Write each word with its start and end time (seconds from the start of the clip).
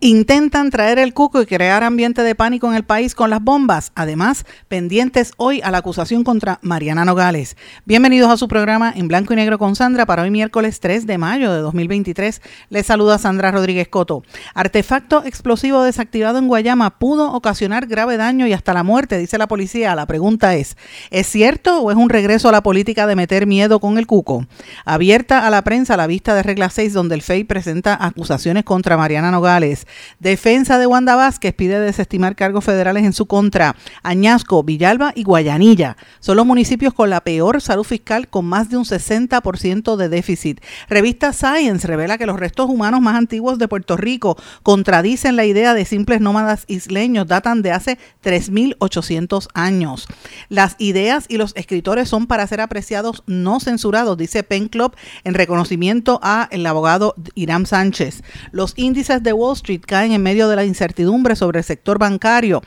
Intentan 0.00 0.70
traer 0.70 1.00
el 1.00 1.12
cuco 1.12 1.42
y 1.42 1.46
crear 1.46 1.82
ambiente 1.82 2.22
de 2.22 2.36
pánico 2.36 2.68
en 2.68 2.76
el 2.76 2.84
país 2.84 3.16
con 3.16 3.30
las 3.30 3.42
bombas. 3.42 3.90
Además, 3.96 4.46
pendientes 4.68 5.32
hoy 5.38 5.60
a 5.64 5.72
la 5.72 5.78
acusación 5.78 6.22
contra 6.22 6.60
Mariana 6.62 7.04
Nogales. 7.04 7.56
Bienvenidos 7.84 8.30
a 8.30 8.36
su 8.36 8.46
programa 8.46 8.92
en 8.94 9.08
blanco 9.08 9.32
y 9.32 9.36
negro 9.36 9.58
con 9.58 9.74
Sandra 9.74 10.06
para 10.06 10.22
hoy 10.22 10.30
miércoles 10.30 10.78
3 10.78 11.04
de 11.04 11.18
mayo 11.18 11.52
de 11.52 11.58
2023. 11.62 12.40
Les 12.70 12.86
saluda 12.86 13.18
Sandra 13.18 13.50
Rodríguez 13.50 13.88
Coto. 13.88 14.22
Artefacto 14.54 15.24
explosivo 15.24 15.82
desactivado 15.82 16.38
en 16.38 16.46
Guayama 16.46 17.00
pudo 17.00 17.32
ocasionar 17.32 17.88
grave 17.88 18.16
daño 18.16 18.46
y 18.46 18.52
hasta 18.52 18.74
la 18.74 18.84
muerte, 18.84 19.18
dice 19.18 19.36
la 19.36 19.48
policía. 19.48 19.96
La 19.96 20.06
pregunta 20.06 20.54
es, 20.54 20.76
¿es 21.10 21.26
cierto 21.26 21.80
o 21.80 21.90
es 21.90 21.96
un 21.96 22.08
regreso 22.08 22.48
a 22.48 22.52
la 22.52 22.62
política 22.62 23.08
de 23.08 23.16
meter 23.16 23.48
miedo 23.48 23.80
con 23.80 23.98
el 23.98 24.06
cuco? 24.06 24.46
Abierta 24.84 25.44
a 25.44 25.50
la 25.50 25.64
prensa 25.64 25.96
la 25.96 26.06
vista 26.06 26.36
de 26.36 26.44
regla 26.44 26.70
6 26.70 26.92
donde 26.92 27.16
el 27.16 27.22
FEI 27.22 27.42
presenta 27.42 27.98
acusaciones 28.00 28.62
contra 28.62 28.96
Mariana 28.96 29.32
Nogales. 29.32 29.87
Defensa 30.18 30.78
de 30.78 30.86
Wanda 30.86 31.16
Vázquez 31.16 31.54
pide 31.54 31.80
desestimar 31.80 32.36
cargos 32.36 32.64
federales 32.64 33.04
en 33.04 33.12
su 33.12 33.26
contra. 33.26 33.76
Añasco, 34.02 34.62
Villalba 34.62 35.12
y 35.14 35.22
Guayanilla 35.22 35.96
son 36.20 36.36
los 36.36 36.46
municipios 36.46 36.94
con 36.94 37.10
la 37.10 37.20
peor 37.20 37.60
salud 37.60 37.84
fiscal 37.84 38.28
con 38.28 38.46
más 38.46 38.70
de 38.70 38.76
un 38.76 38.84
60% 38.84 39.96
de 39.96 40.08
déficit. 40.08 40.60
Revista 40.88 41.32
Science 41.32 41.86
revela 41.86 42.18
que 42.18 42.26
los 42.26 42.38
restos 42.38 42.68
humanos 42.68 43.00
más 43.00 43.16
antiguos 43.16 43.58
de 43.58 43.68
Puerto 43.68 43.96
Rico 43.96 44.36
contradicen 44.62 45.36
la 45.36 45.44
idea 45.44 45.74
de 45.74 45.84
simples 45.84 46.20
nómadas 46.20 46.64
isleños, 46.66 47.26
datan 47.26 47.62
de 47.62 47.72
hace 47.72 47.98
3.800 48.22 49.48
años. 49.54 50.06
Las 50.48 50.76
ideas 50.78 51.26
y 51.28 51.36
los 51.36 51.54
escritores 51.56 52.08
son 52.08 52.26
para 52.26 52.46
ser 52.46 52.60
apreciados, 52.60 53.22
no 53.26 53.60
censurados, 53.60 54.16
dice 54.16 54.42
Pen 54.42 54.68
Club 54.68 54.94
en 55.24 55.34
reconocimiento 55.34 56.20
a 56.22 56.48
el 56.50 56.66
abogado 56.66 57.14
Irán 57.34 57.66
Sánchez. 57.66 58.22
Los 58.52 58.74
índices 58.76 59.22
de 59.22 59.32
Wall 59.32 59.54
Street 59.54 59.77
caen 59.80 60.12
en 60.12 60.22
medio 60.22 60.48
de 60.48 60.56
la 60.56 60.64
incertidumbre 60.64 61.36
sobre 61.36 61.58
el 61.58 61.64
sector 61.64 61.98
bancario. 61.98 62.62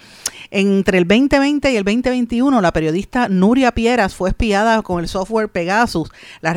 Entre 0.50 0.98
el 0.98 1.08
2020 1.08 1.72
y 1.72 1.78
el 1.78 1.84
2021, 1.84 2.60
la 2.60 2.74
periodista 2.74 3.30
Nuria 3.30 3.72
Pieras 3.72 4.16
fue 4.16 4.30
espiada 4.30 4.82
con 4.82 5.00
el 5.00 5.08
software 5.08 5.50
Pegasus. 5.50 6.12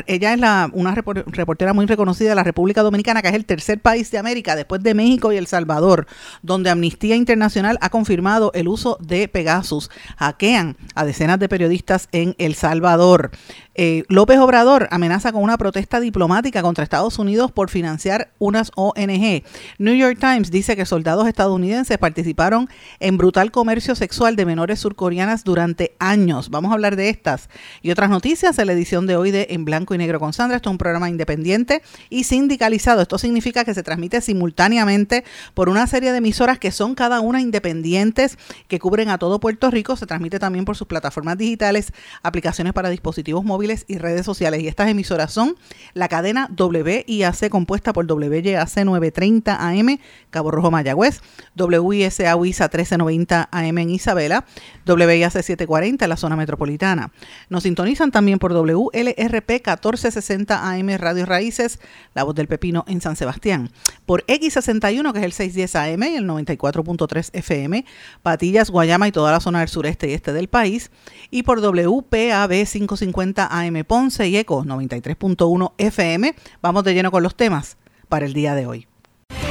ella 0.07 0.35
es 0.35 0.41
la, 0.41 0.69
una 0.73 0.95
reportera 0.95 1.73
muy 1.73 1.87
reconocida 1.87 2.31
de 2.31 2.35
la 2.35 2.43
República 2.43 2.83
Dominicana, 2.83 3.23
que 3.23 3.29
es 3.29 3.35
el 3.35 3.45
tercer 3.45 3.81
país 3.81 4.11
de 4.11 4.19
América, 4.19 4.57
después 4.57 4.83
de 4.83 4.95
México 4.95 5.33
y 5.33 5.37
El 5.37 5.47
Salvador, 5.47 6.07
donde 6.43 6.71
Amnistía 6.71 7.15
Internacional 7.15 7.79
ha 7.81 7.91
confirmado 7.91 8.51
el 8.55 8.67
uso 8.67 8.99
de 9.01 9.29
Pegasus. 9.29 9.91
Hackean 10.17 10.77
a 10.95 11.05
decenas 11.05 11.39
de 11.39 11.49
periodistas 11.49 12.09
en 12.13 12.35
El 12.39 12.55
Salvador. 12.55 13.31
Eh, 13.77 14.05
López 14.09 14.39
Obrador 14.39 14.87
amenaza 14.93 15.33
con 15.33 15.43
una 15.43 15.59
protesta 15.59 15.99
diplomática 15.99 16.63
contra 16.63 16.85
Estados 16.85 17.19
Unidos 17.19 17.51
por 17.51 17.71
financiar 17.71 18.31
unas 18.39 18.71
ONG. 18.77 19.43
New 19.79 19.95
York 19.95 20.19
Times 20.21 20.53
dice 20.53 20.77
que 20.77 20.87
soldados 20.87 21.27
estadounidenses 21.27 21.99
participaron 21.99 22.69
en 23.01 23.17
brutal 23.17 23.51
comercio 23.51 23.97
sexual 23.97 24.37
de 24.37 24.47
menores 24.47 24.79
surcoreanas 24.79 25.43
durante 25.43 25.97
años. 25.99 26.51
Vamos 26.51 26.71
a 26.71 26.75
hablar 26.75 26.95
de 26.95 27.09
estas 27.09 27.49
y 27.83 27.91
otras 27.91 28.11
noticias 28.11 28.59
en 28.59 28.67
la 28.69 28.75
edición 28.75 29.09
de 29.09 29.17
hoy 29.17 29.33
de 29.33 29.49
En 29.51 29.65
Blanco 29.65 29.95
y 29.95 29.99
Negro 29.99 30.21
con 30.21 30.33
Sandra. 30.33 30.57
Esto 30.57 30.71
es 30.71 30.73
un 30.73 30.79
programa 30.79 31.11
independiente 31.11 31.83
y 32.11 32.25
sindicalizado. 32.25 33.03
Esto 33.03 33.19
significa 33.19 33.65
que 33.65 33.75
se 33.75 33.83
transmite 33.83 34.21
simultáneamente 34.21 35.25
por 35.55 35.69
una 35.69 35.89
serie 35.89 36.13
de 36.13 36.19
emisoras 36.19 36.61
que 36.61 36.71
son 36.71 36.95
cada 36.95 37.21
una 37.21 37.41
independientes, 37.41 38.39
que 38.69 38.79
cubren 38.79 39.09
a 39.09 39.19
todo 39.19 39.41
Puerto 39.41 39.69
Rico. 39.71 39.97
Se 39.97 40.07
transmite 40.07 40.39
también 40.39 40.65
por 40.65 40.77
sus 40.77 40.87
plataformas 40.87 41.37
digitales, 41.39 41.93
aplicaciones 42.23 42.73
para 42.73 42.89
dispositivos 42.89 43.45
móviles 43.45 43.64
y 43.87 43.99
redes 43.99 44.27
sociales. 44.27 44.61
Y 44.63 44.69
estas 44.69 44.89
emisoras 44.89 45.33
son 45.33 45.57
la 45.95 46.09
cadena 46.09 46.51
WIAC 46.57 47.49
compuesta 47.49 47.93
por 47.93 48.11
WYAC 48.11 48.85
930 48.85 49.69
AM, 49.69 49.99
Cabo 50.31 50.51
Rojo 50.51 50.71
Mayagüez, 50.71 51.21
WISA 51.57 52.37
WISA 52.37 52.65
1390 52.65 53.49
AM 53.51 53.79
en 53.79 53.91
Isabela, 53.91 54.45
WIAC 54.87 55.33
740 55.33 56.05
en 56.05 56.09
la 56.09 56.17
zona 56.17 56.37
metropolitana. 56.37 57.13
Nos 57.49 57.63
sintonizan 57.63 58.11
también 58.11 58.39
por 58.39 58.53
WLRP 58.53 59.51
1460 59.51 60.71
AM 60.71 60.89
Radio 60.99 61.27
Raíces, 61.27 61.81
La 62.15 62.25
Voz 62.25 62.35
del 62.35 62.49
Pepino 62.49 62.85
en 62.87 63.01
San 63.01 63.17
Sebastián. 63.17 63.71
Por 64.05 64.25
X61, 64.27 65.13
que 65.13 65.19
es 65.21 65.25
el 65.25 65.33
610 65.33 65.77
AM 65.77 66.03
y 66.03 66.17
el 66.17 66.27
94.3 66.27 67.31
FM, 67.33 67.85
Patillas, 68.23 68.71
Guayama 68.71 69.09
y 69.09 69.13
toda 69.13 69.33
la 69.33 69.41
zona 69.41 69.61
del 69.61 69.69
sureste 69.69 70.11
y 70.11 70.13
este 70.13 70.33
del 70.33 70.49
país. 70.49 70.91
Y 71.31 71.45
por 71.45 71.61
WPAB 71.61 72.51
550 72.67 73.49
AM 73.55 73.85
Ponce 73.85 74.29
y 74.29 74.37
ECO 74.37 74.65
93.1 74.65 75.73
FM. 75.79 76.35
Vamos 76.61 76.85
de 76.85 76.95
lleno 76.95 77.11
con 77.11 77.23
los 77.23 77.37
temas 77.37 77.77
para 78.09 78.27
el 78.27 78.33
día 78.33 78.55
de 78.55 78.67
hoy. 78.67 78.87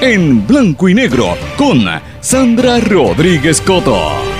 En 0.01 0.45
blanco 0.45 0.89
y 0.89 0.93
negro 0.93 1.35
con 1.57 1.85
Sandra 2.19 2.79
Rodríguez 2.79 3.61
Coto. 3.61 4.32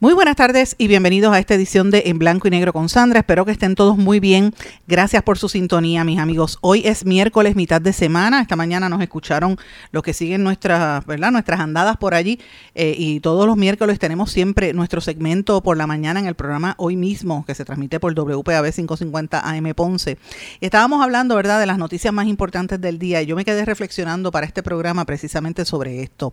Muy 0.00 0.14
buenas 0.14 0.36
tardes 0.36 0.76
y 0.78 0.86
bienvenidos 0.86 1.34
a 1.34 1.40
esta 1.40 1.54
edición 1.54 1.90
de 1.90 2.04
En 2.06 2.20
Blanco 2.20 2.46
y 2.46 2.52
Negro 2.52 2.72
con 2.72 2.88
Sandra. 2.88 3.18
Espero 3.18 3.44
que 3.44 3.50
estén 3.50 3.74
todos 3.74 3.96
muy 3.96 4.20
bien. 4.20 4.54
Gracias 4.86 5.24
por 5.24 5.38
su 5.38 5.48
sintonía, 5.48 6.04
mis 6.04 6.20
amigos. 6.20 6.58
Hoy 6.60 6.82
es 6.84 7.04
miércoles, 7.04 7.56
mitad 7.56 7.80
de 7.80 7.92
semana. 7.92 8.40
Esta 8.40 8.54
mañana 8.54 8.88
nos 8.88 9.02
escucharon 9.02 9.56
los 9.90 10.04
que 10.04 10.14
siguen 10.14 10.44
nuestras, 10.44 11.04
¿verdad? 11.04 11.32
nuestras 11.32 11.58
andadas 11.58 11.96
por 11.96 12.14
allí. 12.14 12.38
Eh, 12.76 12.94
y 12.96 13.18
todos 13.18 13.44
los 13.44 13.56
miércoles 13.56 13.98
tenemos 13.98 14.30
siempre 14.30 14.72
nuestro 14.72 15.00
segmento 15.00 15.64
por 15.64 15.76
la 15.76 15.88
mañana 15.88 16.20
en 16.20 16.26
el 16.26 16.36
programa 16.36 16.76
Hoy 16.78 16.94
mismo, 16.94 17.44
que 17.44 17.56
se 17.56 17.64
transmite 17.64 17.98
por 17.98 18.14
WPAB 18.14 18.72
550 18.72 19.40
AM 19.40 19.74
Ponce. 19.74 20.16
Estábamos 20.60 21.02
hablando, 21.02 21.34
¿verdad?, 21.34 21.58
de 21.58 21.66
las 21.66 21.76
noticias 21.78 22.14
más 22.14 22.28
importantes 22.28 22.80
del 22.80 23.00
día. 23.00 23.20
Y 23.20 23.26
yo 23.26 23.34
me 23.34 23.44
quedé 23.44 23.64
reflexionando 23.64 24.30
para 24.30 24.46
este 24.46 24.62
programa 24.62 25.04
precisamente 25.04 25.64
sobre 25.64 26.04
esto. 26.04 26.32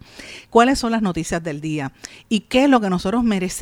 ¿Cuáles 0.51 0.77
son 0.77 0.91
las 0.91 1.01
noticias 1.01 1.41
del 1.41 1.61
día? 1.61 1.93
¿Y 2.29 2.41
qué 2.41 2.65
es 2.65 2.69
lo 2.69 2.79
que 2.79 2.91
nosotros 2.91 3.23
merecemos? 3.23 3.54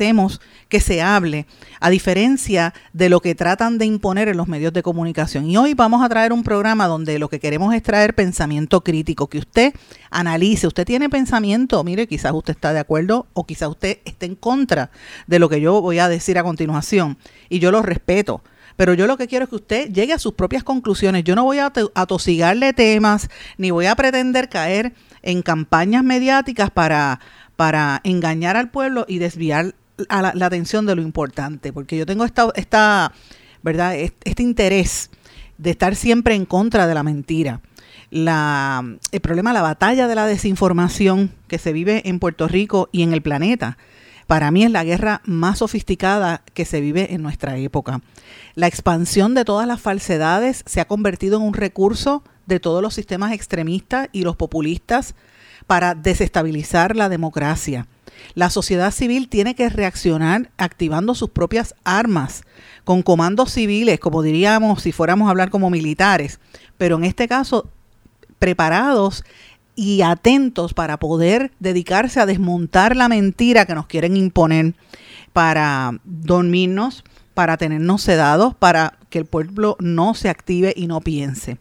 Que 0.68 0.80
se 0.80 1.02
hable, 1.02 1.46
a 1.80 1.90
diferencia 1.90 2.74
de 2.92 3.08
lo 3.08 3.20
que 3.20 3.34
tratan 3.34 3.78
de 3.78 3.86
imponer 3.86 4.28
en 4.28 4.36
los 4.36 4.48
medios 4.48 4.72
de 4.72 4.82
comunicación. 4.82 5.48
Y 5.48 5.56
hoy 5.56 5.74
vamos 5.74 6.02
a 6.04 6.08
traer 6.08 6.32
un 6.32 6.42
programa 6.42 6.86
donde 6.86 7.18
lo 7.18 7.28
que 7.28 7.40
queremos 7.40 7.74
es 7.74 7.82
traer 7.82 8.14
pensamiento 8.14 8.82
crítico, 8.82 9.28
que 9.28 9.38
usted 9.38 9.74
analice, 10.10 10.66
usted 10.66 10.84
tiene 10.84 11.08
pensamiento, 11.08 11.82
mire, 11.84 12.06
quizás 12.06 12.32
usted 12.32 12.54
está 12.54 12.72
de 12.72 12.80
acuerdo 12.80 13.26
o 13.34 13.44
quizás 13.44 13.68
usted 13.68 13.98
esté 14.04 14.26
en 14.26 14.34
contra 14.34 14.90
de 15.26 15.38
lo 15.38 15.48
que 15.48 15.60
yo 15.60 15.80
voy 15.80 15.98
a 15.98 16.08
decir 16.08 16.38
a 16.38 16.42
continuación, 16.42 17.18
y 17.48 17.58
yo 17.58 17.70
lo 17.70 17.82
respeto. 17.82 18.42
Pero 18.76 18.94
yo 18.94 19.06
lo 19.06 19.16
que 19.16 19.28
quiero 19.28 19.44
es 19.44 19.48
que 19.48 19.56
usted 19.56 19.92
llegue 19.92 20.12
a 20.12 20.18
sus 20.18 20.34
propias 20.34 20.64
conclusiones. 20.64 21.22
Yo 21.22 21.36
no 21.36 21.44
voy 21.44 21.58
a 21.58 21.72
atosigarle 21.94 22.72
temas, 22.72 23.28
ni 23.56 23.70
voy 23.70 23.86
a 23.86 23.94
pretender 23.94 24.48
caer 24.48 24.94
en 25.22 25.42
campañas 25.42 26.02
mediáticas 26.02 26.70
para, 26.70 27.20
para 27.54 28.00
engañar 28.02 28.56
al 28.56 28.70
pueblo 28.70 29.04
y 29.08 29.18
desviar 29.18 29.76
la, 30.08 30.46
atención 30.46 30.86
de 30.86 30.96
lo 30.96 31.02
importante, 31.02 31.72
porque 31.72 31.96
yo 31.96 32.06
tengo 32.06 32.24
esta, 32.24 32.50
esta 32.54 33.12
¿verdad? 33.62 33.96
Este 33.96 34.42
interés 34.42 35.10
de 35.58 35.70
estar 35.70 35.94
siempre 35.96 36.34
en 36.34 36.44
contra 36.44 36.86
de 36.86 36.94
la 36.94 37.02
mentira. 37.02 37.60
La, 38.10 38.84
el 39.10 39.20
problema, 39.20 39.52
la 39.52 39.62
batalla 39.62 40.06
de 40.06 40.14
la 40.14 40.26
desinformación 40.26 41.32
que 41.48 41.58
se 41.58 41.72
vive 41.72 42.02
en 42.08 42.18
Puerto 42.18 42.46
Rico 42.46 42.88
y 42.92 43.02
en 43.02 43.12
el 43.12 43.22
planeta, 43.22 43.78
para 44.26 44.50
mí 44.50 44.64
es 44.64 44.70
la 44.70 44.84
guerra 44.84 45.20
más 45.24 45.58
sofisticada 45.58 46.42
que 46.54 46.64
se 46.64 46.80
vive 46.80 47.14
en 47.14 47.22
nuestra 47.22 47.56
época. 47.56 48.00
La 48.54 48.66
expansión 48.66 49.34
de 49.34 49.44
todas 49.44 49.66
las 49.66 49.80
falsedades 49.80 50.62
se 50.66 50.80
ha 50.80 50.86
convertido 50.86 51.38
en 51.38 51.42
un 51.42 51.54
recurso 51.54 52.22
de 52.46 52.60
todos 52.60 52.82
los 52.82 52.94
sistemas 52.94 53.32
extremistas 53.32 54.08
y 54.12 54.22
los 54.22 54.36
populistas 54.36 55.14
para 55.66 55.94
desestabilizar 55.94 56.96
la 56.96 57.08
democracia. 57.08 57.86
La 58.34 58.50
sociedad 58.50 58.90
civil 58.90 59.28
tiene 59.28 59.54
que 59.54 59.68
reaccionar 59.68 60.50
activando 60.56 61.14
sus 61.14 61.30
propias 61.30 61.74
armas, 61.84 62.42
con 62.84 63.02
comandos 63.02 63.52
civiles, 63.52 63.98
como 64.00 64.22
diríamos 64.22 64.82
si 64.82 64.92
fuéramos 64.92 65.28
a 65.28 65.30
hablar 65.30 65.50
como 65.50 65.70
militares, 65.70 66.40
pero 66.76 66.96
en 66.96 67.04
este 67.04 67.28
caso 67.28 67.68
preparados 68.38 69.24
y 69.76 70.02
atentos 70.02 70.74
para 70.74 70.98
poder 70.98 71.52
dedicarse 71.58 72.20
a 72.20 72.26
desmontar 72.26 72.96
la 72.96 73.08
mentira 73.08 73.66
que 73.66 73.74
nos 73.74 73.86
quieren 73.86 74.16
imponer 74.16 74.74
para 75.32 75.98
dormirnos, 76.04 77.04
para 77.34 77.56
tenernos 77.56 78.00
sedados, 78.02 78.54
para 78.54 78.94
que 79.10 79.18
el 79.18 79.26
pueblo 79.26 79.76
no 79.80 80.14
se 80.14 80.28
active 80.28 80.72
y 80.76 80.86
no 80.86 81.00
piense. 81.00 81.58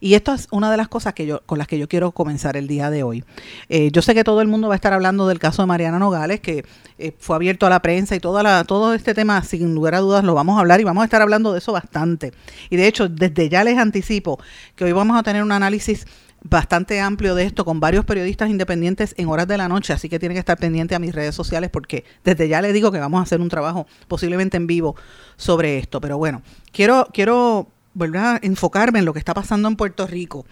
Y 0.00 0.14
esto 0.14 0.32
es 0.32 0.48
una 0.50 0.70
de 0.70 0.76
las 0.76 0.88
cosas 0.88 1.14
que 1.14 1.26
yo, 1.26 1.42
con 1.46 1.58
las 1.58 1.66
que 1.66 1.78
yo 1.78 1.88
quiero 1.88 2.12
comenzar 2.12 2.56
el 2.56 2.68
día 2.68 2.90
de 2.90 3.02
hoy. 3.02 3.24
Eh, 3.68 3.90
yo 3.92 4.02
sé 4.02 4.14
que 4.14 4.24
todo 4.24 4.40
el 4.40 4.48
mundo 4.48 4.68
va 4.68 4.74
a 4.74 4.76
estar 4.76 4.92
hablando 4.92 5.26
del 5.26 5.38
caso 5.38 5.62
de 5.62 5.66
Mariana 5.66 5.98
Nogales, 5.98 6.40
que 6.40 6.64
eh, 6.98 7.12
fue 7.18 7.36
abierto 7.36 7.66
a 7.66 7.70
la 7.70 7.80
prensa 7.80 8.14
y 8.14 8.20
toda 8.20 8.42
la, 8.42 8.64
todo 8.64 8.94
este 8.94 9.14
tema, 9.14 9.42
sin 9.42 9.74
lugar 9.74 9.94
a 9.94 10.00
dudas, 10.00 10.24
lo 10.24 10.34
vamos 10.34 10.56
a 10.56 10.60
hablar 10.60 10.80
y 10.80 10.84
vamos 10.84 11.02
a 11.02 11.04
estar 11.04 11.22
hablando 11.22 11.52
de 11.52 11.58
eso 11.58 11.72
bastante. 11.72 12.32
Y 12.70 12.76
de 12.76 12.86
hecho, 12.86 13.08
desde 13.08 13.48
ya 13.48 13.64
les 13.64 13.78
anticipo 13.78 14.38
que 14.74 14.84
hoy 14.84 14.92
vamos 14.92 15.18
a 15.18 15.22
tener 15.22 15.42
un 15.42 15.52
análisis 15.52 16.06
bastante 16.48 17.00
amplio 17.00 17.34
de 17.34 17.44
esto 17.44 17.64
con 17.64 17.80
varios 17.80 18.04
periodistas 18.04 18.50
independientes 18.50 19.14
en 19.18 19.28
horas 19.28 19.48
de 19.48 19.56
la 19.56 19.68
noche, 19.68 19.92
así 19.92 20.08
que 20.08 20.18
tienen 20.18 20.36
que 20.36 20.40
estar 20.40 20.58
pendientes 20.58 20.94
a 20.94 20.98
mis 20.98 21.14
redes 21.14 21.34
sociales 21.34 21.70
porque 21.70 22.04
desde 22.24 22.48
ya 22.48 22.62
les 22.62 22.72
digo 22.72 22.92
que 22.92 22.98
vamos 22.98 23.20
a 23.20 23.22
hacer 23.22 23.40
un 23.40 23.48
trabajo 23.48 23.86
posiblemente 24.08 24.56
en 24.56 24.66
vivo 24.66 24.96
sobre 25.36 25.78
esto. 25.78 26.00
Pero 26.00 26.18
bueno, 26.18 26.42
quiero, 26.72 27.08
quiero 27.12 27.68
volver 27.94 28.20
a 28.20 28.38
enfocarme 28.42 29.00
en 29.00 29.04
lo 29.04 29.12
que 29.12 29.18
está 29.18 29.34
pasando 29.34 29.68
en 29.68 29.76
Puerto 29.76 30.06
Rico. 30.06 30.46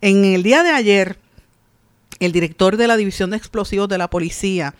En 0.00 0.24
el 0.24 0.42
día 0.42 0.62
de 0.62 0.70
ayer, 0.70 1.18
el 2.20 2.32
director 2.32 2.76
de 2.76 2.86
la 2.86 2.96
División 2.96 3.30
de 3.30 3.36
Explosivos 3.36 3.88
de 3.88 3.98
la 3.98 4.10
Policía 4.10 4.74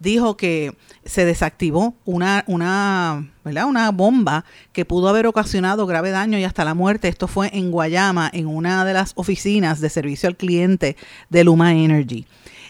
dijo 0.00 0.36
que 0.36 0.74
se 1.04 1.24
desactivó 1.24 1.94
una, 2.04 2.42
una, 2.48 3.30
¿verdad? 3.44 3.66
una 3.66 3.90
bomba 3.92 4.44
que 4.72 4.84
pudo 4.84 5.08
haber 5.08 5.26
ocasionado 5.28 5.86
grave 5.86 6.10
daño 6.10 6.38
y 6.38 6.44
hasta 6.44 6.64
la 6.64 6.74
muerte. 6.74 7.06
Esto 7.06 7.28
fue 7.28 7.50
en 7.52 7.70
Guayama, 7.70 8.28
en 8.32 8.46
una 8.46 8.84
de 8.84 8.94
las 8.94 9.12
oficinas 9.14 9.80
de 9.80 9.90
servicio 9.90 10.28
al 10.28 10.36
cliente 10.36 10.96
de 11.28 11.44
Luma 11.44 11.72
Energy. 11.72 12.26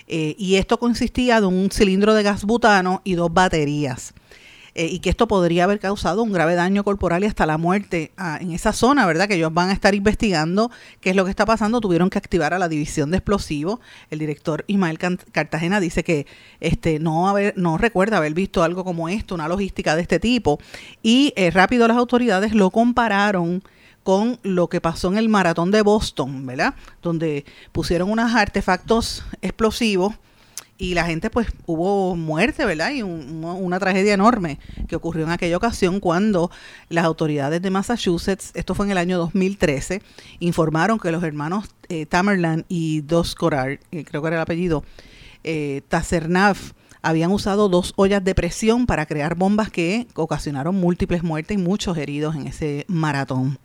Eh, 0.08 0.34
y 0.38 0.56
esto 0.56 0.78
consistía 0.78 1.40
de 1.40 1.46
un 1.46 1.70
cilindro 1.70 2.14
de 2.14 2.24
gas 2.24 2.44
butano 2.44 3.00
y 3.04 3.14
dos 3.14 3.32
baterías. 3.32 4.12
Eh, 4.74 4.86
y 4.86 5.00
que 5.00 5.10
esto 5.10 5.26
podría 5.26 5.64
haber 5.64 5.80
causado 5.80 6.22
un 6.22 6.32
grave 6.32 6.54
daño 6.54 6.84
corporal 6.84 7.24
y 7.24 7.26
hasta 7.26 7.46
la 7.46 7.58
muerte 7.58 8.12
ah, 8.16 8.38
en 8.40 8.52
esa 8.52 8.72
zona, 8.72 9.06
¿verdad? 9.06 9.28
Que 9.28 9.34
ellos 9.34 9.52
van 9.52 9.70
a 9.70 9.72
estar 9.72 9.94
investigando 9.94 10.70
qué 11.00 11.10
es 11.10 11.16
lo 11.16 11.24
que 11.24 11.30
está 11.30 11.44
pasando. 11.44 11.80
Tuvieron 11.80 12.10
que 12.10 12.18
activar 12.18 12.54
a 12.54 12.58
la 12.58 12.68
división 12.68 13.10
de 13.10 13.18
explosivos. 13.18 13.80
El 14.10 14.18
director 14.18 14.64
Ismael 14.68 14.98
Cartagena 14.98 15.80
dice 15.80 16.04
que 16.04 16.26
este 16.60 16.98
no 16.98 17.28
haber, 17.28 17.54
no 17.56 17.78
recuerda 17.78 18.18
haber 18.18 18.34
visto 18.34 18.62
algo 18.62 18.84
como 18.84 19.08
esto, 19.08 19.34
una 19.34 19.48
logística 19.48 19.96
de 19.96 20.02
este 20.02 20.20
tipo. 20.20 20.60
Y 21.02 21.32
eh, 21.36 21.50
rápido 21.50 21.88
las 21.88 21.96
autoridades 21.96 22.54
lo 22.54 22.70
compararon 22.70 23.62
con 24.02 24.38
lo 24.42 24.68
que 24.68 24.80
pasó 24.80 25.08
en 25.08 25.18
el 25.18 25.28
maratón 25.28 25.70
de 25.70 25.82
Boston, 25.82 26.46
¿verdad? 26.46 26.74
Donde 27.02 27.44
pusieron 27.72 28.10
unos 28.10 28.34
artefactos 28.34 29.24
explosivos 29.42 30.14
y 30.80 30.94
la 30.94 31.04
gente 31.04 31.28
pues 31.28 31.48
hubo 31.66 32.16
muerte, 32.16 32.64
¿verdad? 32.64 32.90
Y 32.90 33.02
una 33.02 33.78
tragedia 33.78 34.14
enorme 34.14 34.58
que 34.88 34.96
ocurrió 34.96 35.26
en 35.26 35.30
aquella 35.30 35.58
ocasión 35.58 36.00
cuando 36.00 36.50
las 36.88 37.04
autoridades 37.04 37.60
de 37.60 37.70
Massachusetts, 37.70 38.50
esto 38.54 38.74
fue 38.74 38.86
en 38.86 38.92
el 38.92 38.98
año 38.98 39.18
2013, 39.18 40.00
informaron 40.38 40.98
que 40.98 41.12
los 41.12 41.22
hermanos 41.22 41.66
eh, 41.90 42.06
Tamerlan 42.06 42.64
y 42.68 43.02
Dos 43.02 43.34
Corar, 43.34 43.78
eh, 43.92 44.04
creo 44.04 44.22
que 44.22 44.28
era 44.28 44.36
el 44.36 44.42
apellido, 44.42 44.82
eh, 45.44 45.82
habían 47.02 47.30
usado 47.30 47.68
dos 47.68 47.92
ollas 47.96 48.24
de 48.24 48.34
presión 48.34 48.86
para 48.86 49.04
crear 49.04 49.34
bombas 49.34 49.70
que 49.70 50.06
ocasionaron 50.14 50.76
múltiples 50.76 51.22
muertes 51.22 51.58
y 51.58 51.60
muchos 51.60 51.98
heridos 51.98 52.36
en 52.36 52.46
ese 52.46 52.86
maratón. 52.88 53.58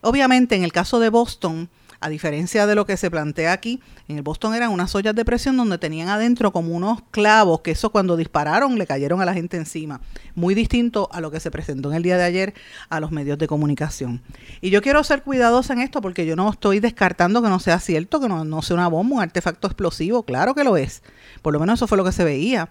Obviamente 0.00 0.54
en 0.54 0.62
el 0.62 0.72
caso 0.72 1.00
de 1.00 1.08
Boston, 1.08 1.68
a 2.02 2.08
diferencia 2.08 2.66
de 2.66 2.74
lo 2.74 2.84
que 2.84 2.96
se 2.96 3.10
plantea 3.10 3.52
aquí, 3.52 3.80
en 4.08 4.16
el 4.16 4.22
Boston 4.22 4.54
eran 4.54 4.70
unas 4.70 4.94
ollas 4.94 5.14
de 5.14 5.24
presión 5.24 5.56
donde 5.56 5.78
tenían 5.78 6.08
adentro 6.08 6.52
como 6.52 6.74
unos 6.74 7.00
clavos, 7.12 7.60
que 7.60 7.70
eso 7.70 7.90
cuando 7.90 8.16
dispararon 8.16 8.76
le 8.76 8.86
cayeron 8.86 9.22
a 9.22 9.24
la 9.24 9.32
gente 9.32 9.56
encima. 9.56 10.00
Muy 10.34 10.54
distinto 10.54 11.08
a 11.12 11.20
lo 11.20 11.30
que 11.30 11.38
se 11.38 11.50
presentó 11.50 11.90
en 11.90 11.96
el 11.96 12.02
día 12.02 12.16
de 12.16 12.24
ayer 12.24 12.54
a 12.88 12.98
los 12.98 13.12
medios 13.12 13.38
de 13.38 13.46
comunicación. 13.46 14.20
Y 14.60 14.70
yo 14.70 14.82
quiero 14.82 15.02
ser 15.04 15.22
cuidadosa 15.22 15.72
en 15.72 15.80
esto 15.80 16.00
porque 16.00 16.26
yo 16.26 16.34
no 16.34 16.50
estoy 16.50 16.80
descartando 16.80 17.40
que 17.40 17.48
no 17.48 17.60
sea 17.60 17.78
cierto, 17.78 18.20
que 18.20 18.28
no, 18.28 18.44
no 18.44 18.62
sea 18.62 18.74
una 18.74 18.88
bomba, 18.88 19.16
un 19.16 19.22
artefacto 19.22 19.68
explosivo. 19.68 20.24
Claro 20.24 20.54
que 20.54 20.64
lo 20.64 20.76
es. 20.76 21.02
Por 21.40 21.52
lo 21.52 21.60
menos 21.60 21.78
eso 21.78 21.86
fue 21.86 21.96
lo 21.96 22.04
que 22.04 22.12
se 22.12 22.24
veía. 22.24 22.68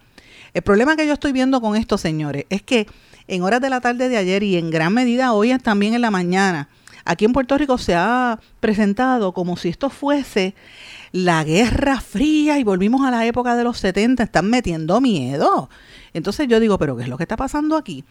El 0.53 0.61
problema 0.61 0.97
que 0.97 1.07
yo 1.07 1.13
estoy 1.13 1.31
viendo 1.31 1.61
con 1.61 1.77
esto, 1.77 1.97
señores, 1.97 2.45
es 2.49 2.61
que 2.61 2.87
en 3.27 3.43
horas 3.43 3.61
de 3.61 3.69
la 3.69 3.79
tarde 3.79 4.09
de 4.09 4.17
ayer 4.17 4.43
y 4.43 4.57
en 4.57 4.69
gran 4.69 4.93
medida 4.93 5.31
hoy 5.31 5.57
también 5.59 5.93
en 5.93 6.01
la 6.01 6.11
mañana, 6.11 6.67
aquí 7.05 7.25
en 7.25 7.33
Puerto 7.33 7.57
Rico 7.57 7.77
se 7.77 7.95
ha 7.95 8.39
presentado 8.59 9.33
como 9.33 9.57
si 9.57 9.69
esto 9.69 9.89
fuese 9.89 10.55
la 11.11 11.43
Guerra 11.43 11.99
Fría 11.99 12.59
y 12.59 12.63
volvimos 12.63 13.05
a 13.05 13.11
la 13.11 13.25
época 13.25 13.55
de 13.55 13.63
los 13.63 13.77
70, 13.79 14.23
están 14.23 14.49
metiendo 14.49 15.01
miedo. 15.01 15.69
Entonces 16.13 16.47
yo 16.47 16.59
digo, 16.59 16.77
pero 16.77 16.95
¿qué 16.95 17.03
es 17.03 17.09
lo 17.09 17.17
que 17.17 17.23
está 17.23 17.37
pasando 17.37 17.75
aquí? 17.75 18.03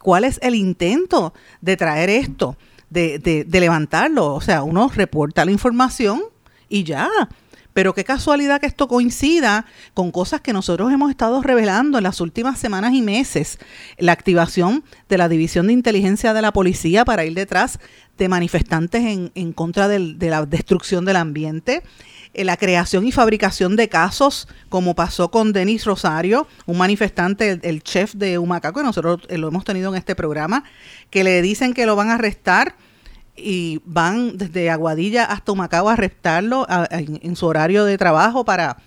¿Cuál 0.00 0.24
es 0.24 0.38
el 0.42 0.54
intento 0.54 1.34
de 1.60 1.76
traer 1.76 2.10
esto, 2.10 2.56
de, 2.90 3.18
de, 3.18 3.44
de 3.44 3.60
levantarlo? 3.60 4.34
O 4.34 4.40
sea, 4.40 4.62
uno 4.62 4.90
reporta 4.94 5.44
la 5.44 5.50
información 5.50 6.22
y 6.68 6.84
ya. 6.84 7.08
Pero 7.78 7.94
qué 7.94 8.02
casualidad 8.02 8.60
que 8.60 8.66
esto 8.66 8.88
coincida 8.88 9.64
con 9.94 10.10
cosas 10.10 10.40
que 10.40 10.52
nosotros 10.52 10.92
hemos 10.92 11.10
estado 11.10 11.40
revelando 11.42 11.98
en 11.98 12.02
las 12.02 12.20
últimas 12.20 12.58
semanas 12.58 12.92
y 12.92 13.02
meses. 13.02 13.60
La 13.98 14.10
activación 14.10 14.82
de 15.08 15.16
la 15.16 15.28
División 15.28 15.68
de 15.68 15.74
Inteligencia 15.74 16.34
de 16.34 16.42
la 16.42 16.52
Policía 16.52 17.04
para 17.04 17.24
ir 17.24 17.34
detrás 17.34 17.78
de 18.16 18.28
manifestantes 18.28 19.30
en, 19.32 19.52
contra 19.52 19.86
de 19.86 20.16
la 20.18 20.44
destrucción 20.44 21.04
del 21.04 21.14
ambiente 21.14 21.84
eh, 22.34 22.44
la 22.44 22.56
creación 22.56 23.06
y 23.06 23.12
fabricación 23.12 23.76
de 23.76 23.88
casos, 23.88 24.48
como 24.68 24.96
pasó 24.96 25.30
con 25.30 25.52
Denis 25.52 25.84
Rosario, 25.84 26.48
un 26.66 26.78
manifestante, 26.78 27.60
el, 27.62 27.82
chef 27.84 28.14
de 28.14 28.38
Humacaco, 28.38 28.80
que 28.80 28.86
nosotros 28.86 29.20
eh, 29.28 29.38
lo 29.38 29.46
hemos 29.46 29.64
tenido 29.64 29.90
en 29.90 29.98
este 29.98 30.16
programa, 30.16 30.64
que 31.10 31.22
le 31.22 31.40
dicen 31.42 31.74
que 31.74 31.86
lo 31.86 31.94
van 31.94 32.10
a 32.10 32.14
arrestar 32.14 32.74
y 33.38 33.80
van 33.84 34.36
desde 34.36 34.70
Aguadilla 34.70 35.24
hasta 35.24 35.52
Humacao 35.52 35.88
a 35.88 35.92
arrestarlo 35.94 36.66
en, 36.90 37.36
su 37.36 37.46
horario 37.46 37.84
de 37.84 37.96
trabajo 37.98 38.44
para 38.44 38.78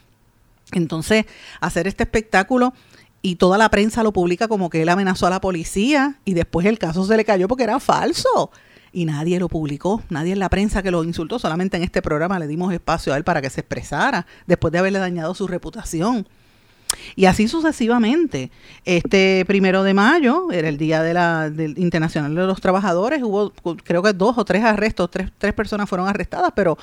entonces 0.73 1.25
hacer 1.59 1.87
este 1.87 2.03
espectáculo 2.03 2.73
y 3.21 3.35
toda 3.35 3.57
la 3.57 3.69
prensa 3.69 4.03
lo 4.03 4.13
publica 4.13 4.47
como 4.47 4.69
que 4.69 4.81
él 4.81 4.89
amenazó 4.89 5.27
a 5.27 5.29
la 5.29 5.41
policía 5.41 6.19
y 6.25 6.33
después 6.33 6.65
el 6.65 6.79
caso 6.79 7.05
se 7.05 7.17
le 7.17 7.25
cayó 7.25 7.47
porque 7.47 7.63
era 7.63 7.79
falso 7.79 8.51
y 8.93 9.05
nadie 9.05 9.39
lo 9.39 9.47
publicó, 9.47 10.03
nadie 10.09 10.33
en 10.33 10.39
la 10.39 10.49
prensa 10.49 10.83
que 10.83 10.91
lo 10.91 11.03
insultó, 11.03 11.39
solamente 11.39 11.77
en 11.77 11.83
este 11.83 12.01
programa 12.01 12.39
le 12.39 12.47
dimos 12.47 12.73
espacio 12.73 13.13
a 13.13 13.17
él 13.17 13.23
para 13.23 13.41
que 13.41 13.49
se 13.49 13.61
expresara 13.61 14.25
después 14.47 14.71
de 14.71 14.79
haberle 14.79 14.99
dañado 14.99 15.33
su 15.33 15.47
reputación. 15.47 16.27
Y 17.15 17.25
así 17.25 17.47
sucesivamente. 17.47 18.51
Este 18.85 19.43
primero 19.45 19.83
de 19.83 19.93
mayo 19.93 20.51
era 20.51 20.69
el 20.69 20.77
Día 20.77 21.03
de 21.03 21.13
la, 21.13 21.49
del 21.49 21.77
Internacional 21.77 22.33
de 22.33 22.45
los 22.45 22.61
Trabajadores. 22.61 23.21
Hubo, 23.23 23.51
creo 23.83 24.01
que 24.01 24.13
dos 24.13 24.37
o 24.37 24.45
tres 24.45 24.63
arrestos, 24.63 25.09
tres, 25.11 25.31
tres 25.37 25.53
personas 25.53 25.89
fueron 25.89 26.07
arrestadas, 26.07 26.51
pero 26.55 26.77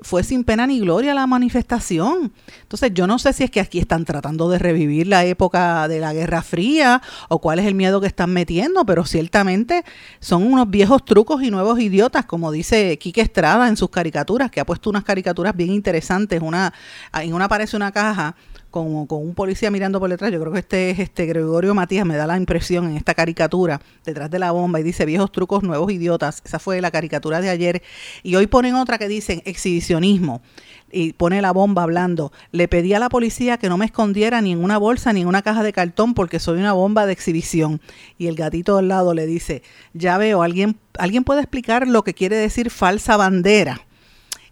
fue 0.00 0.22
sin 0.22 0.44
pena 0.44 0.66
ni 0.66 0.80
gloria 0.80 1.14
la 1.14 1.26
manifestación. 1.26 2.32
Entonces, 2.62 2.92
yo 2.94 3.06
no 3.06 3.18
sé 3.18 3.32
si 3.32 3.44
es 3.44 3.50
que 3.50 3.60
aquí 3.60 3.78
están 3.78 4.04
tratando 4.04 4.48
de 4.48 4.58
revivir 4.58 5.06
la 5.06 5.24
época 5.24 5.88
de 5.88 6.00
la 6.00 6.12
Guerra 6.12 6.42
Fría 6.42 7.02
o 7.28 7.40
cuál 7.40 7.58
es 7.58 7.66
el 7.66 7.74
miedo 7.74 8.00
que 8.00 8.06
están 8.06 8.32
metiendo, 8.32 8.84
pero 8.84 9.04
ciertamente 9.04 9.84
son 10.20 10.44
unos 10.44 10.68
viejos 10.70 11.04
trucos 11.04 11.42
y 11.42 11.50
nuevos 11.50 11.78
idiotas, 11.80 12.24
como 12.26 12.52
dice 12.52 12.98
Quique 12.98 13.20
Estrada 13.20 13.68
en 13.68 13.76
sus 13.76 13.90
caricaturas, 13.90 14.50
que 14.50 14.60
ha 14.60 14.66
puesto 14.66 14.90
unas 14.90 15.04
caricaturas 15.04 15.56
bien 15.56 15.70
interesantes. 15.70 16.40
Una, 16.42 16.72
en 17.14 17.32
una 17.32 17.44
aparece 17.46 17.76
una 17.76 17.92
caja 17.92 18.34
con, 18.74 19.06
con, 19.06 19.22
un 19.22 19.34
policía 19.36 19.70
mirando 19.70 20.00
por 20.00 20.10
detrás. 20.10 20.32
Yo 20.32 20.40
creo 20.40 20.52
que 20.52 20.58
este 20.58 20.90
es 20.90 20.98
este 20.98 21.26
Gregorio 21.26 21.76
Matías, 21.76 22.04
me 22.04 22.16
da 22.16 22.26
la 22.26 22.36
impresión 22.36 22.86
en 22.86 22.96
esta 22.96 23.14
caricatura, 23.14 23.80
detrás 24.04 24.32
de 24.32 24.40
la 24.40 24.50
bomba, 24.50 24.80
y 24.80 24.82
dice 24.82 25.06
viejos 25.06 25.30
trucos, 25.30 25.62
nuevos 25.62 25.92
idiotas. 25.92 26.42
Esa 26.44 26.58
fue 26.58 26.80
la 26.80 26.90
caricatura 26.90 27.40
de 27.40 27.50
ayer. 27.50 27.82
Y 28.24 28.34
hoy 28.34 28.48
ponen 28.48 28.74
otra 28.74 28.98
que 28.98 29.06
dicen 29.06 29.42
exhibicionismo. 29.44 30.42
Y 30.90 31.12
pone 31.12 31.40
la 31.40 31.52
bomba 31.52 31.84
hablando. 31.84 32.32
Le 32.50 32.66
pedí 32.66 32.94
a 32.94 32.98
la 32.98 33.08
policía 33.08 33.58
que 33.58 33.68
no 33.68 33.78
me 33.78 33.84
escondiera 33.84 34.40
ni 34.40 34.50
en 34.50 34.64
una 34.64 34.76
bolsa 34.76 35.12
ni 35.12 35.20
en 35.20 35.28
una 35.28 35.42
caja 35.42 35.62
de 35.62 35.72
cartón 35.72 36.14
porque 36.14 36.40
soy 36.40 36.58
una 36.58 36.72
bomba 36.72 37.06
de 37.06 37.12
exhibición. 37.12 37.80
Y 38.18 38.26
el 38.26 38.34
gatito 38.34 38.76
al 38.76 38.88
lado 38.88 39.14
le 39.14 39.26
dice, 39.26 39.62
ya 39.92 40.18
veo, 40.18 40.42
alguien, 40.42 40.80
alguien 40.98 41.22
puede 41.22 41.42
explicar 41.42 41.86
lo 41.86 42.02
que 42.02 42.14
quiere 42.14 42.34
decir 42.34 42.70
falsa 42.70 43.16
bandera. 43.16 43.82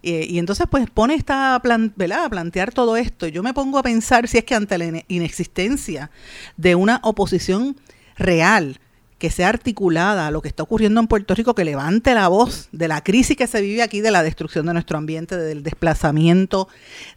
Eh, 0.03 0.27
y 0.29 0.39
entonces 0.39 0.67
pues 0.69 0.91
pone 0.91 1.15
esta 1.15 1.61
plan, 1.63 1.95
a 2.13 2.29
plantear 2.29 2.73
todo 2.73 2.97
esto. 2.97 3.29
Yo 3.29 3.43
me 3.43 3.55
pongo 3.55 3.79
a 3.79 3.83
pensar 3.83 4.27
si 4.29 4.39
es 4.39 4.45
que 4.45 4.55
ante 4.55 4.79
la 4.79 5.03
inexistencia 5.09 6.11
de 6.57 6.75
una 6.75 7.01
oposición 7.05 7.77
real, 8.17 8.81
que 9.19 9.31
sea 9.31 9.51
articulada 9.51 10.27
a 10.27 10.31
lo 10.33 10.43
que 10.43 10.49
está 10.49 10.65
ocurriendo 10.65 11.01
en 11.01 11.07
Puerto 11.07 11.37
Rico, 11.37 11.55
que 11.55 11.65
levante 11.65 12.13
la 12.13 12.27
voz 12.27 12.69
de 12.73 12.89
la 12.89 13.05
crisis 13.05 13.37
que 13.37 13.47
se 13.47 13.61
vive 13.61 13.81
aquí, 13.81 14.01
de 14.01 14.11
la 14.11 14.25
destrucción 14.25 14.67
de 14.67 14.73
nuestro 14.73 14.99
ambiente, 14.99 15.37
del 15.37 15.63
desplazamiento, 15.63 16.67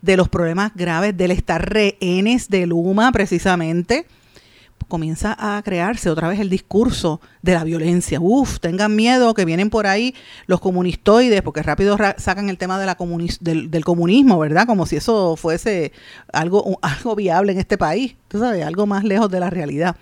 de 0.03 0.15
los 0.15 0.29
problemas 0.29 0.71
graves, 0.75 1.17
del 1.17 1.31
estar 1.31 1.67
rehenes 1.67 2.49
de 2.49 2.67
Luma 2.67 3.11
precisamente, 3.11 4.05
comienza 4.87 5.35
a 5.37 5.61
crearse 5.63 6.09
otra 6.09 6.27
vez 6.27 6.39
el 6.39 6.49
discurso 6.49 7.19
de 7.41 7.53
la 7.53 7.63
violencia. 7.63 8.19
Uf, 8.21 8.59
tengan 8.59 8.95
miedo 8.95 9.33
que 9.33 9.45
vienen 9.45 9.69
por 9.69 9.87
ahí 9.87 10.15
los 10.47 10.59
comunistoides, 10.59 11.41
porque 11.41 11.63
rápido 11.63 11.97
sacan 12.17 12.49
el 12.49 12.57
tema 12.57 12.79
de 12.79 12.85
la 12.85 12.97
del, 13.41 13.85
comunismo, 13.85 14.39
¿verdad? 14.39 14.65
Como 14.67 14.85
si 14.85 14.95
eso 14.95 15.35
fuese 15.35 15.91
algo, 16.31 16.77
algo 16.81 17.15
viable 17.15 17.51
en 17.51 17.59
este 17.59 17.77
país, 17.77 18.15
tú 18.27 18.39
sabes, 18.39 18.63
algo 18.65 18.85
más 18.85 19.03
lejos 19.03 19.29
de 19.29 19.39
la 19.39 19.49
realidad. 19.49 19.95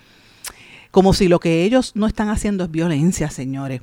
como 0.91 1.13
si 1.13 1.27
lo 1.27 1.39
que 1.39 1.63
ellos 1.63 1.93
no 1.95 2.05
están 2.05 2.29
haciendo 2.29 2.65
es 2.65 2.69
violencia, 2.69 3.31
señores. 3.31 3.81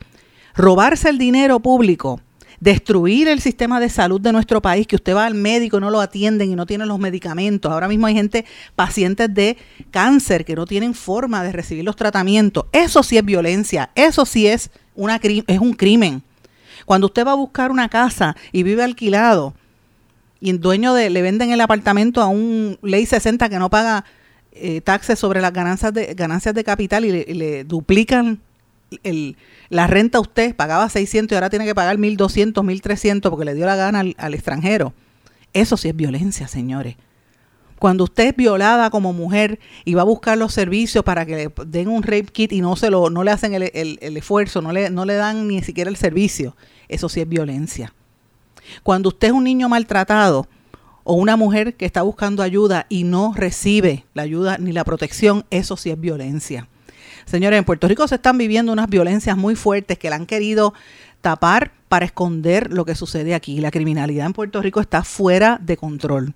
Robarse 0.55 1.09
el 1.09 1.19
dinero 1.19 1.59
público, 1.59 2.21
destruir 2.61 3.27
el 3.29 3.41
sistema 3.41 3.81
de 3.81 3.89
salud 3.89 4.21
de 4.21 4.33
nuestro 4.33 4.63
país, 4.63 4.87
que 4.87 4.97
usted 4.97 5.17
va 5.17 5.27
al 5.27 5.35
médico 5.35 5.79
y 5.79 5.81
no 5.81 5.91
lo 5.91 6.01
atienden 6.01 6.51
y 6.51 6.55
no 6.55 6.67
tienen 6.67 6.89
los 6.89 6.99
medicamentos. 6.99 7.73
Ahora 7.73 7.89
mismo 7.89 8.07
hay 8.07 8.15
gente, 8.15 8.45
pacientes 8.77 9.33
de 9.33 9.57
cáncer, 9.91 10.45
que 10.45 10.55
no 10.55 10.67
tienen 10.67 10.95
forma 10.95 11.43
de 11.43 11.53
recibir 11.53 11.85
los 11.85 11.97
tratamientos. 11.97 12.67
Eso 12.73 13.03
sí 13.03 13.17
es 13.17 13.25
violencia, 13.25 13.91
eso 13.95 14.27
sí 14.27 14.47
es, 14.47 14.71
una, 14.95 15.19
es 15.23 15.59
un 15.59 15.73
crimen. 15.73 16.23
Cuando 16.85 17.07
usted 17.07 17.27
va 17.27 17.33
a 17.33 17.37
buscar 17.37 17.71
una 17.71 17.89
casa 17.89 18.37
y 18.53 18.63
vive 18.63 18.83
alquilado 18.83 19.55
y 20.41 20.51
el 20.51 20.61
dueño 20.61 20.95
de, 20.95 21.11
le 21.11 21.23
venden 21.23 21.51
el 21.51 21.61
apartamento 21.61 22.23
a 22.23 22.27
un 22.27 22.79
ley 22.83 23.07
60 23.07 23.49
que 23.49 23.59
no 23.59 23.71
paga 23.71 24.05
eh, 24.53 24.81
taxes 24.81 25.19
sobre 25.19 25.41
las 25.41 25.53
ganancias 25.53 25.93
de, 25.93 26.15
ganancias 26.15 26.55
de 26.55 26.65
capital 26.65 27.05
y 27.05 27.35
le, 27.35 27.65
duplican 27.65 28.41
el, 29.03 29.37
la 29.69 29.87
renta 29.87 30.21
usted, 30.21 30.55
pagaba 30.55 30.89
600 30.89 31.33
y 31.33 31.37
ahora 31.37 31.51
tiene 31.51 31.65
que 31.65 31.75
pagar 31.75 31.97
1.200, 31.97 32.53
1.300 32.53 33.31
porque 33.31 33.45
le 33.45 33.55
dio 33.55 33.67
la 33.67 33.77
gana 33.77 34.01
al, 34.01 34.35
extranjero. 34.35 34.93
Eso 35.53 35.77
sí 35.77 35.89
es 35.89 35.97
violencia, 35.97 36.49
señores. 36.49 36.97
Cuando 37.79 38.05
usted 38.05 38.29
es 38.29 38.37
violada 38.37 38.91
como 38.91 39.13
mujer 39.13 39.59
y 39.85 39.95
va 39.95 40.03
a 40.03 40.05
buscar 40.05 40.37
los 40.37 40.53
servicios 40.53 41.03
para 41.03 41.25
que 41.25 41.37
le 41.37 41.53
den 41.67 41.89
un 41.89 42.03
rape 42.03 42.27
kit 42.27 42.53
y 42.53 42.61
no 42.61 42.77
se 42.77 42.91
lo, 42.91 43.09
no 43.09 43.25
le 43.25 43.31
hacen 43.31 43.55
el, 43.55 43.71
el, 43.73 44.17
esfuerzo, 44.17 44.61
no 44.61 44.71
le, 44.71 44.91
no 44.91 45.07
le 45.07 45.15
dan 45.15 45.49
ni 45.49 45.63
siquiera 45.63 45.89
el 45.89 45.97
servicio, 45.97 46.57
eso 46.89 47.09
sí 47.09 47.21
es 47.21 47.29
violencia. 47.29 47.95
Cuando 48.83 49.09
usted 49.09 49.29
es 49.29 49.33
un 49.33 49.45
niño 49.45 49.71
maltratado 49.71 50.47
o 51.05 51.15
una 51.15 51.37
mujer 51.37 51.75
que 51.75 51.87
está 51.87 52.03
buscando 52.03 52.43
ayuda 52.43 52.85
y 52.91 53.05
no 53.05 53.33
recibe 53.35 54.05
la 54.13 54.23
ayuda 54.23 54.59
ni 54.59 54.73
la 54.73 54.85
protección, 54.85 55.47
eso 55.51 55.79
sí 55.79 55.91
es 55.91 55.99
violencia. 55.99 56.69
Señores, 57.25 57.59
en 57.59 57.65
Puerto 57.65 57.89
Rico 57.89 58.07
se 58.09 58.17
están 58.17 58.39
viviendo 58.39 58.73
unas 58.73 58.89
violencias 58.89 59.37
muy 59.37 59.55
fuertes 59.55 59.99
que 59.99 60.11
la 60.11 60.17
han 60.17 60.27
querido 60.27 60.75
tapar 61.21 61.73
para 61.89 62.05
esconder 62.05 62.73
lo 62.73 62.85
que 62.85 62.95
sucede 62.95 63.35
aquí. 63.35 63.61
La 63.61 63.71
criminalidad 63.71 64.27
en 64.27 64.33
Puerto 64.33 64.63
Rico 64.63 64.81
está 64.81 65.05
fuera 65.05 65.59
de 65.61 65.77
control. 65.77 66.35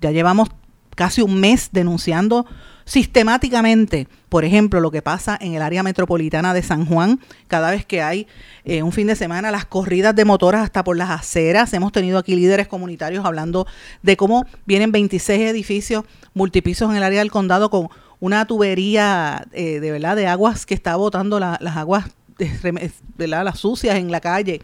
Ya 0.00 0.10
llevamos 0.10 0.48
casi 0.94 1.22
un 1.22 1.40
mes 1.40 1.70
denunciando 1.72 2.46
sistemáticamente, 2.84 4.08
por 4.28 4.44
ejemplo, 4.44 4.80
lo 4.80 4.90
que 4.90 5.02
pasa 5.02 5.38
en 5.40 5.54
el 5.54 5.62
área 5.62 5.82
metropolitana 5.82 6.52
de 6.52 6.62
San 6.62 6.84
Juan, 6.86 7.20
cada 7.48 7.70
vez 7.70 7.86
que 7.86 8.02
hay 8.02 8.26
eh, 8.64 8.82
un 8.82 8.92
fin 8.92 9.06
de 9.06 9.16
semana, 9.16 9.50
las 9.50 9.64
corridas 9.64 10.14
de 10.14 10.24
motoras 10.24 10.62
hasta 10.62 10.84
por 10.84 10.96
las 10.96 11.10
aceras. 11.10 11.72
Hemos 11.72 11.92
tenido 11.92 12.18
aquí 12.18 12.36
líderes 12.36 12.68
comunitarios 12.68 13.24
hablando 13.24 13.66
de 14.02 14.16
cómo 14.16 14.46
vienen 14.66 14.92
26 14.92 15.40
edificios 15.50 16.04
multipisos 16.34 16.90
en 16.90 16.96
el 16.96 17.02
área 17.02 17.20
del 17.20 17.30
condado 17.30 17.70
con 17.70 17.88
una 18.24 18.46
tubería 18.46 19.46
eh, 19.52 19.80
de 19.80 19.90
verdad 19.90 20.16
de 20.16 20.26
aguas 20.26 20.64
que 20.64 20.72
está 20.72 20.96
botando 20.96 21.38
las 21.38 21.76
aguas 21.76 22.06
de, 22.38 23.28
las 23.28 23.58
sucias 23.58 23.96
en 23.96 24.10
la 24.10 24.22
calle, 24.22 24.62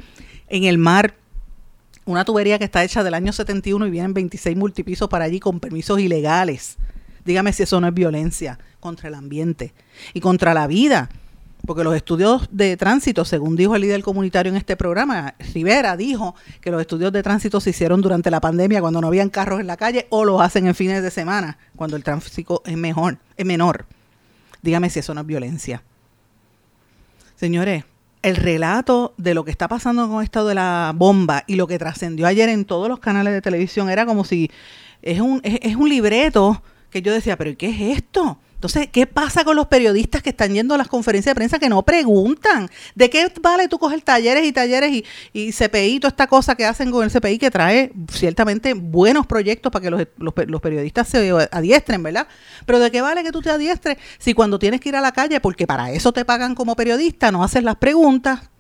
en 0.49 0.65
el 0.65 0.79
mar 0.79 1.15
una 2.07 2.25
tubería 2.25 2.59
que 2.59 2.65
está 2.65 2.83
hecha 2.83 3.05
del 3.05 3.13
año 3.13 3.35
71 3.35 3.87
y 3.87 3.91
vienen 3.91 4.15
26 4.15 4.57
multipisos 4.57 5.11
para 5.11 5.27
allí 5.27 5.41
con 5.41 5.61
permisos 5.61 6.01
ilegales. 6.01 6.79
Dígame 7.27 7.53
si 7.53 7.65
eso 7.65 7.79
no 7.83 7.89
es 7.89 7.93
violencia 7.93 8.59
contra 8.81 9.09
el 9.09 9.15
ambiente 9.15 9.75
y 10.15 10.21
contra 10.21 10.55
la 10.55 10.67
vida. 10.67 11.11
Porque 11.67 11.85
los 11.85 11.95
estudios 11.95 12.49
de 12.51 12.77
tránsito, 12.77 13.25
según 13.25 13.57
dijo 13.57 13.77
el 13.77 13.83
líder 13.83 14.03
comunitario 14.03 14.51
en 14.51 14.57
este 14.57 14.77
programa, 14.77 15.35
Rivera 15.53 15.97
dijo 15.97 16.35
que 16.61 16.71
los 16.71 16.81
estudios 16.81 17.13
de 17.13 17.23
tránsito 17.23 17.61
se 17.61 17.71
hicieron 17.71 18.01
durante 18.01 18.31
la 18.31 18.41
pandemia 18.41 18.81
cuando 18.81 19.01
no 19.01 19.09
habían 19.09 19.31
carros 19.31 19.61
en 19.61 19.67
la 19.67 19.77
calle 19.77 20.07
o 20.11 20.25
los 20.25 20.41
hacen 20.41 20.67
en 20.67 20.75
fines 20.75 21.03
de 21.03 21.11
semana, 21.11 21.59
cuando 21.77 21.97
el 21.97 22.05
tránsito 22.05 22.63
es 22.65 22.77
mejor, 22.77 23.19
es 23.37 23.47
menor. 23.47 23.87
Dígame 24.63 24.91
si 24.91 24.99
eso 24.99 25.15
no 25.15 25.21
es 25.21 25.27
violencia. 25.27 25.83
Señores, 27.37 27.85
el 28.23 28.37
relato 28.37 29.15
de 29.17 29.35
lo 29.35 29.45
que 29.45 29.51
está 29.51 29.69
pasando 29.69 30.09
con 30.09 30.23
esto 30.23 30.47
de 30.47 30.55
la 30.55 30.93
bomba 30.95 31.45
y 31.47 31.57
lo 31.57 31.67
que 31.67 31.79
trascendió 31.79 32.27
ayer 32.27 32.49
en 32.49 32.65
todos 32.65 32.89
los 32.89 32.99
canales 32.99 33.33
de 33.33 33.41
televisión 33.41 33.89
era 33.89 34.05
como 34.05 34.25
si 34.25 34.51
es 35.03 35.21
un, 35.21 35.41
es, 35.43 35.77
un 35.77 35.89
libreto 35.89 36.63
que 36.91 37.03
yo 37.03 37.13
decía, 37.13 37.39
pero 37.39 37.57
¿qué 37.57 37.69
es 37.69 37.99
esto? 37.99 38.39
Entonces, 38.61 38.89
¿qué 38.93 39.07
pasa 39.07 39.43
con 39.43 39.57
los 39.57 39.69
periodistas 39.69 40.23
que 40.23 40.29
están 40.29 40.53
yendo 40.53 40.75
a 40.75 40.77
las 40.77 40.87
conferencias 40.87 41.31
de 41.31 41.35
prensa 41.35 41.59
que 41.59 41.71
no 41.71 41.83
preguntan? 41.83 42.69
¿De 42.95 43.09
qué 43.09 43.33
vale 43.41 43.69
tú 43.69 43.79
coger 43.79 44.03
talleres 44.03 44.45
y 44.45 44.53
talleres 44.53 44.93
y, 44.93 45.05
y 45.33 45.51
CPI, 45.51 45.99
toda 45.99 46.11
esta 46.11 46.27
cosa 46.27 46.55
que 46.55 46.67
hacen 46.67 46.91
con 46.91 47.03
el 47.03 47.11
CPI 47.11 47.39
que 47.39 47.51
trae 47.51 47.91
ciertamente 48.13 48.75
buenos 48.75 49.27
proyectos 49.27 49.73
para 49.73 49.83
que 49.83 49.91
los, 49.91 50.07
los, 50.19 50.61
periodistas 50.61 51.09
se 51.09 51.33
adiestren, 51.51 52.03
¿verdad? 52.03 52.29
Pero 52.67 52.81
¿de 52.81 52.91
qué 52.91 53.01
vale 53.01 53.23
que 53.23 53.33
tú 53.33 53.41
te 53.41 53.49
adiestres 53.49 53.97
si 54.19 54.35
cuando 54.35 54.59
tienes 54.59 54.83
que 54.83 54.91
ir 54.91 54.97
a 54.97 55.01
la 55.01 55.13
calle, 55.13 55.41
porque 55.41 55.67
para 55.67 55.91
eso 55.93 56.13
te 56.13 56.27
pagan 56.27 56.55
como 56.55 56.77
periodista, 56.77 57.33
no 57.33 57.43
haces 57.43 57.65
las 57.65 57.77
preguntas? 57.77 58.51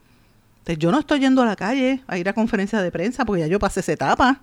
Entonces, 0.60 0.78
yo 0.78 0.90
no 0.90 1.00
estoy 1.00 1.20
yendo 1.20 1.42
a 1.42 1.44
la 1.44 1.56
calle 1.56 2.02
a 2.06 2.16
ir 2.16 2.26
a 2.26 2.32
conferencias 2.32 2.82
de 2.82 2.90
prensa 2.90 3.26
porque 3.26 3.42
ya 3.42 3.48
yo 3.48 3.58
pasé 3.58 3.80
esa 3.80 3.92
etapa. 3.92 4.40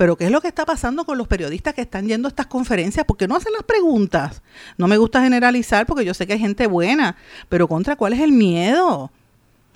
Pero 0.00 0.16
¿qué 0.16 0.24
es 0.24 0.30
lo 0.30 0.40
que 0.40 0.48
está 0.48 0.64
pasando 0.64 1.04
con 1.04 1.18
los 1.18 1.28
periodistas 1.28 1.74
que 1.74 1.82
están 1.82 2.08
yendo 2.08 2.26
a 2.26 2.30
estas 2.30 2.46
conferencias? 2.46 3.04
¿Por 3.04 3.18
qué 3.18 3.28
no 3.28 3.36
hacen 3.36 3.52
las 3.52 3.64
preguntas? 3.64 4.40
No 4.78 4.88
me 4.88 4.96
gusta 4.96 5.22
generalizar 5.22 5.84
porque 5.84 6.06
yo 6.06 6.14
sé 6.14 6.26
que 6.26 6.32
hay 6.32 6.38
gente 6.38 6.66
buena, 6.66 7.18
pero 7.50 7.68
contra 7.68 7.96
cuál 7.96 8.14
es 8.14 8.20
el 8.20 8.32
miedo. 8.32 9.10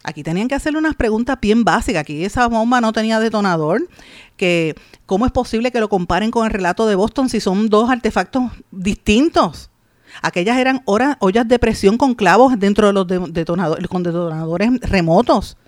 Aquí 0.02 0.22
tenían 0.22 0.48
que 0.48 0.54
hacerle 0.54 0.78
unas 0.78 0.94
preguntas 0.94 1.36
bien 1.42 1.62
básicas. 1.62 2.00
Aquí 2.00 2.24
esa 2.24 2.48
bomba 2.48 2.80
no 2.80 2.94
tenía 2.94 3.20
detonador. 3.20 3.86
Que 4.38 4.74
¿Cómo 5.04 5.26
es 5.26 5.32
posible 5.32 5.70
que 5.70 5.80
lo 5.80 5.90
comparen 5.90 6.30
con 6.30 6.46
el 6.46 6.52
relato 6.52 6.86
de 6.86 6.94
Boston 6.94 7.28
si 7.28 7.38
son 7.38 7.68
dos 7.68 7.90
artefactos 7.90 8.44
distintos? 8.70 9.68
Aquellas 10.22 10.56
eran 10.56 10.82
ollas 10.86 11.46
de 11.46 11.58
presión 11.58 11.98
con 11.98 12.14
clavos 12.14 12.58
dentro 12.58 12.86
de 12.86 12.94
los 12.94 13.06
detonadores, 13.30 13.88
con 13.88 14.02
detonadores 14.02 14.70
remotos. 14.80 15.58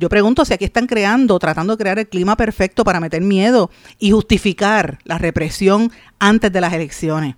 Yo 0.00 0.08
pregunto 0.08 0.46
si 0.46 0.54
aquí 0.54 0.64
están 0.64 0.86
creando, 0.86 1.38
tratando 1.38 1.76
de 1.76 1.82
crear 1.82 1.98
el 1.98 2.08
clima 2.08 2.34
perfecto 2.34 2.84
para 2.84 3.00
meter 3.00 3.20
miedo 3.20 3.70
y 3.98 4.12
justificar 4.12 4.98
la 5.04 5.18
represión 5.18 5.92
antes 6.18 6.50
de 6.50 6.62
las 6.62 6.72
elecciones. 6.72 7.36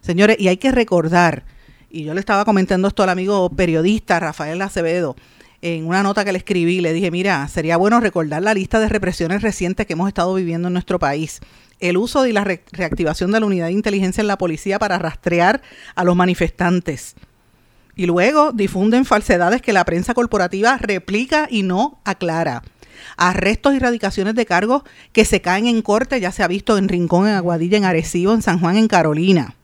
Señores, 0.00 0.38
y 0.40 0.48
hay 0.48 0.56
que 0.56 0.72
recordar, 0.72 1.44
y 1.90 2.04
yo 2.04 2.14
le 2.14 2.20
estaba 2.20 2.46
comentando 2.46 2.88
esto 2.88 3.02
al 3.02 3.10
amigo 3.10 3.50
periodista 3.50 4.18
Rafael 4.18 4.62
Acevedo, 4.62 5.14
en 5.60 5.86
una 5.86 6.02
nota 6.02 6.24
que 6.24 6.32
le 6.32 6.38
escribí, 6.38 6.80
le 6.80 6.94
dije, 6.94 7.10
mira, 7.10 7.46
sería 7.48 7.76
bueno 7.76 8.00
recordar 8.00 8.42
la 8.42 8.54
lista 8.54 8.80
de 8.80 8.88
represiones 8.88 9.42
recientes 9.42 9.86
que 9.86 9.92
hemos 9.92 10.08
estado 10.08 10.32
viviendo 10.32 10.68
en 10.68 10.72
nuestro 10.72 10.98
país. 10.98 11.40
El 11.80 11.98
uso 11.98 12.26
y 12.26 12.32
la 12.32 12.44
reactivación 12.44 13.30
de 13.30 13.40
la 13.40 13.46
unidad 13.46 13.66
de 13.66 13.72
inteligencia 13.72 14.22
en 14.22 14.28
la 14.28 14.38
policía 14.38 14.78
para 14.78 14.98
rastrear 14.98 15.60
a 15.94 16.04
los 16.04 16.16
manifestantes 16.16 17.14
y 17.96 18.06
luego 18.06 18.52
difunden 18.52 19.04
falsedades 19.04 19.62
que 19.62 19.72
la 19.72 19.84
prensa 19.84 20.14
corporativa 20.14 20.76
replica 20.78 21.46
y 21.50 21.62
no 21.62 22.00
aclara. 22.04 22.62
Arrestos 23.16 23.74
y 23.74 23.76
erradicaciones 23.76 24.34
de 24.34 24.46
cargos 24.46 24.82
que 25.12 25.24
se 25.24 25.40
caen 25.40 25.66
en 25.66 25.82
corte, 25.82 26.20
ya 26.20 26.32
se 26.32 26.42
ha 26.42 26.48
visto 26.48 26.78
en 26.78 26.88
Rincón, 26.88 27.28
en 27.28 27.34
Aguadilla, 27.34 27.76
en 27.76 27.84
Arecibo, 27.84 28.32
en 28.32 28.42
San 28.42 28.58
Juan, 28.58 28.76
en 28.76 28.88
Carolina. 28.88 29.54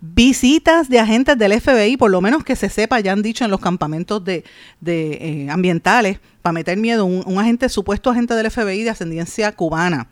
Visitas 0.00 0.88
de 0.88 0.98
agentes 0.98 1.38
del 1.38 1.58
FBI, 1.60 1.96
por 1.96 2.10
lo 2.10 2.20
menos 2.20 2.42
que 2.42 2.56
se 2.56 2.68
sepa, 2.68 2.98
ya 3.00 3.12
han 3.12 3.22
dicho 3.22 3.44
en 3.44 3.50
los 3.52 3.60
campamentos 3.60 4.22
de, 4.24 4.44
eh, 4.84 5.46
ambientales, 5.48 6.18
para 6.42 6.52
meter 6.52 6.76
miedo, 6.76 7.04
un, 7.04 7.22
un 7.24 7.38
agente, 7.38 7.68
supuesto 7.68 8.10
agente 8.10 8.34
del 8.34 8.50
FBI 8.50 8.82
de 8.82 8.90
ascendencia 8.90 9.52
cubana 9.52 10.08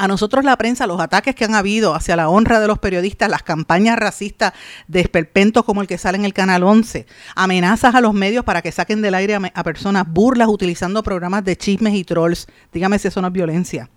a 0.00 0.08
nosotros 0.08 0.46
la 0.46 0.56
prensa, 0.56 0.86
los 0.86 0.98
ataques 0.98 1.34
que 1.34 1.44
han 1.44 1.54
habido 1.54 1.94
hacia 1.94 2.16
la 2.16 2.30
honra 2.30 2.58
de 2.58 2.66
los 2.66 2.78
periodistas, 2.78 3.28
las 3.28 3.42
campañas 3.42 3.98
racistas 3.98 4.54
de 4.88 5.10
como 5.64 5.82
el 5.82 5.86
que 5.86 5.98
sale 5.98 6.16
en 6.16 6.24
el 6.24 6.32
Canal 6.32 6.62
11, 6.62 7.06
amenazas 7.36 7.94
a 7.94 8.00
los 8.00 8.14
medios 8.14 8.44
para 8.44 8.62
que 8.62 8.72
saquen 8.72 9.02
del 9.02 9.14
aire 9.14 9.36
a, 9.52 9.62
personas, 9.62 10.04
burlas 10.08 10.48
utilizando 10.48 11.02
programas 11.02 11.44
de 11.44 11.56
chismes 11.56 11.94
y 11.94 12.04
trolls. 12.04 12.46
Dígame 12.72 12.98
si 12.98 13.08
eso 13.08 13.20
no 13.20 13.28
es 13.28 13.32
violencia. 13.34 13.90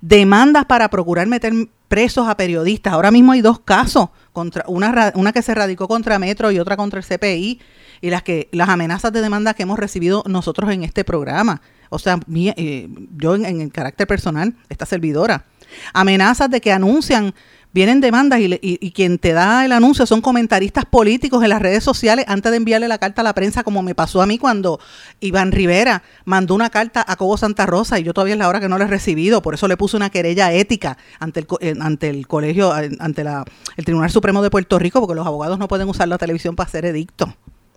Demandas 0.00 0.64
para 0.66 0.88
procurar 0.90 1.26
meter 1.26 1.52
presos 1.88 2.28
a 2.28 2.36
periodistas. 2.36 2.92
Ahora 2.92 3.10
mismo 3.10 3.32
hay 3.32 3.40
dos 3.40 3.60
casos, 3.60 4.10
contra 4.32 4.64
una, 4.68 5.12
una 5.14 5.32
que 5.32 5.42
se 5.42 5.54
radicó 5.54 5.88
contra 5.88 6.18
Metro 6.18 6.50
y 6.50 6.58
otra 6.58 6.76
contra 6.76 7.00
el 7.00 7.06
CPI, 7.06 7.60
y 8.02 8.10
las, 8.10 8.22
que, 8.22 8.48
las 8.52 8.68
amenazas 8.68 9.12
de 9.12 9.20
demanda 9.20 9.54
que 9.54 9.64
hemos 9.64 9.78
recibido 9.78 10.22
nosotros 10.26 10.70
en 10.70 10.84
este 10.84 11.04
programa 11.04 11.60
o 11.90 11.98
sea, 11.98 12.18
eh, 12.34 12.88
yo 13.16 13.34
en, 13.34 13.60
el 13.60 13.72
carácter 13.72 14.06
personal, 14.06 14.54
esta 14.68 14.86
servidora, 14.86 15.44
amenazas 15.92 16.48
de 16.48 16.60
que 16.60 16.72
anuncian, 16.72 17.34
vienen 17.72 18.00
demandas 18.00 18.40
y, 18.40 18.90
quien 18.92 19.18
te 19.18 19.32
da 19.32 19.64
el 19.64 19.72
anuncio 19.72 20.06
son 20.06 20.20
comentaristas 20.20 20.84
políticos 20.84 21.42
en 21.42 21.50
las 21.50 21.62
redes 21.62 21.84
sociales 21.84 22.24
antes 22.28 22.50
de 22.50 22.56
enviarle 22.56 22.88
la 22.88 22.98
carta 22.98 23.20
a 23.20 23.24
la 23.24 23.34
prensa, 23.34 23.62
como 23.62 23.82
me 23.82 23.94
pasó 23.94 24.22
a 24.22 24.26
mí 24.26 24.38
cuando 24.38 24.80
Iván 25.20 25.52
Rivera 25.52 26.02
mandó 26.24 26.54
una 26.54 26.70
carta 26.70 27.04
a 27.06 27.16
Cobo 27.16 27.36
Santa 27.36 27.66
Rosa 27.66 27.98
y 27.98 28.02
yo 28.02 28.12
todavía 28.12 28.34
es 28.34 28.38
la 28.38 28.48
hora 28.48 28.60
que 28.60 28.68
no 28.68 28.78
la 28.78 28.84
he 28.84 28.88
recibido, 28.88 29.42
por 29.42 29.54
eso 29.54 29.68
le 29.68 29.76
puse 29.76 29.96
una 29.96 30.10
querella 30.10 30.52
ética 30.52 30.98
ante 31.18 31.40
el, 31.40 31.46
eh, 31.60 31.74
ante 31.80 32.10
el 32.10 32.26
colegio, 32.26 32.76
eh, 32.76 32.90
ante 32.98 33.24
la, 33.24 33.44
el 33.76 33.84
Tribunal 33.84 34.10
Supremo 34.10 34.42
de 34.42 34.50
Puerto 34.50 34.78
Rico, 34.78 35.00
porque 35.00 35.14
los 35.14 35.26
abogados 35.26 35.58
no 35.58 35.68
pueden 35.68 35.88
usar 35.88 36.08
la 36.08 36.18
televisión 36.18 36.56
para 36.56 36.68
hacer 36.68 36.84
edicto. 36.84 37.34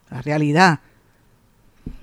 La 0.09 0.21
realidad 0.21 0.79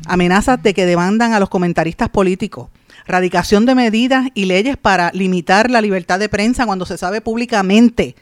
amenazas 0.07 0.63
de 0.63 0.75
que 0.75 0.87
demandan 0.87 1.33
a 1.33 1.41
los 1.41 1.49
comentaristas 1.49 2.09
políticos, 2.09 2.69
radicación 3.07 3.67
de 3.67 3.75
medidas 3.75 4.29
y 4.35 4.45
leyes 4.45 4.77
para 4.77 5.11
limitar 5.13 5.71
la 5.71 5.81
libertad 5.81 6.19
de 6.19 6.29
prensa 6.29 6.67
cuando 6.67 6.87
se 6.87 6.99
sabe 6.99 7.21
públicamente 7.21 8.15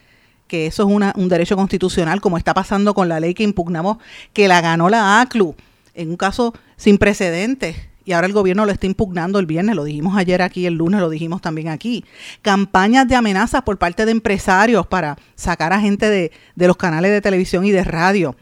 que 0.48 0.66
eso 0.66 0.88
es 0.88 1.14
un 1.14 1.28
derecho 1.28 1.56
constitucional, 1.56 2.20
como 2.20 2.38
está 2.38 2.54
pasando 2.54 2.94
con 2.94 3.08
la 3.08 3.20
ley 3.20 3.34
que 3.34 3.44
impugnamos, 3.44 3.98
que 4.32 4.48
la 4.48 4.60
ganó 4.62 4.88
la 4.88 5.20
ACLU, 5.20 5.54
en 5.94 6.08
un 6.08 6.16
caso 6.16 6.54
sin 6.76 6.98
precedentes. 6.98 7.76
Y 8.04 8.12
ahora 8.12 8.26
el 8.26 8.32
gobierno 8.32 8.64
lo 8.64 8.72
está 8.72 8.86
impugnando 8.86 9.38
el 9.38 9.44
viernes, 9.44 9.76
lo 9.76 9.84
dijimos 9.84 10.16
ayer 10.16 10.40
aquí, 10.40 10.64
el 10.64 10.74
lunes 10.74 11.00
lo 11.00 11.10
dijimos 11.10 11.42
también 11.42 11.68
aquí. 11.68 12.06
Campañas 12.40 13.06
de 13.06 13.14
amenazas 13.14 13.60
por 13.60 13.76
parte 13.76 14.06
de 14.06 14.12
empresarios 14.12 14.86
para 14.86 15.18
sacar 15.34 15.74
a 15.74 15.80
gente 15.80 16.08
de 16.08 16.66
los 16.66 16.78
canales 16.78 17.10
de 17.10 17.20
televisión 17.20 17.66
y 17.66 17.70
de 17.70 17.84
radio 17.84 18.34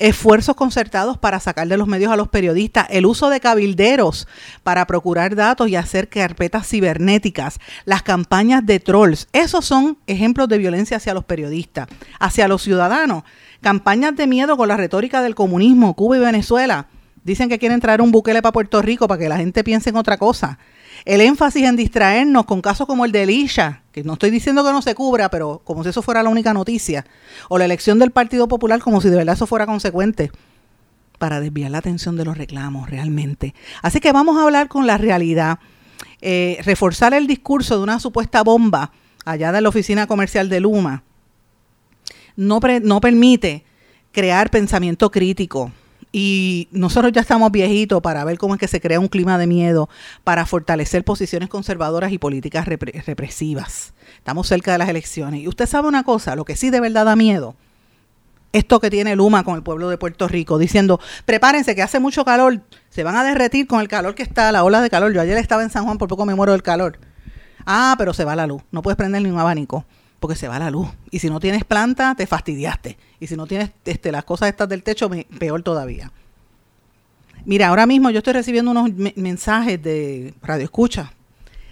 esfuerzos 0.00 0.56
concertados 0.56 1.18
para 1.18 1.38
sacar 1.38 1.68
de 1.68 1.76
los 1.76 1.86
medios 1.86 2.10
a 2.10 2.16
los 2.16 2.28
periodistas, 2.28 2.86
el 2.90 3.06
uso 3.06 3.28
de 3.28 3.38
cabilderos 3.38 4.26
para 4.64 4.86
procurar 4.86 5.36
datos 5.36 5.68
y 5.68 5.76
hacer 5.76 6.08
carpetas 6.08 6.66
cibernéticas, 6.66 7.60
las 7.84 8.02
campañas 8.02 8.64
de 8.66 8.80
trolls. 8.80 9.28
Esos 9.32 9.64
son 9.66 9.98
ejemplos 10.06 10.48
de 10.48 10.58
violencia 10.58 10.96
hacia 10.96 11.14
los 11.14 11.24
periodistas, 11.24 11.86
hacia 12.18 12.48
los 12.48 12.62
ciudadanos. 12.62 13.24
Campañas 13.60 14.16
de 14.16 14.26
miedo 14.26 14.56
con 14.56 14.68
la 14.68 14.78
retórica 14.78 15.22
del 15.22 15.34
comunismo, 15.34 15.94
Cuba 15.94 16.16
y 16.16 16.20
Venezuela. 16.20 16.86
Dicen 17.22 17.50
que 17.50 17.58
quieren 17.58 17.80
traer 17.80 18.00
un 18.00 18.10
buquele 18.10 18.40
para 18.40 18.52
Puerto 18.52 18.80
Rico 18.80 19.06
para 19.06 19.18
que 19.18 19.28
la 19.28 19.36
gente 19.36 19.62
piense 19.62 19.90
en 19.90 19.96
otra 19.96 20.16
cosa 20.16 20.58
el 21.04 21.20
énfasis 21.20 21.64
en 21.64 21.76
distraernos 21.76 22.44
con 22.44 22.60
casos 22.60 22.86
como 22.86 23.04
el 23.04 23.12
de 23.12 23.22
Elisha, 23.22 23.82
que 23.92 24.04
no 24.04 24.14
estoy 24.14 24.30
diciendo 24.30 24.64
que 24.64 24.72
no 24.72 24.82
se 24.82 24.94
cubra, 24.94 25.30
pero 25.30 25.60
como 25.64 25.82
si 25.82 25.90
eso 25.90 26.02
fuera 26.02 26.22
la 26.22 26.30
única 26.30 26.52
noticia, 26.52 27.06
o 27.48 27.58
la 27.58 27.64
elección 27.64 27.98
del 27.98 28.10
Partido 28.10 28.48
Popular 28.48 28.80
como 28.80 29.00
si 29.00 29.08
de 29.08 29.16
verdad 29.16 29.34
eso 29.34 29.46
fuera 29.46 29.66
consecuente, 29.66 30.30
para 31.18 31.40
desviar 31.40 31.70
la 31.70 31.78
atención 31.78 32.16
de 32.16 32.24
los 32.24 32.38
reclamos 32.38 32.88
realmente. 32.88 33.54
Así 33.82 34.00
que 34.00 34.12
vamos 34.12 34.38
a 34.38 34.44
hablar 34.44 34.68
con 34.68 34.86
la 34.86 34.96
realidad, 34.96 35.58
eh, 36.22 36.58
reforzar 36.64 37.12
el 37.14 37.26
discurso 37.26 37.76
de 37.76 37.82
una 37.82 38.00
supuesta 38.00 38.42
bomba 38.42 38.92
allá 39.24 39.52
de 39.52 39.60
la 39.60 39.68
oficina 39.68 40.06
comercial 40.06 40.48
de 40.48 40.60
Luma, 40.60 41.04
no, 42.36 42.60
no 42.82 43.00
permite 43.00 43.64
crear 44.12 44.50
pensamiento 44.50 45.10
crítico, 45.10 45.72
y 46.12 46.68
nosotros 46.72 47.12
ya 47.12 47.20
estamos 47.20 47.52
viejitos 47.52 48.00
para 48.02 48.24
ver 48.24 48.36
cómo 48.36 48.54
es 48.54 48.60
que 48.60 48.66
se 48.66 48.80
crea 48.80 48.98
un 48.98 49.08
clima 49.08 49.38
de 49.38 49.46
miedo 49.46 49.88
para 50.24 50.44
fortalecer 50.44 51.04
posiciones 51.04 51.48
conservadoras 51.48 52.12
y 52.12 52.18
políticas 52.18 52.66
represivas. 52.66 53.94
Estamos 54.16 54.48
cerca 54.48 54.72
de 54.72 54.78
las 54.78 54.88
elecciones. 54.88 55.40
Y 55.42 55.48
usted 55.48 55.66
sabe 55.66 55.88
una 55.88 56.02
cosa, 56.02 56.34
lo 56.34 56.44
que 56.44 56.56
sí 56.56 56.70
de 56.70 56.80
verdad 56.80 57.04
da 57.04 57.14
miedo, 57.14 57.54
esto 58.52 58.80
que 58.80 58.90
tiene 58.90 59.14
Luma 59.14 59.44
con 59.44 59.54
el 59.54 59.62
pueblo 59.62 59.88
de 59.88 59.98
Puerto 59.98 60.26
Rico, 60.26 60.58
diciendo, 60.58 60.98
prepárense 61.24 61.76
que 61.76 61.82
hace 61.82 62.00
mucho 62.00 62.24
calor, 62.24 62.60
se 62.88 63.04
van 63.04 63.14
a 63.14 63.22
derretir 63.22 63.68
con 63.68 63.80
el 63.80 63.86
calor 63.86 64.16
que 64.16 64.24
está, 64.24 64.50
la 64.50 64.64
ola 64.64 64.80
de 64.80 64.90
calor. 64.90 65.12
Yo 65.12 65.20
ayer 65.20 65.38
estaba 65.38 65.62
en 65.62 65.70
San 65.70 65.84
Juan, 65.84 65.98
por 65.98 66.08
poco 66.08 66.26
me 66.26 66.34
muero 66.34 66.52
del 66.52 66.64
calor. 66.64 66.98
Ah, 67.64 67.94
pero 67.96 68.12
se 68.12 68.24
va 68.24 68.34
la 68.34 68.48
luz, 68.48 68.62
no 68.72 68.82
puedes 68.82 68.96
prender 68.96 69.22
ni 69.22 69.30
un 69.30 69.38
abanico 69.38 69.84
porque 70.20 70.36
se 70.36 70.46
va 70.46 70.58
la 70.58 70.70
luz. 70.70 70.88
Y 71.10 71.18
si 71.18 71.28
no 71.28 71.40
tienes 71.40 71.64
planta, 71.64 72.14
te 72.14 72.26
fastidiaste. 72.26 72.98
Y 73.18 73.26
si 73.26 73.36
no 73.36 73.46
tienes 73.46 73.70
este, 73.84 74.12
las 74.12 74.24
cosas 74.24 74.50
estas 74.50 74.68
del 74.68 74.82
techo, 74.82 75.10
peor 75.38 75.62
todavía. 75.62 76.12
Mira, 77.46 77.68
ahora 77.68 77.86
mismo 77.86 78.10
yo 78.10 78.18
estoy 78.18 78.34
recibiendo 78.34 78.70
unos 78.70 78.90
mensajes 79.16 79.82
de 79.82 80.34
Radio 80.42 80.64
Escucha. 80.64 81.12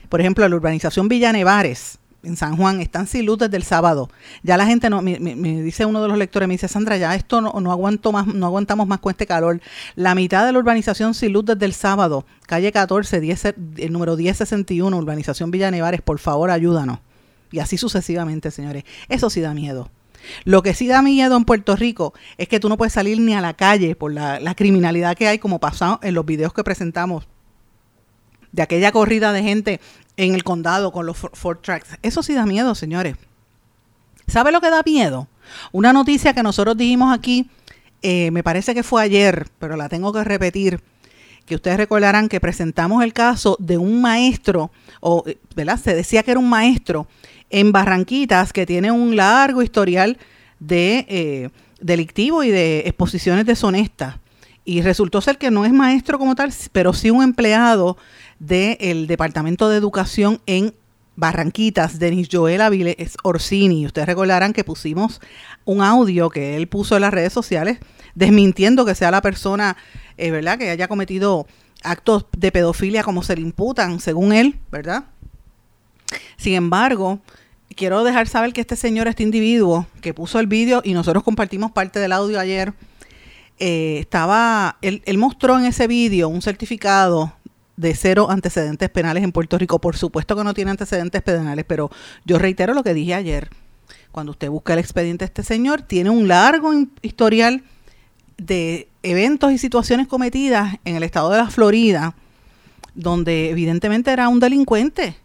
Por 0.09 0.21
ejemplo, 0.21 0.49
la 0.49 0.57
urbanización 0.57 1.09
Villa 1.09 1.31
Nevares, 1.31 1.99
en 2.23 2.37
San 2.37 2.57
Juan, 2.57 2.81
están 2.81 3.07
sin 3.07 3.27
luz 3.27 3.37
desde 3.37 3.59
el 3.59 3.65
sábado. 3.65 4.09
Ya 4.43 4.57
la 4.57 4.65
gente 4.65 4.89
no, 4.89 5.03
me, 5.03 5.19
dice 5.19 5.85
uno 5.85 6.01
de 6.01 6.09
los 6.09 6.17
lectores, 6.17 6.49
me 6.49 6.55
dice, 6.55 6.69
Sandra, 6.69 6.97
ya 6.97 7.15
esto 7.15 7.43
no, 7.43 7.71
aguanto 7.71 8.13
más, 8.13 8.27
no 8.27 8.47
aguantamos 8.47 8.87
más 8.87 9.01
con 9.01 9.11
este 9.11 9.27
calor. 9.27 9.61
La 9.95 10.15
mitad 10.15 10.47
de 10.47 10.53
la 10.53 10.59
urbanización 10.59 11.13
sin 11.13 11.35
luz 11.35 11.45
desde 11.45 11.67
el 11.67 11.75
sábado, 11.75 12.25
calle 12.47 12.73
14, 12.73 13.21
10, 13.21 13.45
el 13.77 13.93
número 13.93 14.17
1061, 14.17 14.97
urbanización 14.97 15.51
Villa 15.51 15.71
Nevares, 15.71 16.01
por 16.01 16.19
favor, 16.19 16.51
ayúdanos. 16.51 17.01
Y 17.51 17.61
así 17.61 17.79
sucesivamente, 17.79 18.51
señores. 18.51 18.85
Eso 19.09 19.31
sí 19.31 19.41
da 19.41 19.55
miedo. 19.55 19.91
Lo 20.45 20.63
que 20.63 20.75
sí 20.75 20.87
da 20.89 21.03
miedo 21.03 21.37
en 21.37 21.45
Puerto 21.45 21.77
Rico 21.77 22.13
es 22.37 22.49
que 22.49 22.61
tú 22.61 22.69
no 22.69 22.77
puedes 22.77 22.93
salir 22.93 23.21
ni 23.21 23.35
a 23.35 23.41
la 23.41 23.55
calle 23.55 23.95
por 23.95 24.13
la, 24.13 24.55
criminalidad 24.55 25.17
que 25.17 25.29
hay, 25.29 25.39
como 25.39 25.61
pasó 25.61 26.01
en 26.03 26.15
los 26.15 26.27
videos 26.27 26.53
que 26.53 26.65
presentamos 26.65 27.27
de 28.53 28.63
aquella 28.63 28.93
corrida 28.93 29.33
de 29.33 29.43
gente 29.43 29.81
en 30.17 30.35
el 30.35 30.43
condado 30.43 30.93
con 30.93 31.07
los 31.07 31.17
Ford 31.17 31.59
Tracks. 31.59 31.99
Eso 32.03 32.23
sí 32.23 32.35
da 32.35 32.47
miedo, 32.47 32.75
señores. 32.75 33.17
¿Sabe 34.27 34.53
lo 34.53 34.61
que 34.61 34.71
da 34.71 34.83
miedo? 34.85 35.29
Una 35.73 35.93
noticia 35.93 36.35
que 36.35 36.43
nosotros 36.43 36.77
dijimos 36.77 37.17
aquí, 37.17 37.49
eh, 38.03 38.31
me 38.31 38.43
parece 38.43 38.75
que 38.75 38.83
fue 38.83 39.03
ayer, 39.03 39.47
pero 39.59 39.77
la 39.77 39.89
tengo 39.89 40.13
que 40.13 40.25
repetir 40.25 40.83
que 41.47 41.55
ustedes 41.55 41.79
recordarán 41.79 42.29
que 42.29 42.41
presentamos 42.41 43.03
el 43.03 43.15
caso 43.15 43.57
de 43.59 43.79
un 43.79 44.03
maestro, 44.03 44.71
o, 45.01 45.25
¿verdad? 45.57 45.81
Se 45.83 45.95
decía 45.95 46.23
que 46.23 46.33
era 46.33 46.41
un 46.41 46.49
maestro 46.49 47.09
en 47.51 47.73
Barranquitas 47.73 48.53
que 48.53 48.67
tiene 48.67 48.93
un 48.93 49.17
largo 49.17 49.63
historial 49.63 50.19
de 50.61 51.07
eh, 51.09 51.51
delictivo 51.81 52.43
y 52.43 52.51
de 52.51 52.81
exposiciones 52.81 53.47
deshonestas. 53.47 54.17
Y 54.65 54.83
resultó 54.83 55.21
ser 55.21 55.39
que 55.39 55.51
no 55.51 55.65
es 55.65 55.73
maestro 55.73 56.19
como 56.19 56.35
tal, 56.35 56.53
pero 56.73 56.93
sí 56.93 57.11
un 57.11 57.23
empleado 57.23 57.97
del 58.39 59.07
Departamento 59.07 59.69
de 59.69 59.79
Educación 59.79 60.41
en 60.47 60.75
Barranquitas, 61.17 61.99
Denis 61.99 62.29
Joel 62.31 62.61
Aviles 62.61 63.17
Orsini. 63.25 63.87
Ustedes 63.87 64.07
recordarán 64.07 64.53
que 64.53 64.65
pusimos 64.65 65.21
un 65.65 65.83
audio 65.83 66.31
que 66.31 66.57
él 66.57 66.69
puso 66.69 66.97
en 66.97 67.03
las 67.03 67.13
redes 67.13 67.33
sociales 67.33 67.79
desmintiendo 68.15 68.85
que 68.85 68.95
sea 68.95 69.11
la 69.11 69.23
persona, 69.23 69.77
eh, 70.17 70.31
¿verdad?, 70.31 70.59
que 70.59 70.71
haya 70.71 70.87
cometido 70.87 71.47
actos 71.83 72.27
de 72.37 72.53
pedofilia 72.53 73.03
como 73.03 73.23
se 73.23 73.37
le 73.37 73.43
imputan, 73.43 74.01
según 74.01 74.33
él, 74.33 74.59
¿verdad? 74.71 75.05
Sin 76.39 76.55
embargo, 76.55 77.19
quiero 77.77 78.05
dejar 78.05 78.29
saber 78.29 78.53
que 78.53 78.61
este 78.61 78.77
señor, 78.77 79.09
este 79.09 79.25
individuo 79.25 79.87
que 80.01 80.15
puso 80.15 80.39
el 80.39 80.47
vídeo 80.47 80.81
y 80.85 80.95
nosotros 80.95 81.25
compartimos 81.25 81.73
parte 81.73 81.99
del 81.99 82.13
audio 82.13 82.39
ayer, 82.41 82.73
eh, 83.59 83.99
estaba, 84.01 84.79
él, 84.81 85.03
él, 85.05 85.19
mostró 85.19 85.59
en 85.59 85.65
ese 85.65 85.89
vídeo 85.89 86.29
un 86.29 86.41
certificado 86.41 87.35
de 87.77 87.95
cero 87.97 88.29
antecedentes 88.31 88.89
penales 88.89 89.25
en 89.25 89.33
Puerto 89.33 89.59
Rico. 89.59 89.81
Por 89.81 89.97
supuesto 89.97 90.37
que 90.37 90.45
no 90.45 90.55
tiene 90.55 90.71
antecedentes 90.71 91.23
penales, 91.23 91.65
pero 91.67 91.91
yo 92.25 92.39
reitero 92.39 92.73
lo 92.73 92.85
que 92.85 92.95
dije 92.95 93.15
ayer. 93.15 93.51
Cuando 94.13 94.33
usted 94.33 94.49
busca 94.49 94.75
el 94.75 94.79
expediente 94.79 95.25
de 95.25 95.27
este 95.27 95.43
señor, 95.43 95.83
tiene 95.83 96.11
un 96.11 96.29
largo 96.29 96.73
historial 97.03 97.65
de 98.37 98.89
eventos 99.03 99.51
y 99.51 99.59
situaciones 99.59 100.07
cometidas 100.07 100.77
en 100.85 100.95
el 100.95 101.03
estado 101.03 101.31
de 101.31 101.39
la 101.39 101.51
Florida, 101.51 102.15
donde 102.95 103.51
evidentemente 103.51 104.13
era 104.13 104.29
un 104.29 104.39
delincuente 104.39 105.17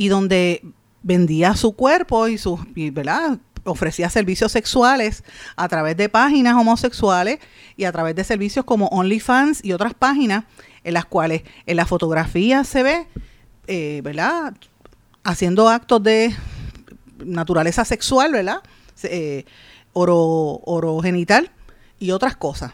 y 0.00 0.08
donde 0.08 0.64
vendía 1.02 1.54
su 1.56 1.72
cuerpo 1.72 2.26
y 2.26 2.38
sus, 2.38 2.58
¿verdad? 2.74 3.36
ofrecía 3.64 4.08
servicios 4.08 4.50
sexuales 4.50 5.24
a 5.56 5.68
través 5.68 5.94
de 5.98 6.08
páginas 6.08 6.54
homosexuales 6.54 7.38
y 7.76 7.84
a 7.84 7.92
través 7.92 8.16
de 8.16 8.24
servicios 8.24 8.64
como 8.64 8.86
OnlyFans 8.86 9.62
y 9.62 9.72
otras 9.74 9.92
páginas 9.92 10.44
en 10.84 10.94
las 10.94 11.04
cuales 11.04 11.42
en 11.66 11.76
la 11.76 11.84
fotografía 11.84 12.64
se 12.64 12.82
ve, 12.82 13.08
eh, 13.66 14.00
¿verdad? 14.02 14.54
Haciendo 15.22 15.68
actos 15.68 16.02
de 16.02 16.34
naturaleza 17.22 17.84
sexual, 17.84 18.32
¿verdad? 18.32 18.62
Eh, 19.02 19.44
y 21.98 22.10
otras 22.10 22.36
cosas. 22.36 22.72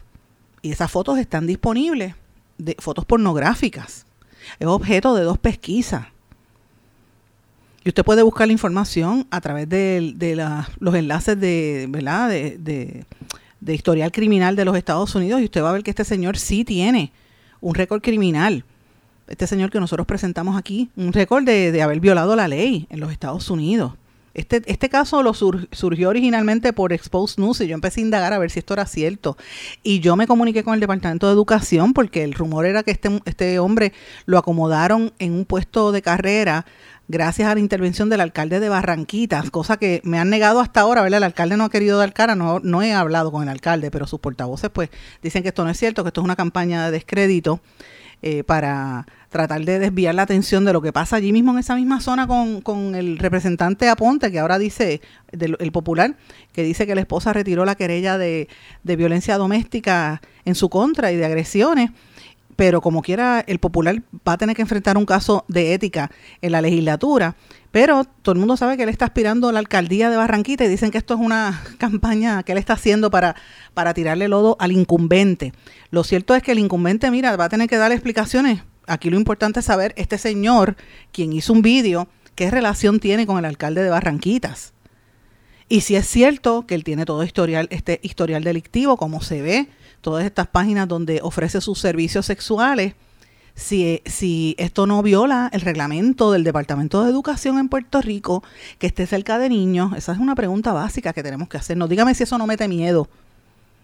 Y 0.62 0.70
esas 0.70 0.92
fotos 0.92 1.18
están 1.18 1.48
disponibles, 1.48 2.14
de 2.58 2.76
fotos 2.78 3.04
pornográficas. 3.04 4.06
Es 4.60 4.68
objeto 4.68 5.16
de 5.16 5.24
dos 5.24 5.38
pesquisas. 5.38 6.06
Y 7.86 7.90
usted 7.90 8.04
puede 8.04 8.24
buscar 8.24 8.48
la 8.48 8.52
información 8.52 9.28
a 9.30 9.40
través 9.40 9.68
de, 9.68 10.12
los 10.80 10.94
enlaces 10.96 11.38
de, 11.38 11.86
¿verdad? 11.88 12.28
De, 12.28 13.04
historial 13.64 14.10
criminal 14.10 14.56
de 14.56 14.64
los 14.64 14.76
Estados 14.76 15.14
Unidos 15.14 15.40
y 15.40 15.44
usted 15.44 15.62
va 15.62 15.70
a 15.70 15.72
ver 15.72 15.84
que 15.84 15.90
este 15.90 16.02
señor 16.02 16.36
sí 16.36 16.64
tiene 16.64 17.12
un 17.60 17.76
récord 17.76 18.02
criminal. 18.02 18.64
Este 19.28 19.46
señor 19.46 19.70
que 19.70 19.78
nosotros 19.78 20.04
presentamos 20.04 20.58
aquí, 20.58 20.90
un 20.96 21.12
récord 21.12 21.44
de, 21.44 21.80
haber 21.80 22.00
violado 22.00 22.34
la 22.34 22.48
ley 22.48 22.88
en 22.90 22.98
los 22.98 23.12
Estados 23.12 23.48
Unidos. 23.50 23.92
Este, 24.34 24.62
este 24.66 24.88
caso 24.88 25.22
lo 25.22 25.32
surgió 25.32 26.08
originalmente 26.08 26.72
por 26.72 26.92
Exposed 26.92 27.38
News 27.38 27.60
y 27.60 27.68
yo 27.68 27.74
empecé 27.74 28.00
a 28.00 28.04
indagar 28.04 28.32
a 28.32 28.38
ver 28.38 28.50
si 28.50 28.58
esto 28.58 28.74
era 28.74 28.84
cierto. 28.86 29.38
Y 29.84 30.00
yo 30.00 30.16
me 30.16 30.26
comuniqué 30.26 30.64
con 30.64 30.74
el 30.74 30.80
Departamento 30.80 31.28
de 31.28 31.32
Educación 31.32 31.94
porque 31.94 32.24
el 32.24 32.34
rumor 32.34 32.66
era 32.66 32.82
que 32.82 32.90
este, 32.90 33.22
este 33.24 33.60
hombre 33.60 33.92
lo 34.26 34.38
acomodaron 34.38 35.12
en 35.20 35.32
un 35.32 35.44
puesto 35.44 35.92
de 35.92 36.02
carrera 36.02 36.66
gracias 37.08 37.48
a 37.48 37.54
la 37.54 37.60
intervención 37.60 38.08
del 38.08 38.20
alcalde 38.20 38.60
de 38.60 38.68
Barranquitas, 38.68 39.50
cosa 39.50 39.76
que 39.76 40.00
me 40.04 40.18
han 40.18 40.30
negado 40.30 40.60
hasta 40.60 40.80
ahora, 40.80 41.02
¿verdad? 41.02 41.18
El 41.18 41.24
alcalde 41.24 41.56
no 41.56 41.64
ha 41.64 41.70
querido 41.70 41.98
dar 41.98 42.12
cara, 42.12 42.34
no, 42.34 42.60
no 42.60 42.82
he 42.82 42.92
hablado 42.92 43.30
con 43.30 43.42
el 43.42 43.48
alcalde, 43.48 43.90
pero 43.90 44.06
sus 44.06 44.20
portavoces 44.20 44.70
pues 44.70 44.90
dicen 45.22 45.42
que 45.42 45.48
esto 45.48 45.64
no 45.64 45.70
es 45.70 45.78
cierto, 45.78 46.02
que 46.02 46.08
esto 46.08 46.20
es 46.20 46.24
una 46.24 46.36
campaña 46.36 46.86
de 46.86 46.90
descrédito 46.90 47.60
eh, 48.22 48.44
para 48.44 49.06
tratar 49.28 49.64
de 49.64 49.78
desviar 49.78 50.14
la 50.14 50.22
atención 50.22 50.64
de 50.64 50.72
lo 50.72 50.80
que 50.80 50.92
pasa 50.92 51.16
allí 51.16 51.32
mismo 51.32 51.52
en 51.52 51.58
esa 51.58 51.74
misma 51.76 52.00
zona 52.00 52.26
con, 52.26 52.62
con 52.62 52.94
el 52.94 53.18
representante 53.18 53.88
Aponte, 53.88 54.32
que 54.32 54.38
ahora 54.38 54.58
dice, 54.58 55.02
del, 55.32 55.56
el 55.60 55.70
popular, 55.70 56.16
que 56.52 56.62
dice 56.62 56.86
que 56.86 56.94
la 56.94 57.02
esposa 57.02 57.32
retiró 57.34 57.64
la 57.64 57.74
querella 57.74 58.16
de, 58.16 58.48
de 58.82 58.96
violencia 58.96 59.36
doméstica 59.36 60.22
en 60.44 60.54
su 60.54 60.70
contra 60.70 61.12
y 61.12 61.16
de 61.16 61.26
agresiones 61.26 61.90
pero 62.56 62.80
como 62.80 63.02
quiera, 63.02 63.44
el 63.46 63.58
popular 63.58 64.02
va 64.26 64.32
a 64.32 64.38
tener 64.38 64.56
que 64.56 64.62
enfrentar 64.62 64.96
un 64.96 65.04
caso 65.04 65.44
de 65.46 65.74
ética 65.74 66.10
en 66.40 66.52
la 66.52 66.62
legislatura, 66.62 67.36
Pero 67.70 68.04
todo 68.04 68.32
el 68.32 68.38
mundo 68.38 68.56
sabe 68.56 68.78
que 68.78 68.84
él 68.84 68.88
está 68.88 69.04
aspirando 69.04 69.50
a 69.50 69.52
la 69.52 69.58
alcaldía 69.58 70.08
de 70.08 70.16
Barranquita 70.16 70.64
y 70.64 70.68
dicen 70.68 70.90
que 70.90 70.96
esto 70.96 71.12
es 71.12 71.20
una 71.20 71.62
campaña 71.78 72.42
que 72.42 72.52
él 72.52 72.58
está 72.58 72.72
haciendo 72.72 73.10
para, 73.10 73.36
para 73.74 73.92
tirarle 73.92 74.28
lodo 74.28 74.56
al 74.58 74.72
incumbente. 74.72 75.52
Lo 75.90 76.02
cierto 76.02 76.34
es 76.34 76.42
que 76.42 76.52
el 76.52 76.58
incumbente, 76.58 77.10
mira, 77.10 77.36
va 77.36 77.44
a 77.44 77.48
tener 77.50 77.68
que 77.68 77.76
dar 77.76 77.92
explicaciones. 77.92 78.62
Aquí 78.86 79.10
lo 79.10 79.18
importante 79.18 79.60
es 79.60 79.66
saber, 79.66 79.92
este 79.96 80.16
señor, 80.16 80.76
quien 81.12 81.34
hizo 81.34 81.52
un 81.52 81.60
vídeo, 81.60 82.08
qué 82.34 82.50
relación 82.50 82.98
tiene 82.98 83.26
con 83.26 83.36
el 83.36 83.44
alcalde 83.44 83.82
de 83.82 83.90
Barranquitas. 83.90 84.72
Y 85.68 85.80
si 85.80 85.96
es 85.96 86.06
cierto 86.06 86.66
que 86.66 86.76
él 86.76 86.84
tiene 86.84 87.04
todo 87.04 87.24
historial, 87.24 87.66
este 87.70 87.98
historial 88.02 88.44
delictivo, 88.44 88.96
como 88.96 89.20
se 89.20 89.42
ve, 89.42 89.68
todas 90.06 90.24
estas 90.24 90.46
páginas 90.46 90.86
donde 90.86 91.18
ofrece 91.20 91.60
sus 91.60 91.80
servicios 91.80 92.26
sexuales, 92.26 92.94
si, 93.56 94.02
si 94.06 94.54
esto 94.56 94.86
no 94.86 95.02
viola 95.02 95.50
el 95.52 95.62
reglamento 95.62 96.30
del 96.30 96.44
Departamento 96.44 97.02
de 97.02 97.10
Educación 97.10 97.58
en 97.58 97.68
Puerto 97.68 98.00
Rico, 98.00 98.44
que 98.78 98.86
esté 98.86 99.04
cerca 99.08 99.36
de 99.40 99.48
niños, 99.48 99.94
esa 99.96 100.12
es 100.12 100.20
una 100.20 100.36
pregunta 100.36 100.72
básica 100.72 101.12
que 101.12 101.24
tenemos 101.24 101.48
que 101.48 101.56
hacernos. 101.56 101.88
Dígame 101.88 102.14
si 102.14 102.22
eso 102.22 102.38
no 102.38 102.46
mete 102.46 102.68
miedo 102.68 103.08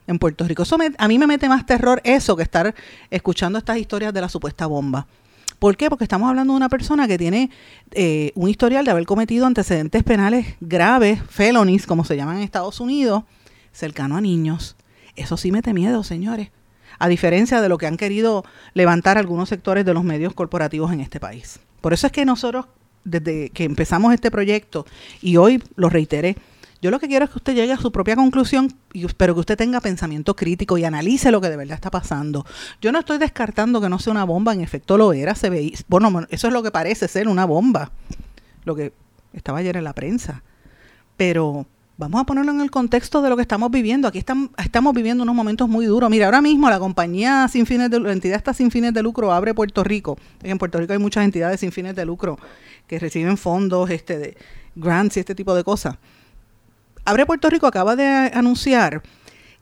en 0.06 0.20
Puerto 0.20 0.46
Rico. 0.46 0.62
Eso 0.62 0.78
a 0.96 1.08
mí 1.08 1.18
me 1.18 1.26
mete 1.26 1.48
más 1.48 1.66
terror 1.66 2.00
eso 2.04 2.36
que 2.36 2.44
estar 2.44 2.72
escuchando 3.10 3.58
estas 3.58 3.78
historias 3.78 4.14
de 4.14 4.20
la 4.20 4.28
supuesta 4.28 4.66
bomba. 4.66 5.08
¿Por 5.58 5.76
qué? 5.76 5.90
Porque 5.90 6.04
estamos 6.04 6.28
hablando 6.28 6.52
de 6.52 6.58
una 6.58 6.68
persona 6.68 7.08
que 7.08 7.18
tiene 7.18 7.50
eh, 7.90 8.30
un 8.36 8.48
historial 8.48 8.84
de 8.84 8.92
haber 8.92 9.06
cometido 9.06 9.44
antecedentes 9.44 10.04
penales 10.04 10.54
graves, 10.60 11.20
felonies, 11.28 11.84
como 11.84 12.04
se 12.04 12.16
llaman 12.16 12.36
en 12.36 12.44
Estados 12.44 12.78
Unidos, 12.78 13.24
cercano 13.72 14.16
a 14.16 14.20
niños. 14.20 14.76
Eso 15.16 15.36
sí 15.36 15.52
mete 15.52 15.72
miedo, 15.72 16.02
señores 16.02 16.50
a 16.98 17.08
diferencia 17.08 17.60
de 17.60 17.68
lo 17.68 17.78
que 17.78 17.86
han 17.86 17.96
querido 17.96 18.44
levantar 18.74 19.18
algunos 19.18 19.48
sectores 19.48 19.84
de 19.84 19.94
los 19.94 20.04
medios 20.04 20.34
corporativos 20.34 20.92
en 20.92 21.00
este 21.00 21.18
país. 21.20 21.58
Por 21.80 21.92
eso 21.92 22.06
es 22.06 22.12
que 22.12 22.24
nosotros, 22.24 22.66
desde 23.04 23.50
que 23.50 23.64
empezamos 23.64 24.14
este 24.14 24.30
proyecto, 24.30 24.86
y 25.20 25.36
hoy 25.36 25.62
lo 25.74 25.88
reiteré, 25.88 26.36
yo 26.80 26.90
lo 26.90 26.98
que 26.98 27.06
quiero 27.06 27.24
es 27.24 27.30
que 27.30 27.38
usted 27.38 27.54
llegue 27.54 27.72
a 27.72 27.76
su 27.76 27.92
propia 27.92 28.16
conclusión, 28.16 28.72
pero 29.16 29.34
que 29.34 29.40
usted 29.40 29.56
tenga 29.56 29.80
pensamiento 29.80 30.34
crítico 30.34 30.78
y 30.78 30.84
analice 30.84 31.30
lo 31.30 31.40
que 31.40 31.48
de 31.48 31.56
verdad 31.56 31.74
está 31.74 31.90
pasando. 31.90 32.44
Yo 32.80 32.90
no 32.90 32.98
estoy 32.98 33.18
descartando 33.18 33.80
que 33.80 33.88
no 33.88 33.98
sea 34.00 34.12
una 34.12 34.24
bomba, 34.24 34.52
en 34.52 34.60
efecto 34.60 34.96
lo 34.96 35.12
era, 35.12 35.34
se 35.34 35.50
veía, 35.50 35.76
bueno, 35.88 36.26
eso 36.28 36.48
es 36.48 36.52
lo 36.52 36.62
que 36.62 36.72
parece 36.72 37.06
ser 37.06 37.28
una 37.28 37.44
bomba, 37.44 37.92
lo 38.64 38.74
que 38.74 38.92
estaba 39.32 39.58
ayer 39.58 39.76
en 39.76 39.84
la 39.84 39.92
prensa. 39.92 40.42
Pero 41.16 41.66
Vamos 42.02 42.22
a 42.22 42.24
ponerlo 42.24 42.50
en 42.50 42.60
el 42.60 42.70
contexto 42.70 43.22
de 43.22 43.30
lo 43.30 43.36
que 43.36 43.42
estamos 43.42 43.70
viviendo. 43.70 44.08
Aquí 44.08 44.18
estamos, 44.18 44.94
viviendo 44.94 45.22
unos 45.22 45.36
momentos 45.36 45.68
muy 45.68 45.86
duros. 45.86 46.10
Mira, 46.10 46.26
ahora 46.26 46.40
mismo 46.40 46.68
la 46.68 46.80
compañía 46.80 47.46
sin 47.46 47.64
fines 47.64 47.90
de 47.90 48.00
la 48.00 48.12
entidad 48.12 48.36
está 48.36 48.52
sin 48.52 48.72
fines 48.72 48.92
de 48.92 49.02
lucro 49.02 49.32
abre 49.32 49.54
Puerto 49.54 49.84
Rico. 49.84 50.18
En 50.42 50.58
Puerto 50.58 50.78
Rico 50.78 50.92
hay 50.92 50.98
muchas 50.98 51.24
entidades 51.24 51.60
sin 51.60 51.70
fines 51.70 51.94
de 51.94 52.04
lucro 52.04 52.38
que 52.88 52.98
reciben 52.98 53.36
fondos, 53.36 53.88
este, 53.90 54.18
de 54.18 54.36
grants 54.74 55.16
y 55.16 55.20
este 55.20 55.36
tipo 55.36 55.54
de 55.54 55.62
cosas. 55.62 55.96
Abre 57.04 57.24
Puerto 57.24 57.48
Rico 57.48 57.68
acaba 57.68 57.94
de 57.94 58.04
anunciar 58.34 59.02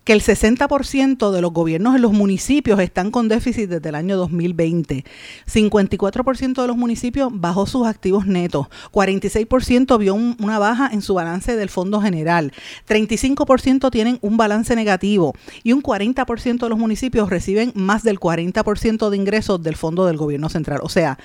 que 0.04 0.12
el 0.14 0.22
60% 0.22 1.30
de 1.30 1.40
los 1.42 1.52
gobiernos 1.52 1.94
en 1.94 2.02
los 2.02 2.12
municipios 2.12 2.80
están 2.80 3.10
con 3.10 3.28
déficit 3.28 3.68
desde 3.68 3.90
el 3.90 3.94
año 3.94 4.16
2020. 4.16 5.04
54% 5.46 6.62
de 6.62 6.66
los 6.66 6.76
municipios 6.76 7.30
bajó 7.32 7.66
sus 7.66 7.86
activos 7.86 8.26
netos. 8.26 8.68
46% 8.92 9.98
vio 9.98 10.14
una 10.14 10.58
baja 10.58 10.88
en 10.92 11.02
su 11.02 11.14
balance 11.14 11.54
del 11.54 11.68
Fondo 11.68 12.00
General. 12.00 12.52
35% 12.88 13.90
tienen 13.90 14.18
un 14.22 14.36
balance 14.36 14.74
negativo. 14.74 15.34
Y 15.62 15.72
un 15.72 15.82
40% 15.82 16.58
de 16.58 16.68
los 16.68 16.78
municipios 16.78 17.28
reciben 17.28 17.72
más 17.74 18.02
del 18.02 18.18
40% 18.18 19.10
de 19.10 19.16
ingresos 19.16 19.62
del 19.62 19.76
Fondo 19.76 20.06
del 20.06 20.16
Gobierno 20.16 20.48
Central. 20.48 20.80
O 20.82 20.88
sea, 20.88 21.18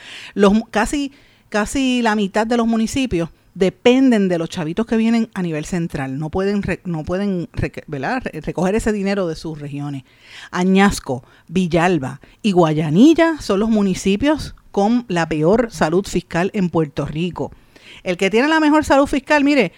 casi 0.71 2.01
la 2.01 2.15
mitad 2.15 2.45
de 2.45 2.57
los 2.57 2.67
municipios 2.67 3.29
dependen 3.55 4.27
de 4.27 4.37
los 4.37 4.49
chavitos 4.49 4.85
que 4.85 4.97
vienen 4.97 5.29
a 5.33 5.41
nivel 5.41 5.65
central, 5.65 6.19
no 6.19 6.29
pueden, 6.29 6.61
no 6.83 7.03
pueden 7.03 7.49
recoger 7.53 8.75
ese 8.75 8.91
dinero 8.91 9.27
de 9.27 9.35
sus 9.35 9.59
regiones. 9.59 10.03
Añasco, 10.51 11.23
Villalba 11.47 12.19
y 12.41 12.51
Guayanilla 12.51 13.37
son 13.39 13.61
los 13.61 13.69
municipios 13.69 14.55
con 14.71 15.05
la 15.07 15.27
peor 15.27 15.71
salud 15.71 16.05
fiscal 16.05 16.51
en 16.53 16.69
Puerto 16.69 17.05
Rico. 17.05 17.51
El 18.03 18.17
que 18.17 18.29
tiene 18.29 18.49
la 18.49 18.59
mejor 18.59 18.83
salud 18.83 19.07
fiscal, 19.07 19.43
mire, 19.43 19.71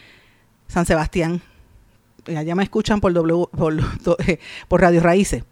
San 0.68 0.88
Sebastián, 0.88 1.42
allá 2.26 2.56
me 2.56 2.63
escuchan 2.63 3.00
por, 3.00 3.13
por, 3.52 3.78
por 4.68 4.82
Radio 4.82 5.02
Raíces, 5.02 5.44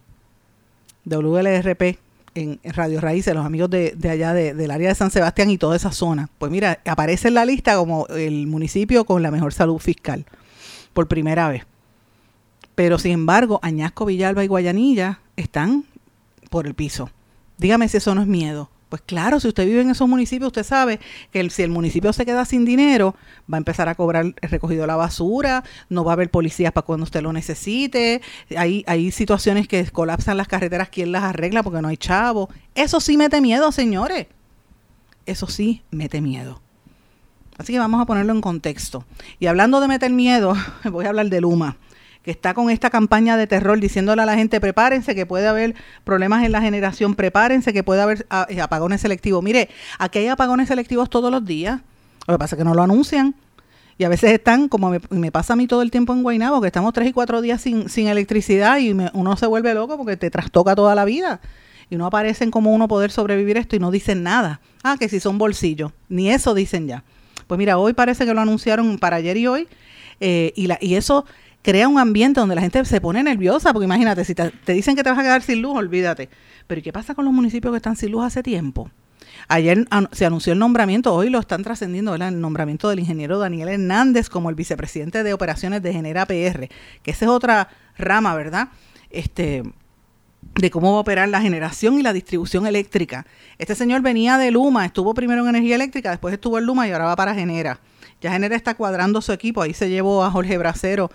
WLRP 1.05 2.04
en 2.35 2.59
Radio 2.63 3.01
Raíces, 3.01 3.33
los 3.33 3.45
amigos 3.45 3.69
de, 3.69 3.95
allá 4.09 4.33
del 4.33 4.69
área 4.69 4.89
de 4.89 4.95
San 4.95 5.09
Sebastián 5.09 5.49
y 5.49 5.57
toda 5.57 5.75
esa 5.75 5.91
zona. 5.91 6.29
Pues 6.37 6.51
mira, 6.51 6.79
aparece 6.85 7.29
en 7.29 7.33
la 7.33 7.45
lista 7.45 7.75
como 7.77 8.07
el 8.07 8.45
municipio 8.47 9.05
con 9.05 9.23
la 9.23 9.31
mejor 9.31 9.53
salud 9.53 9.79
fiscal, 9.79 10.25
por 10.93 11.07
primera 11.07 11.49
vez. 11.49 11.65
Pero 12.75 12.99
sin 12.99 13.13
embargo, 13.13 13.59
Añasco, 13.63 14.05
Villalba 14.05 14.43
y 14.43 14.47
Guayanilla 14.47 15.19
están 15.37 15.85
por 16.49 16.67
el 16.67 16.73
piso. 16.73 17.09
Dígame 17.57 17.87
si 17.87 17.97
eso 17.97 18.13
no 18.13 18.21
es 18.21 18.27
miedo. 18.27 18.69
Pues 18.89 19.01
claro, 19.01 19.39
si 19.39 19.47
usted 19.47 19.65
vive 19.65 19.81
en 19.81 19.89
esos 19.89 20.07
municipios, 20.07 20.47
usted 20.47 20.63
sabe 20.63 20.99
que 21.31 21.49
si 21.49 21.63
el 21.63 21.69
municipio 21.69 22.13
se 22.13 22.25
queda 22.25 22.45
sin 22.45 22.65
dinero, 22.65 23.15
va 23.51 23.57
a 23.57 23.59
empezar 23.59 23.89
a 23.89 23.95
cobrar 23.95 24.35
recogido 24.41 24.85
la 24.85 24.95
basura, 24.95 25.63
no 25.89 26.03
va 26.03 26.11
a 26.11 26.13
haber 26.13 26.29
policías 26.29 26.71
para 26.71 26.85
cuando 26.85 27.03
usted 27.03 27.21
lo 27.21 27.33
necesite, 27.33 28.21
hay, 28.55 28.83
hay 28.87 29.11
situaciones 29.11 29.67
que 29.67 29.83
colapsan 29.87 30.37
las 30.37 30.47
carreteras, 30.47 30.89
¿quién 30.89 31.11
las 31.11 31.23
arregla 31.23 31.63
porque 31.63 31.81
no 31.81 31.87
hay 31.87 31.97
chavo? 31.97 32.49
Eso 32.75 32.99
sí 32.99 33.17
mete 33.17 33.41
miedo, 33.41 33.71
señores. 33.71 34.27
Eso 35.25 35.47
sí 35.47 35.81
mete 35.89 36.21
miedo. 36.21 36.61
Así 37.57 37.73
que 37.73 37.79
vamos 37.79 38.01
a 38.01 38.05
ponerlo 38.05 38.33
en 38.33 38.41
contexto. 38.41 39.05
Y 39.39 39.47
hablando 39.47 39.79
de 39.79 39.87
meter 39.87 40.11
miedo, 40.11 40.53
voy 40.91 41.05
a 41.05 41.09
hablar 41.09 41.29
de 41.29 41.41
Luma 41.41 41.77
que 42.25 42.31
está 42.31 42.55
con 42.55 42.71
esta 42.71 42.89
campaña 42.89 43.37
de 43.37 43.45
terror 43.45 43.79
diciéndole 43.79 44.23
a 44.23 44.25
la 44.25 44.33
gente, 44.33 44.59
prepárense 44.59 45.13
que 45.13 45.27
puede 45.27 45.47
haber 45.47 45.75
problemas 46.03 46.43
en 46.43 46.51
la 46.51 46.59
generación, 46.59 47.13
prepárense 47.13 47.71
que 47.71 47.83
puede 47.83 48.01
haber 48.01 48.25
ah, 48.31 48.47
eh, 48.49 48.59
apagones 48.61 49.01
selectivos. 49.01 49.43
Mire, 49.43 49.69
aquí 49.99 50.17
hay 50.17 50.27
apagones 50.27 50.67
selectivos 50.67 51.07
todos 51.07 51.29
los 51.29 51.45
días, 51.45 51.81
lo 52.27 52.33
que 52.33 52.39
pasa 52.39 52.55
es 52.55 52.57
que 52.57 52.65
no 52.65 52.73
lo 52.73 52.81
anuncian. 52.81 53.35
Y 53.99 54.05
a 54.05 54.09
veces 54.09 54.31
están, 54.31 54.67
como 54.69 54.91
me, 55.09 55.31
pasa 55.31 55.53
a 55.53 55.55
mí 55.55 55.67
todo 55.67 55.83
el 55.83 55.91
tiempo 55.91 56.13
en 56.13 56.23
Guaynabo, 56.23 56.61
que 56.61 56.67
estamos 56.67 56.93
tres 56.93 57.07
y 57.07 57.13
cuatro 57.13 57.41
días 57.41 57.61
sin, 57.61 57.89
sin 57.89 58.07
electricidad 58.07 58.79
y 58.79 58.91
uno 58.91 59.37
se 59.37 59.45
vuelve 59.45 59.73
loco 59.75 59.95
porque 59.95 60.17
te 60.17 60.31
trastoca 60.31 60.75
toda 60.75 60.95
la 60.95 61.05
vida. 61.05 61.39
Y 61.91 61.95
no 61.95 62.07
aparecen 62.07 62.49
como 62.49 62.73
uno 62.73 62.87
poder 62.87 63.11
sobrevivir 63.11 63.55
esto 63.57 63.75
y 63.75 63.79
no 63.79 63.91
dicen 63.91 64.23
nada. 64.23 64.59
Ah, 64.83 64.97
que 64.99 65.07
si 65.09 65.19
son 65.19 65.37
bolsillos. 65.37 65.91
Ni 66.09 66.31
eso 66.31 66.55
dicen 66.55 66.87
ya. 66.87 67.03
Pues 67.45 67.59
mira, 67.59 67.77
hoy 67.77 67.93
parece 67.93 68.25
que 68.25 68.33
lo 68.33 68.41
anunciaron 68.41 68.97
para 68.97 69.17
ayer 69.17 69.37
y 69.37 69.45
hoy. 69.45 69.67
Eh, 70.19 70.53
y, 70.55 70.67
la, 70.67 70.77
y 70.81 70.95
eso 70.95 71.25
crea 71.65 71.87
un 71.87 71.97
ambiente 71.97 72.39
donde 72.39 72.53
la 72.53 72.61
gente 72.61 72.85
se 72.85 73.01
pone 73.01 73.23
nerviosa, 73.23 73.73
porque 73.73 73.85
imagínate, 73.85 74.23
si 74.23 74.35
te, 74.35 74.51
dicen 74.67 74.95
que 74.95 75.03
te 75.03 75.09
vas 75.09 75.17
a 75.17 75.23
quedar 75.23 75.41
sin 75.41 75.63
luz, 75.63 75.75
olvídate. 75.75 76.29
Pero 76.67 76.77
¿y 76.77 76.83
qué 76.83 76.93
pasa 76.93 77.15
con 77.15 77.25
los 77.25 77.33
municipios 77.33 77.71
que 77.71 77.77
están 77.77 77.95
sin 77.95 78.11
luz 78.11 78.23
hace 78.23 78.43
tiempo? 78.43 78.91
Ayer 79.47 79.87
se 80.11 80.27
anunció 80.27 80.53
el 80.53 80.59
nombramiento, 80.59 81.11
hoy 81.11 81.31
lo 81.31 81.39
están 81.39 81.63
trascendiendo, 81.63 82.13
el 82.13 82.39
nombramiento 82.39 82.87
del 82.87 82.99
ingeniero 82.99 83.39
Daniel 83.39 83.69
Hernández 83.69 84.29
como 84.29 84.51
el 84.51 84.55
vicepresidente 84.55 85.23
de 85.23 85.33
operaciones 85.33 85.81
de 85.81 85.91
Genera 85.91 86.27
PR, 86.27 86.69
que 87.01 87.11
esa 87.11 87.25
es 87.25 87.31
otra 87.31 87.69
rama, 87.97 88.35
¿verdad? 88.35 88.69
Este, 89.09 89.63
de 90.53 90.69
cómo 90.69 90.91
va 90.91 90.97
a 90.97 91.01
operar 91.01 91.29
la 91.29 91.41
generación 91.41 91.99
y 91.99 92.03
la 92.03 92.13
distribución 92.13 92.67
eléctrica. 92.67 93.25
Este 93.57 93.73
señor 93.73 94.03
venía 94.03 94.37
de 94.37 94.51
Luma, 94.51 94.85
estuvo 94.85 95.15
primero 95.15 95.41
en 95.41 95.49
energía 95.49 95.75
eléctrica, 95.75 96.11
después 96.11 96.31
estuvo 96.31 96.59
en 96.59 96.65
Luma 96.65 96.87
y 96.87 96.91
ahora 96.91 97.05
va 97.05 97.15
para 97.15 97.33
Genera. 97.33 97.79
Ya 98.21 98.31
Genera 98.31 98.55
está 98.55 98.75
cuadrando 98.75 99.19
su 99.21 99.31
equipo, 99.31 99.63
ahí 99.63 99.73
se 99.73 99.89
llevó 99.89 100.23
a 100.23 100.29
Jorge 100.29 100.59
Bracero 100.59 101.09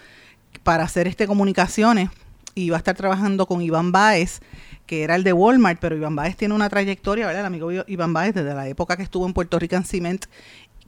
para 0.62 0.84
hacer 0.84 1.06
este 1.06 1.26
comunicaciones 1.26 2.10
y 2.54 2.72
a 2.72 2.76
estar 2.76 2.96
trabajando 2.96 3.46
con 3.46 3.62
Iván 3.62 3.92
Baez, 3.92 4.40
que 4.86 5.02
era 5.02 5.14
el 5.14 5.24
de 5.24 5.32
Walmart, 5.32 5.78
pero 5.80 5.96
Iván 5.96 6.16
Baez 6.16 6.36
tiene 6.36 6.54
una 6.54 6.68
trayectoria, 6.68 7.26
¿verdad? 7.26 7.40
El 7.40 7.46
amigo 7.46 7.70
Iván 7.86 8.12
Baez 8.12 8.34
desde 8.34 8.54
la 8.54 8.68
época 8.68 8.96
que 8.96 9.02
estuvo 9.02 9.26
en 9.26 9.32
Puerto 9.32 9.58
Rican 9.58 9.84
Cement, 9.84 10.26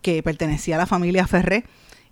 que 0.03 0.23
pertenecía 0.23 0.75
a 0.75 0.79
la 0.79 0.87
familia 0.87 1.27
Ferré, 1.27 1.65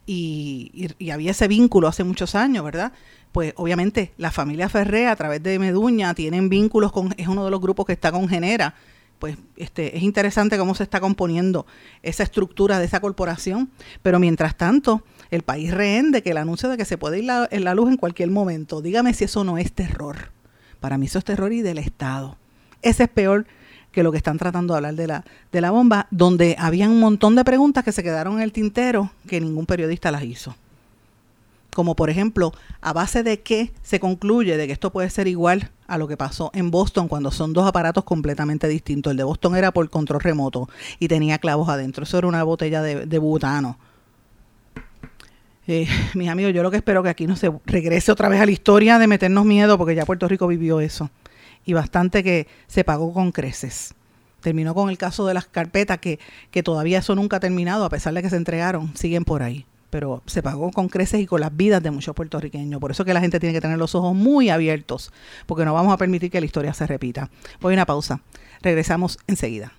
y, 0.07 0.89
había 1.13 1.31
ese 1.31 1.47
vínculo 1.47 1.87
hace 1.87 2.05
muchos 2.05 2.35
años, 2.35 2.65
¿verdad? 2.65 2.93
Pues 3.33 3.53
obviamente 3.57 4.13
la 4.17 4.33
familia 4.33 4.69
Ferré 4.69 5.07
a 5.07 5.15
través 5.15 5.43
de 5.43 5.59
Meduña 5.59 6.15
tienen 6.15 6.49
vínculos 6.49 6.91
con, 6.91 7.15
es 7.17 7.29
uno 7.29 7.45
de 7.45 7.51
los 7.51 7.61
grupos 7.61 7.87
que 7.87 7.93
está 7.93 8.11
con 8.11 8.29
Genera, 8.29 8.75
pues 9.21 9.37
este, 9.57 9.97
es 9.97 10.03
interesante 10.03 10.59
cómo 10.59 10.75
se 10.75 10.83
está 10.83 10.99
componiendo 10.99 11.67
esa 12.03 12.25
estructura 12.25 12.81
de 12.81 12.87
esa 12.87 13.01
corporación, 13.01 13.71
pero 14.03 14.19
mientras 14.19 14.57
tanto, 14.57 15.05
el 15.31 15.43
país 15.43 15.73
rehén 15.73 16.11
de 16.11 16.23
que 16.23 16.31
el 16.31 16.39
anuncio 16.39 16.69
de 16.69 16.77
que 16.77 16.85
se 16.85 16.99
puede 16.99 17.19
ir 17.19 17.25
la, 17.25 17.47
en 17.53 17.63
la 17.63 17.75
luz 17.75 17.91
en 17.91 17.97
cualquier 17.99 18.31
momento. 18.31 18.81
Dígame 18.81 19.15
si 19.15 19.25
eso 19.25 19.45
no 19.45 19.59
es 19.59 19.73
terror. 19.73 20.33
Para 20.81 20.99
mí 20.99 21.07
eso 21.07 21.19
es 21.19 21.25
terror 21.25 21.53
y 21.53 21.61
del 21.61 21.79
Estado. 21.79 22.39
Ese 22.83 23.05
es 23.05 23.09
peor 23.11 23.47
que 23.93 24.03
lo 24.03 24.11
que 24.11 24.19
están 24.19 24.39
tratando 24.39 24.73
de 24.73 24.79
hablar 24.79 24.95
de 24.95 25.07
la, 25.07 25.25
de 25.53 25.61
la 25.61 25.71
bomba, 25.71 26.07
donde 26.11 26.57
había 26.59 26.89
un 26.89 26.99
montón 26.99 27.37
de 27.37 27.45
preguntas 27.45 27.85
que 27.85 27.93
se 27.93 28.03
quedaron 28.03 28.37
en 28.37 28.43
el 28.43 28.53
tintero 28.53 29.13
que 29.29 29.41
ningún 29.41 29.67
periodista 29.67 30.11
las 30.11 30.23
hizo. 30.23 30.57
Como 31.75 31.97
por 31.97 32.11
ejemplo, 32.11 32.53
a 32.81 32.93
base 32.93 33.23
de 33.23 33.41
qué 33.41 33.73
se 33.83 34.01
concluye 34.01 34.57
de 34.57 34.67
que 34.67 34.73
esto 34.73 34.91
puede 34.91 35.11
ser 35.11 35.29
igual 35.29 35.71
a 35.87 35.99
lo 35.99 36.09
que 36.09 36.17
pasó 36.17 36.51
en 36.55 36.71
Boston 36.71 37.09
cuando 37.09 37.31
son 37.31 37.53
dos 37.53 37.67
aparatos 37.67 38.05
completamente 38.05 38.69
distintos. 38.69 39.11
El 39.13 39.17
de 39.17 39.25
Boston 39.25 39.57
era 39.57 39.73
por 39.73 39.89
control 39.91 40.21
remoto 40.21 40.69
y 40.99 41.09
tenía 41.09 41.39
clavos 41.39 41.69
adentro. 41.69 42.05
Eso 42.05 42.19
era 42.19 42.27
una 42.27 42.43
botella 42.43 42.83
de, 42.83 43.07
de 43.07 43.19
butano. 43.19 43.79
Eh, 45.67 45.87
mis 46.15 46.29
amigos, 46.29 46.53
yo 46.53 46.63
lo 46.63 46.71
que 46.71 46.79
espero 46.79 47.03
que 47.03 47.09
aquí 47.09 47.27
no 47.27 47.37
se 47.37 47.53
regrese 47.67 48.13
otra 48.13 48.29
vez 48.29 48.41
a 48.41 48.47
la 48.47 48.53
historia 48.53 48.99
de 48.99 49.07
meternos 49.07 49.45
miedo, 49.45 49.79
porque 49.79 49.95
ya 49.95 50.05
Puerto 50.05 50.29
Rico 50.29 50.47
vivió 50.47 50.81
eso. 50.81 51.11
Y 51.65 51.73
bastante 51.73 52.25
que 52.25 52.47
se 52.67 52.85
pagó 52.85 53.13
con 53.13 53.33
creces. 53.33 53.95
Terminó 54.41 54.75
con 54.75 54.89
el 54.89 54.97
caso 54.97 55.27
de 55.27 55.35
las 55.35 55.47
carpetas, 55.47 55.99
que, 55.99 56.19
que 56.51 56.63
todavía 56.63 56.99
eso 56.99 57.15
nunca 57.15 57.37
ha 57.37 57.41
terminado, 57.41 57.85
a 57.85 57.91
pesar 57.91 58.15
de 58.15 58.23
que 58.23 58.31
se 58.31 58.37
entregaron, 58.37 58.97
siguen 58.97 59.25
por 59.25 59.43
ahí 59.43 59.67
pero 59.91 60.23
se 60.27 60.43
pagó 60.43 60.71
con 60.71 60.89
creces 60.89 61.21
y 61.21 61.27
con 61.27 61.41
las 61.41 61.55
vidas 61.57 61.83
de 61.83 61.91
muchos 61.91 62.15
puertorriqueños. 62.15 62.81
Por 62.81 62.91
eso 62.91 63.05
que 63.05 63.13
la 63.13 63.21
gente 63.21 63.41
tiene 63.41 63.53
que 63.53 63.61
tener 63.61 63.79
los 63.79 63.95
ojos 63.95 64.15
muy 64.15 64.49
abiertos, 64.49 65.13
porque 65.47 65.65
no 65.65 65.75
vamos 65.75 65.93
a 65.93 65.97
permitir 65.97 66.31
que 66.31 66.41
la 66.41 66.47
historia 66.47 66.73
se 66.73 66.87
repita. 66.87 67.31
Voy 67.61 67.75
a 67.75 67.77
una 67.77 67.87
pausa. 67.87 68.21
Regresamos 68.63 69.19
enseguida. 69.27 69.73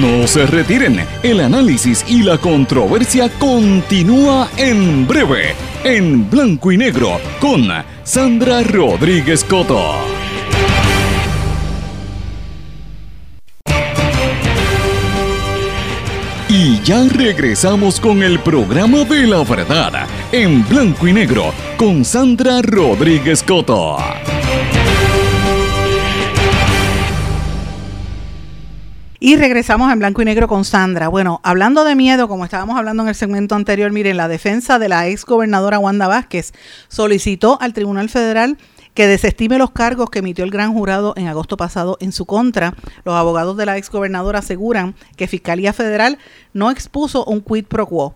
No 0.00 0.26
se 0.26 0.46
retiren, 0.46 1.04
el 1.22 1.40
análisis 1.40 2.04
y 2.08 2.22
la 2.22 2.38
controversia 2.38 3.28
continúa 3.38 4.48
en 4.56 5.06
breve, 5.06 5.54
en 5.84 6.30
blanco 6.30 6.72
y 6.72 6.78
negro, 6.78 7.20
con 7.40 7.68
Sandra 8.02 8.62
Rodríguez 8.62 9.44
Coto. 9.44 9.96
Y 16.64 16.80
ya 16.82 17.02
regresamos 17.08 17.98
con 17.98 18.22
el 18.22 18.38
programa 18.38 19.02
de 19.02 19.26
la 19.26 19.42
verdad, 19.42 20.06
en 20.30 20.64
blanco 20.68 21.08
y 21.08 21.12
negro, 21.12 21.52
con 21.76 22.04
Sandra 22.04 22.62
Rodríguez 22.62 23.42
Coto. 23.42 23.96
Y 29.18 29.34
regresamos 29.34 29.92
en 29.92 29.98
blanco 29.98 30.22
y 30.22 30.24
negro 30.24 30.46
con 30.46 30.64
Sandra. 30.64 31.08
Bueno, 31.08 31.40
hablando 31.42 31.82
de 31.82 31.96
miedo, 31.96 32.28
como 32.28 32.44
estábamos 32.44 32.76
hablando 32.76 33.02
en 33.02 33.08
el 33.08 33.16
segmento 33.16 33.56
anterior, 33.56 33.90
miren, 33.90 34.16
la 34.16 34.28
defensa 34.28 34.78
de 34.78 34.88
la 34.88 35.08
ex 35.08 35.24
gobernadora 35.24 35.80
Wanda 35.80 36.06
Vázquez 36.06 36.52
solicitó 36.86 37.58
al 37.60 37.72
Tribunal 37.72 38.08
Federal 38.08 38.56
que 38.94 39.06
desestime 39.06 39.58
los 39.58 39.70
cargos 39.70 40.10
que 40.10 40.20
emitió 40.20 40.44
el 40.44 40.50
gran 40.50 40.72
jurado 40.72 41.14
en 41.16 41.28
agosto 41.28 41.56
pasado 41.56 41.96
en 42.00 42.12
su 42.12 42.26
contra. 42.26 42.74
Los 43.04 43.14
abogados 43.14 43.56
de 43.56 43.66
la 43.66 43.76
exgobernadora 43.76 44.40
aseguran 44.40 44.94
que 45.16 45.28
Fiscalía 45.28 45.72
Federal 45.72 46.18
no 46.52 46.70
expuso 46.70 47.24
un 47.24 47.40
quid 47.40 47.64
pro 47.66 47.86
quo 47.86 48.14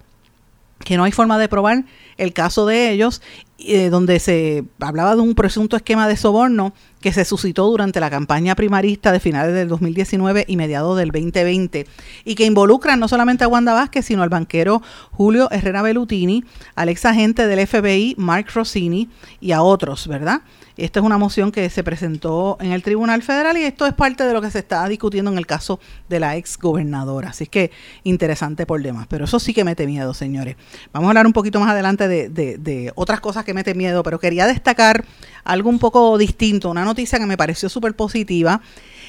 que 0.85 0.97
no 0.97 1.05
hay 1.05 1.13
forma 1.13 1.39
de 1.39 1.49
probar 1.49 1.85
el 2.17 2.33
caso 2.33 2.67
de 2.67 2.91
ellos, 2.91 3.23
eh, 3.59 3.89
donde 3.89 4.21
se 4.21 4.65
hablaba 4.79 5.17
de 5.17 5.23
un 5.23 5.35
presunto 5.35 5.77
esquema 5.77 6.07
de 6.07 6.17
soborno 6.17 6.75
que 7.01 7.13
se 7.13 7.25
suscitó 7.25 7.67
durante 7.67 8.01
la 8.01 8.11
campaña 8.11 8.55
primarista 8.55 9.11
de 9.13 9.21
finales 9.21 9.55
del 9.55 9.69
2019 9.69 10.45
y 10.47 10.57
mediados 10.57 10.99
del 10.99 11.11
2020, 11.11 11.87
y 12.25 12.35
que 12.35 12.45
involucran 12.45 13.01
no 13.01 13.09
solamente 13.09 13.45
a 13.45 13.49
Wanda 13.49 13.73
Vázquez, 13.73 14.07
sino 14.07 14.23
al 14.23 14.29
banquero 14.29 14.83
Julio 15.13 15.51
Herrera 15.51 15.83
Bellutini, 15.83 16.45
al 16.75 16.89
ex 16.89 17.05
agente 17.05 17.47
del 17.47 17.67
FBI 17.67 18.15
Mark 18.19 18.47
Rossini 18.55 19.09
y 19.41 19.53
a 19.53 19.63
otros, 19.63 20.07
¿verdad? 20.09 20.43
Esta 20.77 21.01
es 21.01 21.07
una 21.07 21.17
moción 21.17 21.53
que 21.53 21.71
se 21.71 21.83
presentó 21.83 22.59
en 22.61 22.73
el 22.73 22.83
Tribunal 22.83 23.23
Federal 23.23 23.57
y 23.57 23.63
esto 23.63 23.87
es 23.87 23.95
parte 23.95 24.25
de 24.25 24.35
lo 24.35 24.43
que 24.43 24.51
se 24.51 24.59
está 24.59 24.87
discutiendo 24.89 25.31
en 25.31 25.39
el 25.39 25.47
caso 25.47 25.81
de 26.11 26.21
la 26.21 26.37
ex 26.37 26.59
gobernadora. 26.59 27.31
Así 27.31 27.47
que 27.47 27.71
interesante 28.05 28.67
por 28.67 28.83
demás. 28.83 29.07
Pero 29.09 29.25
eso 29.25 29.41
sí 29.41 29.55
que 29.55 29.65
mete 29.65 29.87
miedo, 29.87 30.13
señores. 30.13 30.57
Vamos 30.93 31.07
a 31.07 31.11
hablar 31.11 31.27
un 31.27 31.33
poquito 31.33 31.61
más 31.61 31.71
adelante 31.71 32.09
de, 32.09 32.93
otras 32.95 33.21
cosas 33.21 33.45
que 33.45 33.55
meten 33.55 33.79
miedo, 33.79 34.03
pero 34.03 34.19
quería 34.19 34.47
destacar 34.47 35.05
algo 35.45 35.71
un 35.71 35.79
poco 35.79 36.19
distinto, 36.19 36.71
una 36.71 36.85
noticia 36.85 37.19
que 37.19 37.27
me 37.27 37.39
pareció 37.39 37.69
súper 37.71 37.95
positiva, 37.95 38.61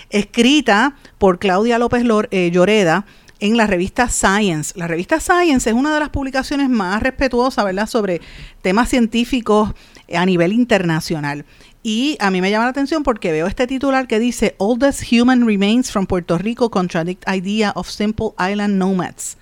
escrita 0.10 0.96
por 1.18 1.38
Claudia 1.38 1.78
López 1.80 2.04
eh, 2.32 2.50
Lloreda 2.52 3.06
en 3.40 3.58
la 3.58 3.68
revista 3.68 4.10
Science. 4.10 4.74
La 4.78 4.88
revista 4.88 5.20
Science 5.20 5.70
es 5.70 5.76
una 5.76 5.94
de 5.94 6.00
las 6.00 6.10
publicaciones 6.10 6.70
más 6.70 7.02
respetuosas, 7.04 7.66
¿verdad?, 7.66 7.88
sobre 7.88 8.22
temas 8.62 8.90
científicos 8.90 9.74
a 10.14 10.26
nivel 10.26 10.54
internacional. 10.54 11.46
Y 11.84 12.18
a 12.20 12.32
mí 12.32 12.42
me 12.42 12.52
llama 12.52 12.66
la 12.66 12.72
atención 12.72 13.04
porque 13.04 13.32
veo 13.32 13.48
este 13.48 13.68
titular 13.68 14.08
que 14.08 14.20
dice 14.20 14.56
Oldest 14.58 15.04
Human 15.12 15.46
Remains 15.46 15.92
from 15.92 16.06
Puerto 16.06 16.38
Rico 16.38 16.70
Contradict 16.70 17.24
Idea 17.30 17.72
of 17.76 17.90
Simple 17.90 18.32
Island 18.38 18.78
Nomads. 18.78 19.38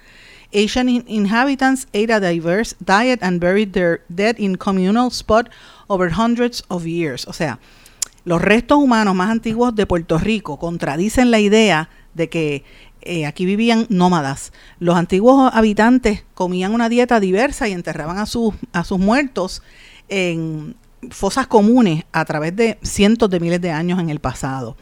Asian 0.53 0.87
inhabitants 0.87 1.87
ate 1.91 2.13
a 2.13 2.19
diverse 2.19 2.75
diet 2.79 3.21
and 3.21 3.41
buried 3.41 3.73
their 3.73 4.01
dead 4.09 4.35
in 4.39 4.57
communal 4.57 5.09
spot 5.11 5.49
over 5.87 6.11
hundreds 6.11 6.63
of 6.69 6.85
years. 6.85 7.27
O 7.27 7.33
sea, 7.33 7.59
los 8.23 8.41
restos 8.41 8.77
humanos 8.77 9.15
más 9.15 9.29
antiguos 9.29 9.75
de 9.75 9.85
Puerto 9.85 10.17
Rico 10.17 10.57
contradicen 10.57 11.31
la 11.31 11.39
idea 11.39 11.89
de 12.13 12.29
que 12.29 12.63
eh, 13.01 13.25
aquí 13.25 13.45
vivían 13.45 13.85
nómadas. 13.89 14.51
Los 14.79 14.95
antiguos 14.95 15.51
habitantes 15.53 16.23
comían 16.33 16.73
una 16.73 16.89
dieta 16.89 17.19
diversa 17.19 17.67
y 17.67 17.73
enterraban 17.73 18.17
a 18.17 18.25
sus, 18.25 18.55
a 18.73 18.83
sus 18.83 18.97
muertos 18.97 19.61
en 20.09 20.75
fosas 21.11 21.47
comunes 21.47 22.03
a 22.11 22.25
través 22.25 22.55
de 22.55 22.77
cientos 22.81 23.29
de 23.29 23.39
miles 23.39 23.61
de 23.61 23.71
años 23.71 23.99
en 23.99 24.09
el 24.09 24.19
pasado. 24.19 24.75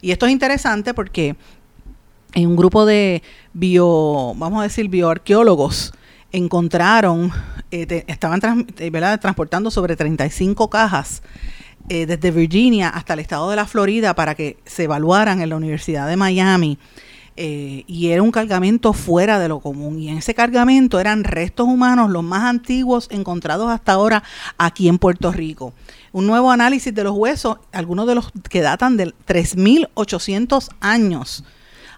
Y 0.00 0.10
esto 0.10 0.26
es 0.26 0.32
interesante 0.32 0.94
porque 0.94 1.36
en 2.34 2.46
un 2.46 2.56
grupo 2.56 2.86
de 2.86 3.22
bio, 3.52 4.34
vamos 4.36 4.60
a 4.60 4.64
decir, 4.64 4.88
bioarqueólogos 4.88 5.92
encontraron, 6.30 7.32
eh, 7.70 8.04
estaban 8.06 8.66
eh, 8.78 9.18
transportando 9.20 9.70
sobre 9.70 9.96
35 9.96 10.68
cajas 10.68 11.22
eh, 11.88 12.04
desde 12.04 12.30
Virginia 12.30 12.90
hasta 12.90 13.14
el 13.14 13.20
estado 13.20 13.48
de 13.48 13.56
la 13.56 13.66
Florida 13.66 14.14
para 14.14 14.34
que 14.34 14.58
se 14.66 14.84
evaluaran 14.84 15.40
en 15.40 15.48
la 15.48 15.56
Universidad 15.56 16.06
de 16.06 16.16
Miami 16.16 16.78
eh, 17.40 17.84
y 17.86 18.08
era 18.08 18.20
un 18.20 18.32
cargamento 18.32 18.92
fuera 18.92 19.38
de 19.38 19.46
lo 19.46 19.60
común. 19.60 20.00
Y 20.00 20.08
en 20.08 20.18
ese 20.18 20.34
cargamento 20.34 20.98
eran 20.98 21.22
restos 21.22 21.68
humanos 21.68 22.10
los 22.10 22.24
más 22.24 22.42
antiguos 22.42 23.06
encontrados 23.12 23.70
hasta 23.70 23.92
ahora 23.92 24.24
aquí 24.58 24.88
en 24.88 24.98
Puerto 24.98 25.30
Rico. 25.30 25.72
Un 26.10 26.26
nuevo 26.26 26.50
análisis 26.50 26.92
de 26.92 27.04
los 27.04 27.16
huesos, 27.16 27.58
algunos 27.70 28.08
de 28.08 28.16
los 28.16 28.32
que 28.50 28.60
datan 28.60 28.96
de 28.96 29.14
3.800 29.28 30.68
años, 30.80 31.44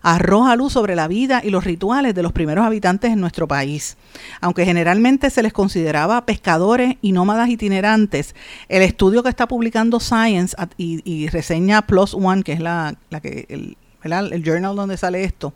arroja 0.02 0.56
luz 0.56 0.74
sobre 0.74 0.94
la 0.94 1.08
vida 1.08 1.40
y 1.42 1.48
los 1.48 1.64
rituales 1.64 2.14
de 2.14 2.22
los 2.22 2.32
primeros 2.32 2.66
habitantes 2.66 3.10
en 3.10 3.20
nuestro 3.20 3.48
país. 3.48 3.96
Aunque 4.42 4.66
generalmente 4.66 5.30
se 5.30 5.42
les 5.42 5.54
consideraba 5.54 6.26
pescadores 6.26 6.96
y 7.00 7.12
nómadas 7.12 7.48
itinerantes, 7.48 8.34
el 8.68 8.82
estudio 8.82 9.22
que 9.22 9.30
está 9.30 9.48
publicando 9.48 10.00
Science 10.00 10.54
y, 10.76 11.28
reseña 11.28 11.80
Plus 11.86 12.12
One, 12.12 12.42
que 12.42 12.52
es 12.52 12.60
la, 12.60 12.94
la 13.08 13.20
que 13.20 13.76
el 14.02 14.42
journal 14.42 14.76
donde 14.76 14.96
sale 14.96 15.24
esto, 15.24 15.52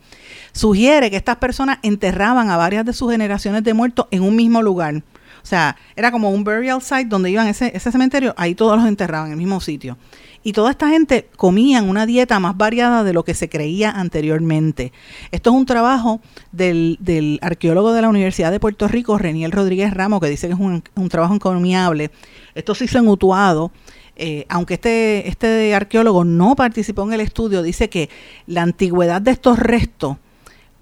sugiere 0.52 1.11
que 1.11 1.16
estas 1.16 1.37
personas 1.37 1.78
enterraban 1.83 2.50
a 2.50 2.57
varias 2.57 2.85
de 2.85 2.92
sus 2.92 3.11
generaciones 3.11 3.64
de 3.64 3.74
muertos 3.74 4.07
en 4.11 4.22
un 4.22 4.37
mismo 4.37 4.62
lugar. 4.62 5.02
O 5.42 5.46
sea, 5.46 5.76
era 5.94 6.11
como 6.11 6.30
un 6.30 6.42
burial 6.42 6.80
site 6.80 7.04
donde 7.04 7.30
iban 7.30 7.46
ese, 7.48 7.70
ese 7.76 7.92
cementerio, 7.92 8.35
ahí 8.38 8.54
todos 8.54 8.78
los 8.78 8.88
enterraban 8.88 9.26
en 9.26 9.33
el 9.33 9.38
mismo 9.38 9.61
sitio. 9.61 9.98
Y 10.42 10.52
toda 10.52 10.70
esta 10.70 10.88
gente 10.88 11.28
comían 11.37 11.88
una 11.88 12.04
dieta 12.04 12.38
más 12.38 12.57
variada 12.57 13.02
de 13.02 13.14
lo 13.14 13.24
que 13.24 13.33
se 13.33 13.48
creía 13.48 13.90
anteriormente. 13.90 14.92
Esto 15.30 15.50
es 15.50 15.57
un 15.57 15.64
trabajo 15.64 16.20
del, 16.52 16.98
del 17.00 17.38
arqueólogo 17.40 17.94
de 17.94 18.02
la 18.02 18.11
Universidad 18.11 18.50
de 18.50 18.61
Puerto 18.61 18.87
Rico, 18.87 19.16
Reniel 19.16 19.52
Rodríguez 19.52 19.92
Ramos, 19.92 20.20
que 20.20 20.28
dice 20.28 20.46
que 20.46 20.52
es 20.52 20.61
un, 20.61 20.83
un 20.94 21.09
trabajo 21.09 21.35
encomiable. 21.35 22.11
Esto 22.54 22.74
se 22.74 22.85
hizo 22.85 22.98
en 22.98 23.09
Utuado 23.09 23.70
eh, 24.16 24.46
aunque 24.48 24.74
este, 24.74 25.29
este 25.29 25.74
arqueólogo 25.74 26.24
no 26.24 26.55
participó 26.55 27.03
en 27.03 27.14
el 27.14 27.20
estudio, 27.20 27.62
dice 27.62 27.88
que 27.88 28.11
la 28.46 28.62
antigüedad 28.62 29.20
de 29.20 29.33
estos 29.33 29.59
restos 29.59 30.18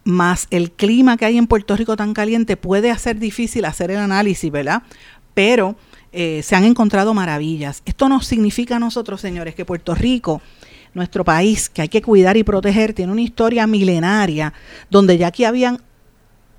más 0.05 0.49
el 0.51 0.73
clima 0.73 1.17
que 1.17 1.25
hay 1.25 1.39
en 1.39 1.47
Puerto 1.47 1.77
Rico 1.77 1.97
tan 1.97 2.13
caliente 2.13 2.57
puede 2.57 2.91
hacer 2.91 3.19
difícil 3.19 3.65
hacer 3.65 3.91
el 3.91 3.99
análisis, 3.99 4.51
¿verdad? 4.51 4.83
Pero 5.33 5.77
eh, 6.13 6.43
se 6.43 6.57
han 6.57 6.65
encontrado 6.65 7.15
maravillas. 7.15 7.83
Esto 7.87 8.09
no 8.09 8.21
significa 8.21 8.77
a 8.77 8.79
nosotros, 8.79 9.21
señores, 9.21 9.55
que 9.55 9.65
Puerto 9.65 9.95
Rico, 9.95 10.43
nuestro 10.93 11.25
país, 11.25 11.71
que 11.71 11.83
hay 11.83 11.89
que 11.89 12.03
cuidar 12.03 12.37
y 12.37 12.45
proteger, 12.45 12.93
tiene 12.93 13.13
una 13.13 13.23
historia 13.23 13.67
milenaria, 13.67 14.53
donde 14.91 15.17
ya 15.17 15.29
aquí 15.29 15.45
habían, 15.45 15.81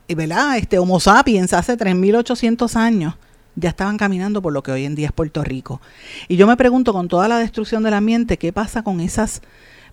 ¿verdad? 0.07 0.57
Este 0.57 0.79
Homo 0.79 0.99
sapiens 0.99 1.53
hace 1.53 1.77
3.800 1.77 2.75
años 2.75 3.15
ya 3.55 3.69
estaban 3.69 3.97
caminando 3.97 4.41
por 4.41 4.53
lo 4.53 4.63
que 4.63 4.71
hoy 4.71 4.85
en 4.85 4.95
día 4.95 5.07
es 5.07 5.11
Puerto 5.11 5.43
Rico. 5.43 5.81
Y 6.27 6.37
yo 6.37 6.47
me 6.47 6.57
pregunto, 6.57 6.93
con 6.93 7.07
toda 7.07 7.27
la 7.27 7.37
destrucción 7.37 7.83
del 7.83 7.93
ambiente, 7.93 8.37
¿qué 8.37 8.51
pasa 8.51 8.83
con 8.83 8.99
esas, 8.99 9.41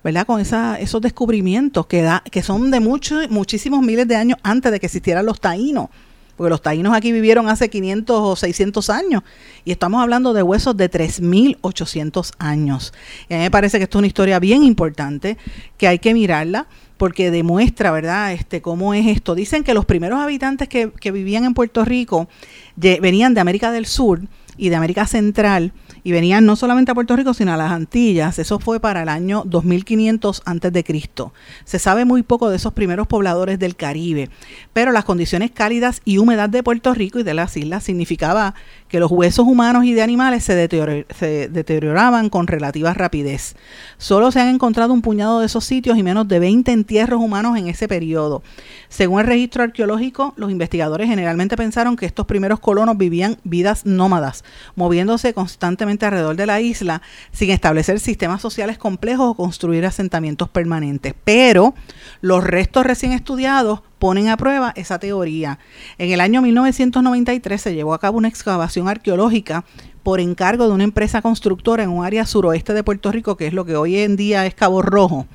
verdad, 0.03 0.27
con 0.27 0.40
esa, 0.40 0.79
esos 0.79 1.01
descubrimientos 1.01 1.87
que, 1.87 2.03
da, 2.03 2.23
que 2.31 2.42
son 2.42 2.70
de 2.70 2.81
muchos, 2.81 3.31
muchísimos 3.31 3.83
miles 3.83 4.09
de 4.09 4.16
años 4.16 4.38
antes 4.42 4.73
de 4.73 4.81
que 4.81 4.87
existieran 4.87 5.27
los 5.27 5.40
taínos? 5.40 5.88
Porque 6.37 6.51
los 6.51 6.62
taínos 6.62 6.94
aquí 6.94 7.12
vivieron 7.12 7.51
hace 7.51 7.68
500 7.68 8.16
o 8.18 8.35
600 8.35 8.88
años 8.88 9.23
y 9.66 9.73
estamos 9.73 10.01
hablando 10.03 10.33
de 10.33 10.42
huesos 10.42 10.75
de 10.75 10.90
3.800 10.90 12.33
años. 12.38 12.94
Y 13.29 13.35
a 13.35 13.37
mí 13.37 13.42
me 13.42 13.51
parece 13.51 13.77
que 13.77 13.85
esto 13.85 13.99
es 13.99 14.01
una 14.01 14.07
historia 14.07 14.38
bien 14.38 14.64
importante, 14.64 15.37
que 15.77 15.87
hay 15.87 15.99
que 15.99 16.14
mirarla 16.14 16.66
porque 17.01 17.31
demuestra, 17.31 17.93
¿verdad?, 17.93 18.35
este, 18.35 18.61
cómo 18.61 18.93
es 18.93 19.07
esto. 19.07 19.35
Dicen 19.35 19.65
que 19.65 19.73
los 19.73 19.87
primeros 19.87 20.21
habitantes 20.21 20.69
que, 20.69 21.11
vivían 21.11 21.47
en 21.47 21.55
Puerto 21.55 21.83
Rico 21.83 22.29
venían 22.77 23.33
de 23.33 23.41
América 23.41 23.73
del 23.73 23.87
Sur 23.87 24.21
y 24.59 24.69
de 24.69 24.77
América 24.77 25.07
Central 25.07 25.73
y 26.05 26.13
venían 26.13 26.45
no 26.45 26.57
solamente 26.57 26.93
a 26.93 26.95
Puerto 26.95 27.17
Rico, 27.17 27.33
sino 27.33 27.55
a 27.55 27.57
las 27.57 27.73
Antillas. 27.73 28.39
Eso 28.39 28.59
fue 28.59 28.81
para 28.81 29.03
el 29.03 29.09
año 29.09 29.45
2500 29.47 30.43
antes 30.45 30.75
de 30.75 30.85
Cristo. 30.85 31.33
Se 31.65 31.79
sabe 31.79 32.05
muy 32.05 32.23
poco 32.23 32.51
de 32.51 32.57
esos 32.57 32.75
primeros 32.75 33.07
pobladores 33.07 33.59
del 33.59 33.77
Caribe, 33.77 34.29
pero 34.75 34.93
las 34.93 35.07
condiciones 35.07 35.53
cálidas 35.53 36.03
y 36.05 36.19
húmedas 36.19 36.51
de 36.51 36.63
Puerto 36.63 36.93
Rico 36.93 37.19
y 37.19 37.23
de 37.23 37.33
las 37.33 37.57
islas 37.57 37.83
significaba 37.83 38.55
que 38.90 39.00
los 39.00 39.11
huesos 39.11 39.46
humanos 39.46 39.85
y 39.85 39.94
de 39.94 40.03
animales 40.03 40.44
se, 40.44 40.55
deterioraban 40.57 42.29
con 42.29 42.48
relativa 42.48 42.92
rapidez. 42.92 43.55
Solo 43.98 44.33
se 44.33 44.40
han 44.40 44.48
encontrado 44.48 44.92
un 44.92 45.00
puñado 45.00 45.40
de 45.40 45.46
esos 45.46 45.64
sitios 45.64 45.96
y 45.96 46.03
menos 46.03 46.26
de 46.26 46.40
20 46.40 46.72
entierros 46.72 47.20
humanos 47.20 47.57
en 47.57 47.68
ese 47.68 47.87
periodo. 47.87 48.42
Según 48.88 49.20
el 49.20 49.29
registro 49.29 49.62
arqueológico, 49.62 50.35
los 50.37 50.50
investigadores 50.50 51.09
generalmente 51.09 51.57
pensaron 51.57 51.96
que 51.96 52.07
estos 52.07 52.26
primeros 52.26 52.59
colonos 52.59 52.98
vivían 52.98 53.38
vidas 53.44 53.87
nómadas, 53.87 54.44
moviéndose 54.74 55.33
constantemente 55.35 56.07
alrededor 56.07 56.35
de 56.35 56.46
la 56.46 56.61
isla 56.61 57.00
sin 57.31 57.50
establecer 57.50 58.00
sistemas 58.00 58.42
sociales 58.42 58.76
complejos 58.76 59.29
o 59.31 59.35
construir 59.35 59.87
asentamientos 59.87 60.48
permanentes. 60.48 61.14
Pero 61.22 61.74
los 62.20 62.42
restos 62.42 62.85
recién 62.85 63.12
estudiados 63.12 63.83
ponen 64.01 64.29
a 64.29 64.37
prueba 64.37 64.73
esa 64.75 64.99
teoría. 64.99 65.61
En 65.99 66.11
el 66.11 66.21
año 66.21 66.43
1993 66.43 67.61
se 67.61 67.75
llevó 67.75 67.95
a 67.95 68.01
cabo 68.01 68.19
una 68.19 68.27
excavación 68.27 68.89
arqueológica 68.89 69.65
por 70.03 70.19
encargo 70.19 70.67
de 70.67 70.73
una 70.73 70.85
empresa 70.85 71.23
constructora 71.23 71.85
en 71.85 71.91
un 71.91 72.05
área 72.05 72.27
suroeste 72.27 72.73
de 72.73 72.83
Puerto 72.83 73.13
Rico, 73.13 73.37
que 73.37 73.47
es 73.47 73.53
lo 73.53 73.65
que 73.65 73.77
hoy 73.77 73.99
en 73.99 74.17
día 74.17 74.47
es 74.47 74.55
Cabo 74.55 74.83
Rojo. 74.83 75.27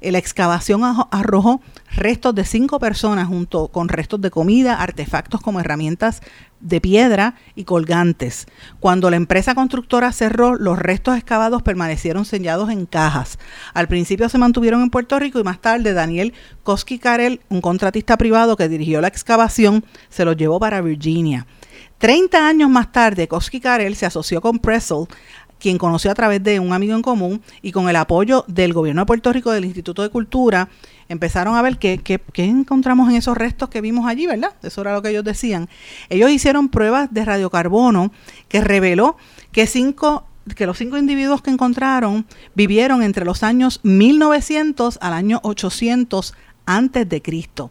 La 0.00 0.18
excavación 0.18 0.82
arrojó 1.10 1.60
restos 1.96 2.32
de 2.32 2.44
cinco 2.44 2.78
personas 2.78 3.26
junto 3.26 3.66
con 3.66 3.88
restos 3.88 4.20
de 4.20 4.30
comida, 4.30 4.80
artefactos 4.80 5.40
como 5.40 5.58
herramientas 5.58 6.22
de 6.60 6.80
piedra 6.80 7.34
y 7.54 7.64
colgantes. 7.64 8.46
Cuando 8.80 9.10
la 9.10 9.16
empresa 9.16 9.54
constructora 9.54 10.12
cerró, 10.12 10.54
los 10.54 10.78
restos 10.78 11.16
excavados 11.16 11.62
permanecieron 11.62 12.24
sellados 12.24 12.70
en 12.70 12.86
cajas. 12.86 13.38
Al 13.74 13.88
principio 13.88 14.28
se 14.28 14.38
mantuvieron 14.38 14.82
en 14.82 14.90
Puerto 14.90 15.18
Rico 15.18 15.38
y 15.38 15.44
más 15.44 15.60
tarde 15.60 15.92
Daniel 15.92 16.34
Koski 16.62 16.98
Karel, 16.98 17.40
un 17.48 17.60
contratista 17.60 18.16
privado 18.16 18.56
que 18.56 18.68
dirigió 18.68 19.00
la 19.00 19.08
excavación, 19.08 19.84
se 20.08 20.24
los 20.24 20.36
llevó 20.36 20.58
para 20.60 20.80
Virginia. 20.80 21.46
Treinta 21.98 22.46
años 22.46 22.70
más 22.70 22.92
tarde, 22.92 23.26
Koski 23.26 23.58
Karel 23.58 23.96
se 23.96 24.06
asoció 24.06 24.40
con 24.40 24.60
Pressel 24.60 25.06
quien 25.58 25.78
conoció 25.78 26.10
a 26.10 26.14
través 26.14 26.42
de 26.42 26.60
un 26.60 26.72
amigo 26.72 26.94
en 26.94 27.02
común 27.02 27.42
y 27.62 27.72
con 27.72 27.88
el 27.88 27.96
apoyo 27.96 28.44
del 28.48 28.72
gobierno 28.72 29.02
de 29.02 29.06
Puerto 29.06 29.32
Rico, 29.32 29.50
del 29.50 29.64
Instituto 29.64 30.02
de 30.02 30.10
Cultura, 30.10 30.68
empezaron 31.08 31.56
a 31.56 31.62
ver 31.62 31.78
qué, 31.78 31.98
qué, 31.98 32.20
encontramos 32.44 33.08
en 33.10 33.16
esos 33.16 33.36
restos 33.36 33.68
que 33.68 33.80
vimos 33.80 34.06
allí, 34.06 34.26
¿verdad? 34.26 34.54
Eso 34.62 34.80
era 34.80 34.92
lo 34.92 35.02
que 35.02 35.10
ellos 35.10 35.24
decían. 35.24 35.68
Ellos 36.08 36.30
hicieron 36.30 36.68
pruebas 36.68 37.12
de 37.12 37.24
radiocarbono 37.24 38.12
que 38.48 38.60
reveló 38.60 39.16
que 39.52 39.66
cinco 39.66 40.24
que 40.56 40.64
los 40.64 40.78
cinco 40.78 40.96
individuos 40.96 41.42
que 41.42 41.50
encontraron 41.50 42.26
vivieron 42.54 43.02
entre 43.02 43.26
los 43.26 43.42
años 43.42 43.80
1900 43.82 44.98
al 45.02 45.12
año 45.12 45.40
800 45.42 46.34
antes 46.64 47.08
de 47.08 47.20
Cristo. 47.20 47.70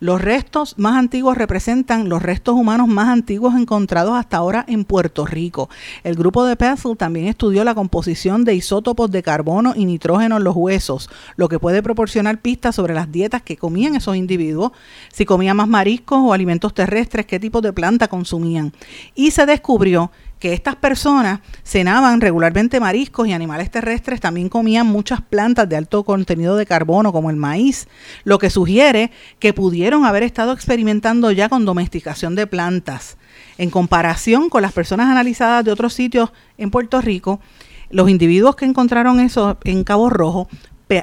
Los 0.00 0.20
restos 0.20 0.74
más 0.78 0.96
antiguos 0.96 1.36
representan 1.36 2.08
los 2.08 2.22
restos 2.22 2.54
humanos 2.54 2.88
más 2.88 3.08
antiguos 3.08 3.54
encontrados 3.54 4.14
hasta 4.14 4.36
ahora 4.36 4.64
en 4.68 4.84
Puerto 4.84 5.26
Rico. 5.26 5.68
El 6.02 6.14
grupo 6.14 6.44
de 6.44 6.56
Pessel 6.56 6.96
también 6.96 7.26
estudió 7.26 7.64
la 7.64 7.74
composición 7.74 8.44
de 8.44 8.54
isótopos 8.54 9.10
de 9.10 9.22
carbono 9.22 9.72
y 9.76 9.84
nitrógeno 9.84 10.36
en 10.36 10.44
los 10.44 10.56
huesos, 10.56 11.08
lo 11.36 11.48
que 11.48 11.58
puede 11.58 11.82
proporcionar 11.82 12.40
pistas 12.40 12.74
sobre 12.74 12.94
las 12.94 13.10
dietas 13.10 13.42
que 13.42 13.56
comían 13.56 13.96
esos 13.96 14.16
individuos, 14.16 14.72
si 15.12 15.24
comían 15.24 15.56
más 15.56 15.68
mariscos 15.68 16.18
o 16.20 16.32
alimentos 16.32 16.74
terrestres, 16.74 17.26
qué 17.26 17.38
tipo 17.38 17.60
de 17.60 17.72
planta 17.72 18.08
consumían. 18.08 18.72
Y 19.14 19.30
se 19.30 19.46
descubrió 19.46 20.10
que 20.44 20.52
estas 20.52 20.76
personas 20.76 21.40
cenaban 21.62 22.20
regularmente 22.20 22.78
mariscos 22.78 23.26
y 23.26 23.32
animales 23.32 23.70
terrestres, 23.70 24.20
también 24.20 24.50
comían 24.50 24.86
muchas 24.86 25.22
plantas 25.22 25.66
de 25.70 25.76
alto 25.76 26.04
contenido 26.04 26.56
de 26.56 26.66
carbono 26.66 27.14
como 27.14 27.30
el 27.30 27.36
maíz, 27.36 27.88
lo 28.24 28.38
que 28.38 28.50
sugiere 28.50 29.10
que 29.38 29.54
pudieron 29.54 30.04
haber 30.04 30.22
estado 30.22 30.52
experimentando 30.52 31.30
ya 31.30 31.48
con 31.48 31.64
domesticación 31.64 32.34
de 32.34 32.46
plantas. 32.46 33.16
En 33.56 33.70
comparación 33.70 34.50
con 34.50 34.60
las 34.60 34.74
personas 34.74 35.08
analizadas 35.08 35.64
de 35.64 35.72
otros 35.72 35.94
sitios 35.94 36.30
en 36.58 36.70
Puerto 36.70 37.00
Rico, 37.00 37.40
los 37.88 38.10
individuos 38.10 38.54
que 38.54 38.66
encontraron 38.66 39.20
eso 39.20 39.56
en 39.64 39.82
Cabo 39.82 40.10
Rojo 40.10 40.46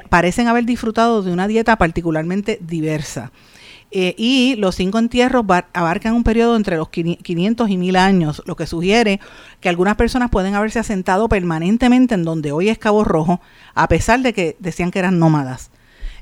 parecen 0.08 0.46
haber 0.46 0.66
disfrutado 0.66 1.24
de 1.24 1.32
una 1.32 1.48
dieta 1.48 1.74
particularmente 1.74 2.60
diversa. 2.62 3.32
Eh, 3.94 4.14
y 4.16 4.56
los 4.56 4.76
cinco 4.76 4.98
entierros 4.98 5.44
abarcan 5.74 6.14
un 6.14 6.24
periodo 6.24 6.56
entre 6.56 6.78
los 6.78 6.88
500 6.88 7.68
y 7.68 7.76
1000 7.76 7.96
años, 7.96 8.42
lo 8.46 8.56
que 8.56 8.66
sugiere 8.66 9.20
que 9.60 9.68
algunas 9.68 9.96
personas 9.96 10.30
pueden 10.30 10.54
haberse 10.54 10.78
asentado 10.78 11.28
permanentemente 11.28 12.14
en 12.14 12.24
donde 12.24 12.52
hoy 12.52 12.70
es 12.70 12.78
Cabo 12.78 13.04
Rojo, 13.04 13.42
a 13.74 13.88
pesar 13.88 14.20
de 14.20 14.32
que 14.32 14.56
decían 14.60 14.90
que 14.90 14.98
eran 14.98 15.18
nómadas. 15.18 15.70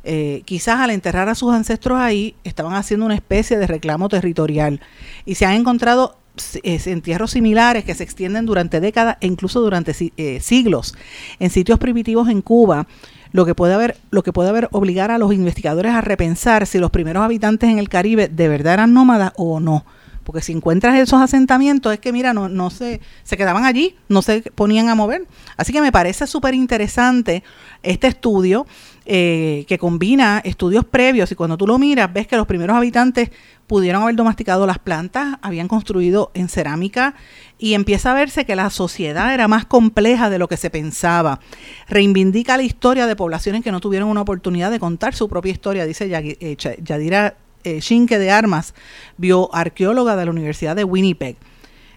Eh, 0.02 0.42
quizás 0.46 0.80
al 0.80 0.90
enterrar 0.90 1.28
a 1.28 1.36
sus 1.36 1.52
ancestros 1.54 2.00
ahí 2.00 2.34
estaban 2.42 2.74
haciendo 2.74 3.06
una 3.06 3.14
especie 3.14 3.56
de 3.56 3.68
reclamo 3.68 4.08
territorial 4.08 4.80
y 5.24 5.36
se 5.36 5.46
han 5.46 5.52
encontrado 5.52 6.16
eh, 6.64 6.80
entierros 6.86 7.32
similares 7.32 7.84
que 7.84 7.94
se 7.94 8.02
extienden 8.02 8.46
durante 8.46 8.80
décadas 8.80 9.16
e 9.20 9.28
incluso 9.28 9.60
durante 9.60 9.94
siglos 10.40 10.96
en 11.38 11.50
sitios 11.50 11.78
primitivos 11.78 12.28
en 12.30 12.42
Cuba 12.42 12.88
lo 13.32 13.46
que 13.46 13.54
puede 13.54 13.74
haber, 13.74 13.96
lo 14.10 14.22
que 14.22 14.32
puede 14.32 14.48
haber 14.48 14.68
obligar 14.72 15.10
a 15.10 15.18
los 15.18 15.32
investigadores 15.32 15.92
a 15.92 16.00
repensar 16.00 16.66
si 16.66 16.78
los 16.78 16.90
primeros 16.90 17.22
habitantes 17.22 17.70
en 17.70 17.78
el 17.78 17.88
Caribe 17.88 18.28
de 18.28 18.48
verdad 18.48 18.74
eran 18.74 18.94
nómadas 18.94 19.32
o 19.36 19.60
no. 19.60 19.84
Porque 20.30 20.42
si 20.42 20.52
encuentras 20.52 20.96
esos 20.96 21.20
asentamientos, 21.20 21.92
es 21.92 21.98
que 21.98 22.12
mira, 22.12 22.32
no, 22.32 22.48
no 22.48 22.70
se, 22.70 23.00
se 23.24 23.36
quedaban 23.36 23.64
allí, 23.64 23.96
no 24.08 24.22
se 24.22 24.42
ponían 24.54 24.88
a 24.88 24.94
mover. 24.94 25.26
Así 25.56 25.72
que 25.72 25.80
me 25.80 25.90
parece 25.90 26.28
súper 26.28 26.54
interesante 26.54 27.42
este 27.82 28.06
estudio 28.06 28.64
eh, 29.06 29.64
que 29.66 29.76
combina 29.76 30.40
estudios 30.44 30.84
previos 30.84 31.32
y 31.32 31.34
cuando 31.34 31.56
tú 31.56 31.66
lo 31.66 31.78
miras 31.78 32.12
ves 32.12 32.28
que 32.28 32.36
los 32.36 32.46
primeros 32.46 32.76
habitantes 32.76 33.30
pudieron 33.66 34.04
haber 34.04 34.14
domesticado 34.14 34.68
las 34.68 34.78
plantas, 34.78 35.36
habían 35.42 35.66
construido 35.66 36.30
en 36.34 36.48
cerámica 36.48 37.16
y 37.58 37.74
empieza 37.74 38.12
a 38.12 38.14
verse 38.14 38.44
que 38.44 38.54
la 38.54 38.70
sociedad 38.70 39.34
era 39.34 39.48
más 39.48 39.66
compleja 39.66 40.30
de 40.30 40.38
lo 40.38 40.46
que 40.46 40.56
se 40.56 40.70
pensaba. 40.70 41.40
Reivindica 41.88 42.56
la 42.56 42.62
historia 42.62 43.08
de 43.08 43.16
poblaciones 43.16 43.64
que 43.64 43.72
no 43.72 43.80
tuvieron 43.80 44.08
una 44.08 44.20
oportunidad 44.20 44.70
de 44.70 44.78
contar 44.78 45.12
su 45.12 45.28
propia 45.28 45.50
historia, 45.50 45.86
dice 45.86 46.08
eh, 46.08 46.56
Yadira 46.80 47.34
eh, 47.64 47.80
Shinke 47.80 48.18
de 48.18 48.30
Armas, 48.30 48.74
bioarqueóloga 49.16 50.16
de 50.16 50.24
la 50.24 50.30
Universidad 50.30 50.76
de 50.76 50.84
Winnipeg. 50.84 51.36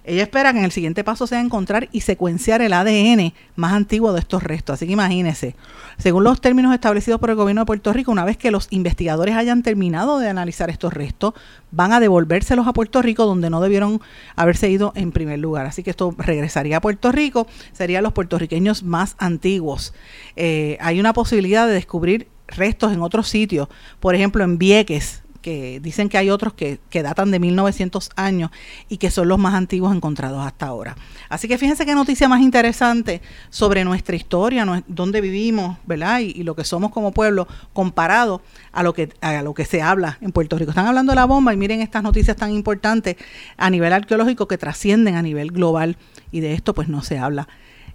Ella 0.06 0.24
espera 0.24 0.52
que 0.52 0.60
en 0.60 0.66
el 0.66 0.72
siguiente 0.72 1.06
paso 1.06 1.28
sea 1.28 1.40
encontrar 1.40 1.88
y 1.94 2.02
secuenciar 2.02 2.62
el 2.62 2.74
ADN 2.74 3.34
más 3.56 3.72
antiguo 3.72 4.12
de 4.12 4.20
estos 4.20 4.44
restos. 4.44 4.74
Así 4.74 4.86
que 4.86 4.92
imagínense, 4.92 5.56
según 5.98 6.26
los 6.26 6.42
términos 6.42 6.74
establecidos 6.74 7.22
por 7.22 7.30
el 7.30 7.38
gobierno 7.38 7.62
de 7.62 7.66
Puerto 7.66 7.94
Rico, 7.94 8.12
una 8.12 8.26
vez 8.26 8.36
que 8.36 8.52
los 8.52 8.68
investigadores 8.72 9.36
hayan 9.36 9.64
terminado 9.64 10.20
de 10.20 10.28
analizar 10.28 10.70
estos 10.70 10.94
restos, 10.94 11.34
van 11.72 11.94
a 11.94 12.02
devolvérselos 12.02 12.68
a 12.68 12.74
Puerto 12.74 13.02
Rico 13.02 13.26
donde 13.26 13.50
no 13.50 13.62
debieron 13.62 14.02
haberse 14.36 14.70
ido 14.70 14.92
en 14.96 15.14
primer 15.14 15.40
lugar. 15.40 15.66
Así 15.66 15.84
que 15.84 15.92
esto 15.92 16.14
regresaría 16.18 16.78
a 16.78 16.82
Puerto 16.82 17.14
Rico, 17.14 17.48
serían 17.72 18.04
los 18.04 18.12
puertorriqueños 18.12 18.84
más 18.84 19.16
antiguos. 19.20 19.94
Eh, 20.36 20.78
hay 20.82 21.00
una 21.00 21.14
posibilidad 21.14 21.66
de 21.66 21.74
descubrir 21.74 22.28
restos 22.48 22.92
en 22.92 23.02
otros 23.02 23.30
sitios, 23.30 23.70
por 24.02 24.16
ejemplo 24.16 24.44
en 24.44 24.58
Vieques, 24.58 25.23
que 25.44 25.80
dicen 25.80 26.10
que 26.10 26.18
hay 26.18 26.32
otros 26.32 26.54
que, 26.54 26.80
datan 27.04 27.30
de 27.30 27.40
1900 27.40 28.10
años 28.16 28.50
y 28.90 28.98
que 28.98 29.12
son 29.12 29.28
los 29.28 29.38
más 29.38 29.54
antiguos 29.54 29.96
encontrados 29.96 30.44
hasta 30.44 30.66
ahora. 30.66 30.96
Así 31.30 31.48
que 31.48 31.60
fíjense 31.60 31.86
qué 31.86 31.94
noticia 31.94 32.28
más 32.28 32.42
interesante 32.42 33.22
sobre 33.52 33.84
nuestra 33.84 34.16
historia, 34.16 34.66
dónde 34.88 35.22
vivimos, 35.22 35.78
¿verdad? 35.86 36.22
Y, 36.22 36.44
lo 36.44 36.56
que 36.56 36.64
somos 36.64 36.92
como 36.92 37.12
pueblo 37.12 37.48
comparado 37.74 38.42
a 38.72 38.84
lo, 38.84 38.94
que, 38.94 39.10
a 39.22 39.42
lo 39.44 39.54
que 39.54 39.66
se 39.66 39.82
habla 39.82 40.18
en 40.22 40.32
Puerto 40.32 40.58
Rico. 40.58 40.72
Están 40.72 40.88
hablando 40.88 41.12
de 41.12 41.18
la 41.18 41.26
bomba 41.26 41.54
y 41.54 41.58
miren 41.58 41.82
estas 41.82 42.02
noticias 42.02 42.38
tan 42.38 42.52
importantes 42.52 43.18
a 43.58 43.70
nivel 43.70 43.94
arqueológico 43.94 44.48
que 44.48 44.58
trascienden 44.58 45.16
a 45.16 45.22
nivel 45.22 45.52
global 45.52 45.98
y 46.32 46.40
de 46.40 46.54
esto 46.54 46.74
pues 46.74 46.88
no 46.88 47.04
se 47.04 47.20
habla 47.20 47.48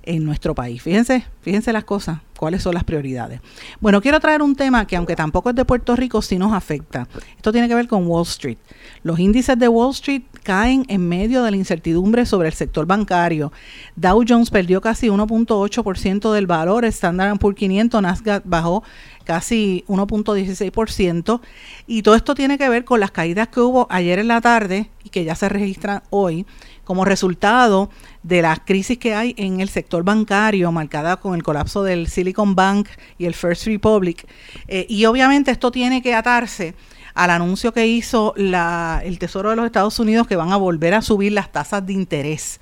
en 0.08 0.24
nuestro 0.24 0.54
país. 0.54 0.80
Fíjense, 0.80 1.24
fíjense 1.42 1.70
las 1.70 1.84
cosas, 1.84 2.20
cuáles 2.38 2.62
son 2.62 2.72
las 2.72 2.82
prioridades. 2.82 3.42
Bueno, 3.78 4.00
quiero 4.00 4.18
traer 4.20 4.40
un 4.40 4.56
tema 4.56 4.86
que 4.86 4.96
aunque 4.96 5.14
tampoco 5.14 5.50
es 5.50 5.56
de 5.56 5.66
Puerto 5.66 5.94
Rico, 5.94 6.22
sí 6.22 6.38
nos 6.38 6.54
afecta. 6.54 7.06
Esto 7.36 7.52
tiene 7.52 7.68
que 7.68 7.74
ver 7.74 7.88
con 7.88 8.06
Wall 8.06 8.22
Street. 8.22 8.56
Los 9.02 9.18
índices 9.18 9.58
de 9.58 9.68
Wall 9.68 9.90
Street 9.90 10.22
caen 10.48 10.86
en 10.88 11.06
medio 11.06 11.42
de 11.42 11.50
la 11.50 11.58
incertidumbre 11.58 12.24
sobre 12.24 12.48
el 12.48 12.54
sector 12.54 12.86
bancario. 12.86 13.52
Dow 13.96 14.24
Jones 14.26 14.48
perdió 14.48 14.80
casi 14.80 15.08
1.8% 15.08 16.32
del 16.32 16.46
valor, 16.46 16.86
Standard 16.86 17.38
Poor's 17.38 17.58
500, 17.58 18.00
Nasdaq 18.00 18.44
bajó 18.46 18.82
casi 19.24 19.84
1.16%. 19.88 21.42
Y 21.86 22.00
todo 22.00 22.14
esto 22.14 22.34
tiene 22.34 22.56
que 22.56 22.66
ver 22.70 22.86
con 22.86 22.98
las 22.98 23.10
caídas 23.10 23.48
que 23.48 23.60
hubo 23.60 23.86
ayer 23.90 24.20
en 24.20 24.28
la 24.28 24.40
tarde 24.40 24.88
y 25.04 25.10
que 25.10 25.22
ya 25.22 25.34
se 25.34 25.50
registran 25.50 26.02
hoy 26.08 26.46
como 26.82 27.04
resultado 27.04 27.90
de 28.22 28.40
las 28.40 28.60
crisis 28.60 28.96
que 28.96 29.14
hay 29.14 29.34
en 29.36 29.60
el 29.60 29.68
sector 29.68 30.02
bancario, 30.02 30.72
marcada 30.72 31.18
con 31.18 31.34
el 31.34 31.42
colapso 31.42 31.82
del 31.82 32.06
Silicon 32.06 32.54
Bank 32.54 32.88
y 33.18 33.26
el 33.26 33.34
First 33.34 33.66
Republic. 33.66 34.26
Eh, 34.66 34.86
y 34.88 35.04
obviamente 35.04 35.50
esto 35.50 35.70
tiene 35.70 36.00
que 36.00 36.14
atarse 36.14 36.74
al 37.18 37.30
anuncio 37.30 37.72
que 37.72 37.84
hizo 37.84 38.32
la, 38.36 39.02
el 39.04 39.18
Tesoro 39.18 39.50
de 39.50 39.56
los 39.56 39.66
Estados 39.66 39.98
Unidos 39.98 40.28
que 40.28 40.36
van 40.36 40.52
a 40.52 40.56
volver 40.56 40.94
a 40.94 41.02
subir 41.02 41.32
las 41.32 41.50
tasas 41.50 41.84
de 41.84 41.92
interés. 41.92 42.60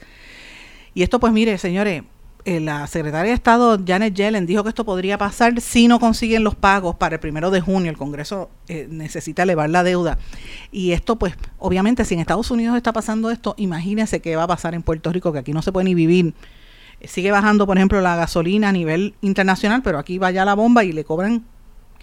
Y 0.95 1.03
esto 1.03 1.21
pues 1.21 1.31
mire, 1.31 1.59
señores, 1.59 2.05
eh, 2.47 2.61
la 2.61 2.87
secretaria 2.87 3.33
de 3.33 3.35
Estado 3.35 3.79
Janet 3.87 4.15
Yellen 4.15 4.47
dijo 4.47 4.63
que 4.63 4.71
esto 4.71 4.87
podría 4.87 5.19
pasar 5.19 5.61
si 5.61 5.89
no 5.89 6.01
consiguen 6.01 6.43
los 6.43 6.55
pagos 6.55 6.97
para 6.97 7.17
el 7.17 7.21
primero 7.21 7.51
de 7.51 7.61
junio. 7.61 7.91
El 7.91 7.99
Congreso 7.99 8.49
eh, 8.69 8.87
necesita 8.89 9.43
elevar 9.43 9.69
la 9.69 9.83
deuda. 9.83 10.17
Y 10.73 10.93
esto, 10.93 11.17
pues, 11.17 11.35
obviamente, 11.59 12.07
si 12.07 12.15
en 12.15 12.21
Estados 12.21 12.51
Unidos 12.51 12.79
está 12.79 12.95
pasando 12.95 13.31
esto, 13.31 13.55
imagínense 13.59 14.21
qué 14.21 14.37
va 14.37 14.45
a 14.45 14.49
pasar 14.49 14.75
en 14.75 14.83
Puerto 14.83 15.13
Rico, 15.13 15.35
que 15.35 15.41
aquí 15.41 15.53
no 15.53 15.61
se 15.61 15.71
puede 15.71 15.85
ni 15.85 15.95
vivir. 15.95 16.33
Eh, 17.01 17.09
sigue 17.09 17.31
bajando, 17.31 17.67
por 17.67 17.77
ejemplo, 17.77 18.01
la 18.01 18.17
gasolina 18.17 18.71
a 18.71 18.73
nivel 18.73 19.17
internacional, 19.21 19.83
pero 19.83 19.99
aquí 19.99 20.17
va 20.17 20.31
ya 20.31 20.47
la 20.47 20.55
bomba 20.55 20.83
y 20.83 20.93
le 20.93 21.05
cobran 21.05 21.45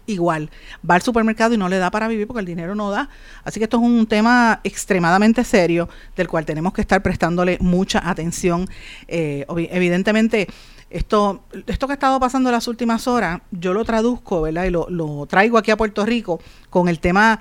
igual. 0.06 0.49
Va 0.89 0.95
al 0.95 1.01
supermercado 1.01 1.54
y 1.54 1.58
no 1.58 1.70
le 1.70 1.78
da 1.78 1.91
para 1.91 2.08
vivir 2.08 2.28
porque 2.28 2.41
el 2.41 2.45
dinero 2.45 2.76
no 2.76 2.91
da. 2.91 3.10
Así 3.43 3.60
que 3.60 3.66
esto 3.66 3.78
es 3.78 3.84
un 3.84 4.06
tema 4.08 4.60
extremadamente 4.64 5.43
serio 5.43 5.89
del 6.16 6.28
cual 6.28 6.45
tenemos 6.45 6.74
que 6.74 6.82
estar 6.82 7.01
prestándole 7.01 7.58
mucha 7.62 8.08
atención. 8.10 8.68
Eh, 9.08 9.45
evidentemente, 9.72 10.47
esto, 10.89 11.43
esto 11.68 11.88
que 11.88 11.93
ha 11.93 11.95
estado 11.95 12.20
pasando 12.20 12.51
las 12.51 12.68
últimas 12.68 13.08
horas, 13.08 13.41
yo 13.51 13.74
lo 13.74 13.84
traduzco, 13.84 14.41
¿verdad? 14.41 14.66
Y 14.66 14.70
lo, 14.70 14.88
lo 14.89 15.26
traigo 15.26 15.58
aquí 15.58 15.72
a 15.72 15.78
Puerto 15.78 16.06
Rico 16.06 16.39
con 16.70 16.88
el 16.88 16.99
tema 16.99 17.39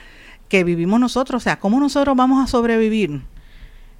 que 0.49 0.65
vivimos 0.65 1.01
nosotros. 1.01 1.43
O 1.43 1.45
sea, 1.45 1.59
¿cómo 1.59 1.81
nosotros 1.81 2.17
vamos 2.17 2.43
a 2.43 2.47
sobrevivir? 2.47 3.23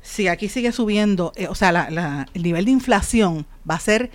Si 0.03 0.29
aquí 0.29 0.49
sigue 0.49 0.73
subiendo, 0.73 1.33
eh, 1.37 1.49
o 1.49 1.55
sea, 1.55 2.27
el 2.35 2.43
nivel 2.43 2.65
de 2.65 2.71
inflación 2.73 3.47
va 3.69 3.77
a 3.77 3.81
ser 3.81 4.11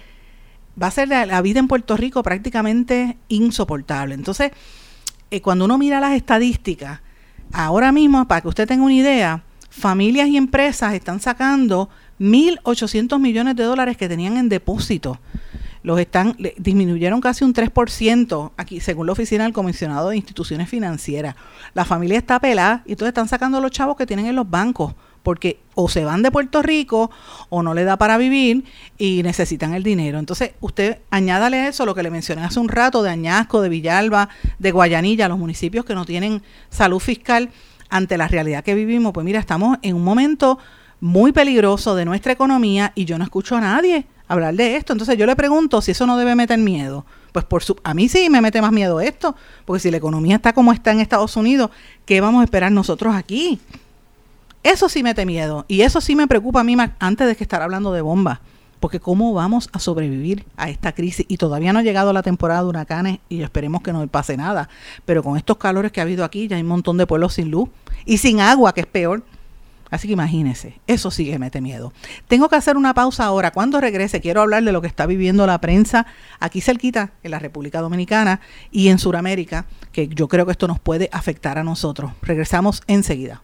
va 0.81 0.87
a 0.87 0.91
ser 0.91 1.07
la, 1.07 1.41
vida 1.41 1.59
en 1.59 1.67
Puerto 1.67 1.97
Rico 1.97 2.23
prácticamente 2.23 3.17
insoportable. 3.27 4.13
Entonces, 4.13 4.51
eh, 5.31 5.41
cuando 5.41 5.65
uno 5.65 5.77
mira 5.77 5.99
las 5.99 6.13
estadísticas, 6.13 7.01
ahora 7.51 7.91
mismo, 7.91 8.27
para 8.27 8.41
que 8.41 8.47
usted 8.47 8.67
tenga 8.67 8.83
una 8.83 8.93
idea, 8.93 9.43
familias 9.69 10.27
y 10.27 10.37
empresas 10.37 10.93
están 10.93 11.19
sacando 11.19 11.89
1.800 12.19 13.19
millones 13.19 13.55
de 13.55 13.63
dólares 13.63 13.97
que 13.97 14.07
tenían 14.07 14.37
en 14.37 14.49
depósito. 14.49 15.19
Los 15.83 15.99
están, 15.99 16.35
disminuyeron 16.57 17.21
casi 17.21 17.45
un 17.45 17.53
3% 17.53 18.51
aquí, 18.57 18.79
según 18.79 19.05
la 19.05 19.13
oficina 19.13 19.45
del 19.45 19.53
comisionado 19.53 20.09
de 20.09 20.17
instituciones 20.17 20.69
financieras. 20.69 21.35
La 21.73 21.85
familia 21.85 22.17
está 22.17 22.39
pelada 22.39 22.83
y 22.85 22.91
entonces 22.91 23.09
están 23.09 23.27
sacando 23.27 23.61
los 23.61 23.71
chavos 23.71 23.95
que 23.95 24.05
tienen 24.05 24.25
en 24.25 24.35
los 24.35 24.49
bancos 24.49 24.95
porque 25.27 25.59
o 25.75 25.89
se 25.89 26.05
van 26.05 26.21
de 26.21 26.31
Puerto 26.31 26.61
Rico 26.61 27.11
o 27.49 27.61
no 27.61 27.73
le 27.73 27.83
da 27.83 27.97
para 27.97 28.17
vivir 28.17 28.63
y 28.97 29.23
necesitan 29.23 29.73
el 29.73 29.83
dinero. 29.83 30.19
Entonces, 30.19 30.51
usted 30.61 30.99
añádale 31.09 31.67
eso 31.67 31.85
lo 31.85 31.93
que 31.93 32.01
le 32.01 32.09
mencioné 32.09 32.45
hace 32.45 32.61
un 32.61 32.69
rato 32.69 33.03
de 33.03 33.09
Añasco, 33.09 33.59
de 33.59 33.67
Villalba, 33.67 34.29
de 34.57 34.71
Guayanilla, 34.71 35.27
los 35.27 35.37
municipios 35.37 35.83
que 35.83 35.95
no 35.95 36.05
tienen 36.05 36.43
salud 36.69 36.99
fiscal 36.99 37.49
ante 37.89 38.17
la 38.17 38.29
realidad 38.29 38.63
que 38.63 38.73
vivimos. 38.73 39.11
Pues 39.11 39.25
mira, 39.25 39.41
estamos 39.41 39.79
en 39.81 39.97
un 39.97 40.03
momento 40.05 40.59
muy 41.01 41.33
peligroso 41.33 41.93
de 41.93 42.05
nuestra 42.05 42.31
economía 42.31 42.93
y 42.95 43.03
yo 43.03 43.17
no 43.17 43.25
escucho 43.25 43.57
a 43.57 43.59
nadie 43.59 44.05
hablar 44.29 44.55
de 44.55 44.77
esto. 44.77 44.93
Entonces 44.93 45.17
yo 45.17 45.25
le 45.25 45.35
pregunto 45.35 45.81
si 45.81 45.91
eso 45.91 46.07
no 46.07 46.15
debe 46.15 46.35
meter 46.35 46.57
miedo. 46.57 47.05
Pues 47.33 47.43
por 47.43 47.65
su, 47.65 47.75
a 47.83 47.93
mí 47.93 48.07
sí 48.07 48.29
me 48.29 48.39
mete 48.39 48.61
más 48.61 48.71
miedo 48.71 49.01
esto, 49.01 49.35
porque 49.65 49.81
si 49.81 49.91
la 49.91 49.97
economía 49.97 50.37
está 50.37 50.53
como 50.53 50.71
está 50.71 50.93
en 50.93 51.01
Estados 51.01 51.35
Unidos, 51.35 51.69
¿qué 52.05 52.21
vamos 52.21 52.39
a 52.39 52.43
esperar 52.45 52.71
nosotros 52.71 53.13
aquí? 53.13 53.59
Eso 54.67 54.89
sí 54.89 55.01
mete 55.01 55.25
miedo 55.25 55.63
y 55.69 55.83
eso 55.83 56.01
sí 56.01 56.13
me 56.13 56.27
preocupa 56.27 56.59
a 56.59 56.63
mí 56.65 56.75
antes 56.99 57.25
de 57.25 57.37
que 57.37 57.43
estar 57.45 57.61
hablando 57.61 57.93
de 57.93 58.01
bombas. 58.01 58.39
Porque 58.81 58.99
cómo 58.99 59.33
vamos 59.33 59.69
a 59.71 59.79
sobrevivir 59.79 60.43
a 60.57 60.69
esta 60.69 60.91
crisis. 60.91 61.25
Y 61.29 61.37
todavía 61.37 61.71
no 61.71 61.79
ha 61.79 61.83
llegado 61.83 62.11
la 62.11 62.21
temporada 62.21 62.63
de 62.63 62.67
huracanes 62.67 63.19
y 63.29 63.41
esperemos 63.43 63.81
que 63.81 63.93
no 63.93 64.05
pase 64.07 64.35
nada. 64.35 64.67
Pero 65.05 65.23
con 65.23 65.37
estos 65.37 65.55
calores 65.55 65.93
que 65.93 66.01
ha 66.01 66.03
habido 66.03 66.25
aquí, 66.25 66.49
ya 66.49 66.57
hay 66.57 66.63
un 66.63 66.67
montón 66.67 66.97
de 66.97 67.07
pueblos 67.07 67.35
sin 67.35 67.49
luz 67.49 67.69
y 68.05 68.17
sin 68.17 68.41
agua, 68.41 68.73
que 68.73 68.81
es 68.81 68.87
peor. 68.87 69.23
Así 69.89 70.09
que 70.09 70.15
imagínense, 70.15 70.81
eso 70.85 71.11
sí 71.11 71.23
que 71.23 71.39
mete 71.39 71.61
miedo. 71.61 71.93
Tengo 72.27 72.49
que 72.49 72.57
hacer 72.57 72.75
una 72.75 72.93
pausa 72.93 73.23
ahora. 73.23 73.51
Cuando 73.51 73.79
regrese, 73.79 74.19
quiero 74.19 74.41
hablar 74.41 74.65
de 74.65 74.73
lo 74.73 74.81
que 74.81 74.87
está 74.87 75.05
viviendo 75.05 75.47
la 75.47 75.61
prensa 75.61 76.07
aquí 76.41 76.59
cerquita, 76.59 77.13
en 77.23 77.31
la 77.31 77.39
República 77.39 77.79
Dominicana 77.79 78.41
y 78.69 78.89
en 78.89 78.99
Sudamérica, 78.99 79.65
que 79.93 80.09
yo 80.09 80.27
creo 80.27 80.45
que 80.45 80.51
esto 80.51 80.67
nos 80.67 80.81
puede 80.81 81.07
afectar 81.13 81.57
a 81.57 81.63
nosotros. 81.63 82.11
Regresamos 82.21 82.83
enseguida. 82.87 83.43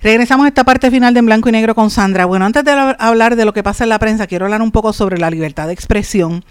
Regresamos 0.00 0.44
a 0.44 0.48
esta 0.48 0.62
parte 0.62 0.92
final 0.92 1.12
de 1.12 1.18
En 1.18 1.26
Blanco 1.26 1.48
y 1.48 1.52
Negro 1.52 1.74
con 1.74 1.90
Sandra. 1.90 2.24
Bueno, 2.24 2.44
antes 2.44 2.62
de 2.62 2.70
hablar 2.70 3.34
de 3.34 3.44
lo 3.44 3.52
que 3.52 3.64
pasa 3.64 3.82
en 3.82 3.90
la 3.90 3.98
prensa, 3.98 4.28
quiero 4.28 4.44
hablar 4.44 4.62
un 4.62 4.70
poco 4.70 4.92
sobre 4.92 5.18
la 5.18 5.28
libertad 5.28 5.66
de 5.66 5.72
expresión. 5.72 6.44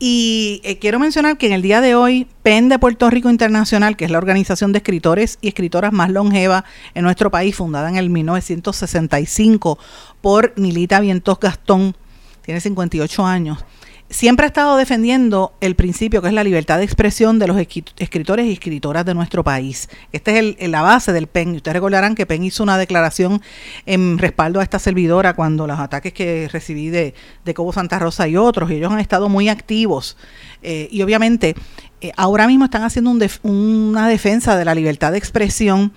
Y 0.00 0.60
eh, 0.64 0.78
quiero 0.80 0.98
mencionar 0.98 1.38
que 1.38 1.46
en 1.46 1.52
el 1.52 1.62
día 1.62 1.80
de 1.80 1.94
hoy, 1.94 2.26
PEN 2.42 2.68
de 2.68 2.80
Puerto 2.80 3.08
Rico 3.08 3.30
Internacional, 3.30 3.96
que 3.96 4.04
es 4.04 4.10
la 4.10 4.18
organización 4.18 4.72
de 4.72 4.78
escritores 4.78 5.38
y 5.40 5.46
escritoras 5.46 5.92
más 5.92 6.10
longeva 6.10 6.64
en 6.94 7.04
nuestro 7.04 7.30
país, 7.30 7.54
fundada 7.54 7.88
en 7.88 7.96
el 7.96 8.10
1965 8.10 9.78
por 10.20 10.52
Nilita 10.56 10.98
Vientos 10.98 11.38
Gastón, 11.38 11.94
tiene 12.42 12.60
58 12.60 13.24
años 13.24 13.64
siempre 14.10 14.44
ha 14.44 14.48
estado 14.48 14.76
defendiendo 14.76 15.52
el 15.60 15.74
principio 15.74 16.22
que 16.22 16.28
es 16.28 16.34
la 16.34 16.44
libertad 16.44 16.78
de 16.78 16.84
expresión 16.84 17.38
de 17.38 17.46
los 17.46 17.58
escritores 17.58 18.46
y 18.46 18.52
escritoras 18.52 19.04
de 19.04 19.14
nuestro 19.14 19.44
país. 19.44 19.88
Esta 20.12 20.32
es 20.32 20.56
el, 20.58 20.70
la 20.70 20.82
base 20.82 21.12
del 21.12 21.26
PEN. 21.26 21.56
Ustedes 21.56 21.74
recordarán 21.74 22.14
que 22.14 22.26
PEN 22.26 22.44
hizo 22.44 22.62
una 22.62 22.78
declaración 22.78 23.42
en 23.86 24.18
respaldo 24.18 24.60
a 24.60 24.62
esta 24.62 24.78
servidora 24.78 25.34
cuando 25.34 25.66
los 25.66 25.78
ataques 25.78 26.12
que 26.12 26.48
recibí 26.50 26.88
de, 26.88 27.14
de 27.44 27.54
Cobo 27.54 27.72
Santa 27.72 27.98
Rosa 27.98 28.28
y 28.28 28.36
otros, 28.36 28.70
y 28.70 28.74
ellos 28.74 28.92
han 28.92 29.00
estado 29.00 29.28
muy 29.28 29.48
activos. 29.48 30.16
Eh, 30.62 30.88
y 30.90 31.02
obviamente 31.02 31.54
eh, 32.00 32.12
ahora 32.16 32.46
mismo 32.46 32.64
están 32.64 32.82
haciendo 32.82 33.10
una 33.42 34.08
defensa 34.08 34.56
de 34.56 34.64
la 34.64 34.74
libertad 34.74 35.12
de 35.12 35.18
expresión 35.18 35.92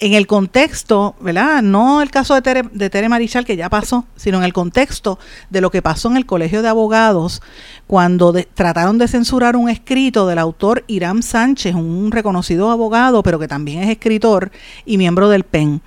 en 0.00 0.14
el 0.14 0.26
contexto, 0.26 1.14
¿verdad? 1.20 1.62
No 1.62 2.02
el 2.02 2.10
caso 2.10 2.34
de 2.34 2.42
Tere, 2.42 2.62
de 2.72 2.90
Tere 2.90 3.08
Marichal, 3.08 3.44
que 3.44 3.56
ya 3.56 3.70
pasó, 3.70 4.04
sino 4.16 4.38
en 4.38 4.44
el 4.44 4.52
contexto 4.52 5.18
de 5.50 5.60
lo 5.60 5.70
que 5.70 5.82
pasó 5.82 6.08
en 6.10 6.16
el 6.16 6.26
Colegio 6.26 6.62
de 6.62 6.68
Abogados 6.68 7.42
cuando 7.86 8.34
trataron 8.54 8.98
de 8.98 9.08
censurar 9.08 9.56
un 9.56 9.68
escrito 9.68 10.26
del 10.26 10.38
autor 10.38 10.84
Irán 10.86 11.22
Sánchez, 11.22 11.74
un 11.74 12.10
reconocido 12.10 12.70
abogado, 12.70 13.22
pero 13.22 13.38
que 13.38 13.48
también 13.48 13.82
es 13.82 13.90
escritor 13.90 14.50
y 14.84 14.98
miembro 14.98 15.28
del 15.28 15.44
PEN. 15.44 15.80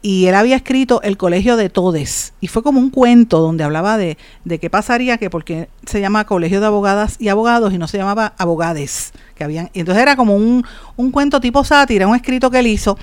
y 0.00 0.26
él 0.26 0.36
había 0.36 0.54
escrito 0.54 1.02
El 1.02 1.16
Colegio 1.16 1.56
de 1.56 1.70
Todes 1.70 2.32
y 2.40 2.46
fue 2.46 2.62
como 2.62 2.78
un 2.78 2.90
cuento 2.90 3.40
donde 3.40 3.64
hablaba 3.64 3.98
de, 3.98 4.16
de 4.44 4.60
qué 4.60 4.70
pasaría 4.70 5.18
que 5.18 5.28
porque 5.28 5.68
se 5.86 6.00
llama 6.00 6.24
Colegio 6.24 6.60
de 6.60 6.66
Abogadas 6.66 7.16
y 7.18 7.28
Abogados 7.28 7.74
y 7.74 7.78
no 7.78 7.88
se 7.88 7.98
llamaba 7.98 8.34
Abogades, 8.38 9.12
que 9.34 9.42
habían, 9.42 9.70
entonces 9.74 10.00
era 10.00 10.14
como 10.14 10.36
un, 10.36 10.64
un 10.96 11.10
cuento 11.10 11.40
tipo 11.40 11.64
sátira, 11.64 12.06
un 12.06 12.14
escrito 12.14 12.50
que 12.50 12.60
él 12.60 12.68
hizo 12.68 12.96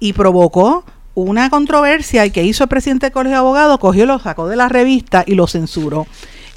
y 0.00 0.12
provocó 0.12 0.84
una 1.14 1.50
controversia 1.50 2.24
y 2.26 2.30
que 2.30 2.44
hizo 2.44 2.64
el 2.64 2.68
presidente 2.68 3.06
del 3.06 3.12
Colegio 3.12 3.36
de 3.36 3.40
Abogados, 3.40 3.78
cogió, 3.78 4.06
lo 4.06 4.18
sacó 4.18 4.48
de 4.48 4.56
la 4.56 4.68
revista 4.68 5.24
y 5.26 5.34
lo 5.34 5.46
censuró. 5.46 6.06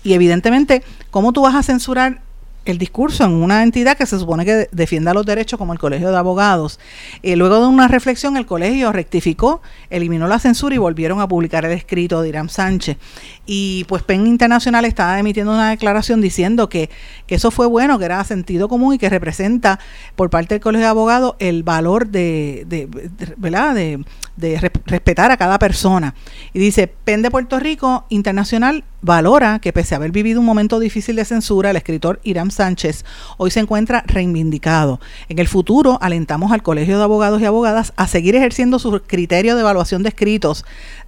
Y 0.04 0.14
evidentemente, 0.14 0.84
¿cómo 1.10 1.34
tú 1.34 1.42
vas 1.42 1.56
a 1.56 1.64
censurar 1.64 2.22
el 2.66 2.78
discurso 2.78 3.24
en 3.24 3.32
una 3.32 3.64
entidad 3.64 3.98
que 3.98 4.06
se 4.06 4.20
supone 4.20 4.46
que 4.46 4.70
defienda 4.72 5.14
los 5.14 5.26
derechos 5.26 5.58
como 5.58 5.74
el 5.74 5.80
Colegio 5.80 6.12
de 6.12 6.18
Abogados. 6.18 6.80
Eh, 7.24 7.36
luego 7.36 7.60
de 7.60 7.68
una 7.68 7.88
reflexión, 7.88 8.38
el 8.38 8.46
colegio 8.46 8.92
rectificó, 8.92 9.62
eliminó 9.90 10.28
la 10.28 10.38
censura 10.38 10.76
y 10.76 10.78
volvieron 10.78 11.20
a 11.22 11.28
publicar 11.28 11.66
el 11.66 11.72
escrito 11.72 12.22
de 12.22 12.30
Irán 12.30 12.50
Sánchez. 12.50 12.98
Y 13.46 13.86
pues 13.86 14.04
PEN 14.04 14.28
Internacional 14.28 14.86
estaba 14.86 15.18
emitiendo 15.18 15.54
una 15.54 15.72
declaración 15.72 16.22
diciendo 16.22 16.70
que, 16.70 16.90
eso 17.28 17.50
fue 17.50 17.66
bueno, 17.66 17.98
que 17.98 18.06
era 18.06 18.24
sentido 18.24 18.68
común 18.68 18.96
y 18.96 18.98
que 18.98 19.10
representa 19.10 19.80
por 20.16 20.30
parte 20.30 20.56
del 20.56 20.62
Colegio 20.62 20.86
de 20.86 20.90
Abogados 20.90 21.36
el 21.40 21.64
valor 21.64 22.08
de, 22.10 22.66
de, 22.68 22.88
de, 22.88 24.06
de 24.36 24.74
respetar 24.86 25.32
a 25.32 25.38
cada 25.38 25.58
persona. 25.58 26.14
Y 26.54 26.60
dice, 26.60 26.88
PEN 26.88 27.22
de 27.22 27.32
Puerto 27.32 27.60
Rico 27.60 28.06
Internacional 28.10 28.84
valora 29.02 29.60
que 29.60 29.74
pese 29.74 29.96
a 29.96 29.98
haber 29.98 30.12
vivido 30.12 30.40
un 30.40 30.46
momento 30.46 30.80
difícil 30.80 31.16
de 31.16 31.26
censura, 31.26 31.72
el 31.72 31.76
escritor 31.76 32.20
Irán 32.24 32.52
Sánchez 32.52 33.04
hoy 33.38 33.52
se 33.52 33.60
encuentra 33.60 34.04
reivindicado. 34.06 35.00
En 35.28 35.40
el 35.40 35.48
futuro 35.48 35.98
alentamos 36.02 36.52
al 36.52 36.64
Colegio 36.64 36.98
de 36.98 37.04
Abogados 37.04 37.42
y 37.42 37.46
Abogadas 37.46 37.94
a 37.96 38.08
seguir 38.08 38.36
ejerciendo 38.36 38.80
su 38.80 39.02
criterio 39.02 39.56
de 39.56 39.62
evaluación 39.62 40.04
de 40.04 40.10
escritos, 40.10 40.66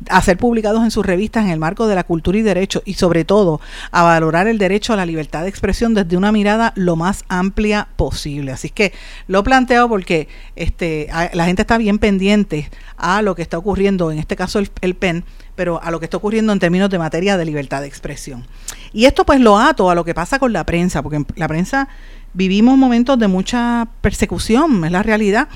a 0.10 0.22
ser 0.22 0.38
publicados 0.38 0.84
en 0.84 0.91
sus 0.91 1.06
revistas 1.06 1.46
en 1.46 1.52
el 1.52 1.60
marco 1.60 1.88
de 1.88 1.96
la 1.96 2.04
cultura 2.04 2.38
y 2.38 2.41
derecho 2.41 2.82
y 2.86 2.96
sobre 2.96 3.26
todo 3.26 3.62
a 3.91 4.04
valorar 4.04 4.48
el 4.48 4.58
derecho 4.58 4.94
a 4.94 4.96
la 4.96 5.06
libertad 5.06 5.44
de 5.44 5.50
expresión 5.50 5.94
desde 5.94 6.18
una 6.18 6.32
mirada 6.32 6.74
lo 6.76 6.96
más 6.96 7.24
amplia 7.28 7.88
posible. 7.96 8.52
Así 8.52 8.70
que 8.70 8.94
lo 9.28 9.44
planteo 9.44 9.88
porque 9.88 10.28
este, 10.56 11.10
la 11.34 11.46
gente 11.46 11.62
está 11.62 11.78
bien 11.78 12.00
pendiente 12.00 12.70
a 12.98 13.22
lo 13.22 13.36
que 13.36 13.41
está 13.41 13.58
ocurriendo, 13.58 14.12
en 14.12 14.20
este 14.20 14.36
caso 14.36 14.60
el, 14.60 14.70
el 14.82 14.96
PEN, 14.96 15.26
pero 15.56 15.82
a 15.82 15.91
lo 15.91 15.99
que 15.99 16.06
está 16.06 16.18
ocurriendo 16.18 16.54
en 16.54 16.60
términos 16.60 16.89
de 16.89 16.99
materia 16.99 17.38
de 17.38 17.45
libertad 17.45 17.82
de 17.82 17.88
expresión. 17.88 18.45
Y 18.91 19.06
esto 19.06 19.26
pues 19.26 19.39
lo 19.39 19.58
ato 19.58 19.89
a 19.89 19.95
lo 19.95 20.06
que 20.06 20.14
pasa 20.14 20.39
con 20.39 20.54
la 20.54 20.66
prensa, 20.66 21.01
porque 21.01 21.18
en 21.18 21.28
la 21.36 21.47
prensa 21.47 21.88
vivimos 22.34 22.78
momentos 22.78 23.18
de 23.20 23.28
mucha 23.28 23.88
persecución, 24.01 24.84
es 24.86 24.91
la 24.91 25.04
realidad, 25.04 25.47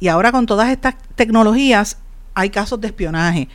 y 0.00 0.08
ahora 0.08 0.32
con 0.32 0.46
todas 0.46 0.70
estas 0.70 0.94
tecnologías 1.14 1.98
hay 2.34 2.50
casos 2.50 2.80
de 2.80 2.88
espionaje. 2.88 3.48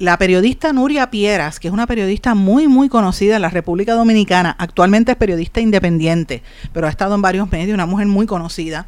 La 0.00 0.18
periodista 0.18 0.72
Nuria 0.72 1.08
Pieras, 1.10 1.60
que 1.60 1.68
es 1.68 1.74
una 1.74 1.86
periodista 1.86 2.34
muy, 2.34 2.66
muy 2.66 2.88
conocida 2.88 3.36
en 3.36 3.42
la 3.42 3.48
República 3.48 3.94
Dominicana, 3.94 4.56
actualmente 4.58 5.12
es 5.12 5.16
periodista 5.16 5.60
independiente, 5.60 6.42
pero 6.72 6.88
ha 6.88 6.90
estado 6.90 7.14
en 7.14 7.22
varios 7.22 7.50
medios, 7.52 7.74
una 7.74 7.86
mujer 7.86 8.08
muy 8.08 8.26
conocida, 8.26 8.86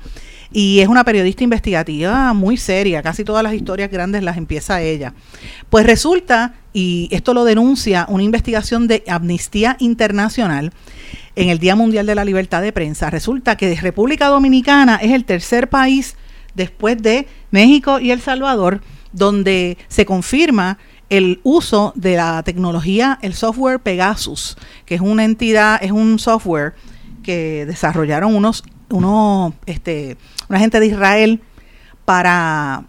y 0.53 0.81
es 0.81 0.89
una 0.89 1.05
periodista 1.05 1.45
investigativa 1.45 2.33
muy 2.33 2.57
seria, 2.57 3.03
casi 3.03 3.25
todas 3.25 3.43
las 3.43 3.55
historias 3.55 3.91
grandes 3.91 4.23
las 4.23 4.37
empieza 4.37 4.83
ella. 4.83 5.15
Pues 5.71 5.87
resulta, 5.87 6.55
y 6.73 7.09
esto 7.11 7.35
lo 7.35 7.45
denuncia 7.45 8.07
una 8.09 8.23
investigación 8.23 8.87
de 8.87 9.03
Amnistía 9.09 9.77
Internacional 9.81 10.73
en 11.35 11.49
el 11.49 11.59
Día 11.59 11.77
Mundial 11.77 12.07
de 12.07 12.15
la 12.15 12.25
Libertad 12.25 12.63
de 12.63 12.73
Prensa, 12.73 13.11
resulta 13.11 13.57
que 13.57 13.75
República 13.75 14.29
Dominicana 14.29 14.97
es 14.97 15.13
el 15.13 15.25
tercer 15.25 15.69
país 15.69 16.17
después 16.55 17.01
de 17.03 17.29
México 17.51 18.01
y 18.01 18.11
El 18.11 18.21
Salvador 18.21 18.81
donde 19.13 19.79
se 19.89 20.05
confirma 20.05 20.79
el 21.09 21.41
uso 21.43 21.93
de 21.95 22.17
la 22.17 22.43
tecnología, 22.43 23.19
el 23.23 23.35
software 23.35 23.81
Pegasus, 23.81 24.57
que 24.85 24.97
es 24.97 25.01
una 25.01 25.25
entidad, 25.25 25.79
es 25.83 25.93
un 25.93 26.19
software 26.19 26.75
que 27.23 27.65
desarrollaron 27.67 28.35
unos, 28.35 28.65
unos 28.91 29.55
este, 29.67 30.17
una 30.49 30.59
gente 30.59 30.81
de 30.81 30.87
Israel 30.87 31.41
para 32.05 32.85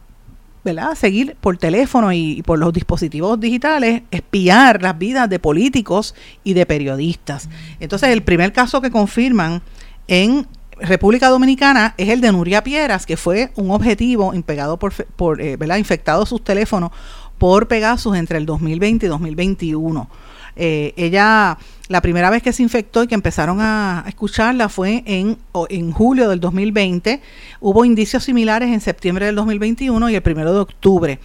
¿verdad? 0.64 0.96
seguir 0.96 1.38
por 1.40 1.58
teléfono 1.58 2.12
y, 2.12 2.42
por 2.44 2.60
los 2.60 2.74
dispositivos 2.74 3.40
digitales, 3.40 4.04
espiar 4.12 4.82
las 4.82 4.98
vidas 4.98 5.30
de 5.30 5.40
políticos 5.40 6.14
y 6.44 6.54
de 6.54 6.66
periodistas. 6.66 7.48
Entonces, 7.80 8.10
el 8.10 8.22
primer 8.22 8.52
caso 8.52 8.82
que 8.82 8.92
confirman 8.92 9.62
en 10.08 10.46
República 10.80 11.30
Dominicana 11.30 11.96
es 11.98 12.10
el 12.10 12.22
de 12.22 12.32
Nuria 12.32 12.64
Pieras, 12.64 13.06
que 13.06 13.16
fue 13.18 13.52
un 13.56 13.72
objetivo 13.72 14.34
impegado 14.34 14.78
por, 14.78 14.94
por 15.06 15.42
eh, 15.42 15.56
¿verdad? 15.56 15.78
infectado 15.78 16.26
sus 16.26 16.44
teléfonos 16.44 16.92
por 17.38 17.68
Pegasus 17.68 18.18
entre 18.18 18.38
el 18.38 18.46
2020 18.46 19.06
y 19.06 19.10
2021. 19.10 20.10
Eh, 20.58 20.94
ella, 20.98 21.58
la 21.88 22.02
primera 22.02 22.30
vez 22.30 22.44
que 22.44 22.52
se 22.52 22.64
infectó 22.64 23.04
y 23.04 23.08
que 23.08 23.16
empezaron 23.16 23.60
a, 23.62 24.04
escucharla 24.08 24.70
fue 24.70 25.04
en, 25.06 25.38
en 25.70 25.92
julio 25.92 26.30
del 26.30 26.40
2020. 26.40 27.22
Hubo 27.62 27.86
indicios 27.86 28.24
similares 28.24 28.70
en 28.70 28.82
septiembre 28.82 29.28
del 29.28 29.36
2021 29.36 30.10
y 30.10 30.16
el 30.16 30.22
primero 30.22 30.54
de 30.54 30.60
octubre. 30.60 31.20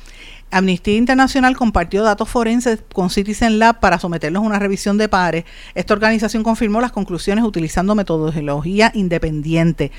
Amnistía 0.53 0.99
Internacional 0.99 1.57
compartió 1.57 2.03
datos 2.03 2.28
forenses 2.28 2.85
con 2.93 3.09
Citizen 3.09 3.59
Lab 3.59 3.80
para 3.80 3.99
someterlos 3.99 4.43
a 4.43 4.47
una 4.47 4.59
revisión 4.59 4.99
de 4.99 5.09
pares. 5.09 5.45
Esta 5.74 5.95
organización 5.95 6.43
confirmó 6.43 6.83
las 6.83 6.93
conclusiones 6.93 7.43
utilizando 7.43 7.95
metodología 7.95 8.93
independiente. 8.95 9.93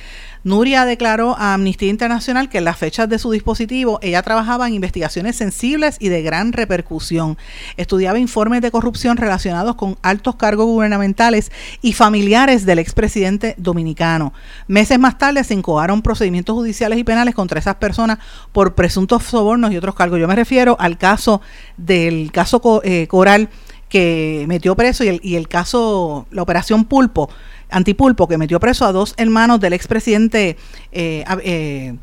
Nuria 0.44 0.86
declaró 0.86 1.38
a 1.38 1.54
Amnistía 1.54 1.89
Internacional 1.89 2.50
que 2.50 2.58
en 2.58 2.66
las 2.66 2.78
fechas 2.78 3.08
de 3.08 3.18
su 3.18 3.32
dispositivo 3.32 4.00
ella 4.02 4.22
trabajaba 4.22 4.68
en 4.68 4.74
investigaciones 4.74 5.38
sensibles 5.38 5.96
y 6.00 6.10
de 6.10 6.22
gran 6.22 6.52
repercusión. 6.52 7.38
Estudiaba 7.78 8.20
informes 8.20 8.62
de 8.62 8.70
corrupción 8.70 9.16
relacionados 9.16 9.76
con 9.76 9.98
altos 10.02 10.36
cargos 10.36 10.66
gubernamentales 10.66 11.50
y 11.82 11.94
familiares 11.94 12.66
del 12.66 12.80
expresidente 12.80 13.56
dominicano. 13.58 14.34
Meses 14.68 15.00
más 15.00 15.18
tarde 15.18 15.46
se 15.46 15.54
incoaron 15.54 16.02
procedimientos 16.02 16.56
judiciales 16.56 17.00
y 17.00 17.06
penales 17.06 17.36
contra 17.36 17.60
esas 17.60 17.76
personas 17.76 18.20
por 18.52 18.76
presuntos 18.76 19.24
sobornos 19.24 19.72
y 19.72 19.78
otros 19.78 19.96
cargos. 19.96 20.20
Yo 20.20 20.28
me 20.28 20.36
refiero 20.36 20.76
al 20.80 20.98
caso 20.98 21.41
del 21.78 22.34
caso 22.34 22.82
eh, 22.84 23.08
Coral 23.08 23.50
que 23.94 24.46
metió 24.48 24.76
preso 24.76 25.04
y 25.04 25.08
el, 25.08 25.20
y 25.24 25.36
el 25.36 25.48
caso, 25.48 26.26
la 26.32 26.41
operación 26.41 26.86
Pulpo, 26.86 27.30
Antipulpo, 27.70 28.28
que 28.28 28.38
metió 28.38 28.59
preso 28.59 28.86
a 28.86 28.91
dos 28.91 29.14
hermanos 29.18 29.59
del 29.59 29.74
expresidente, 29.74 30.57
eh, 30.91 31.24
eh, 31.43 31.95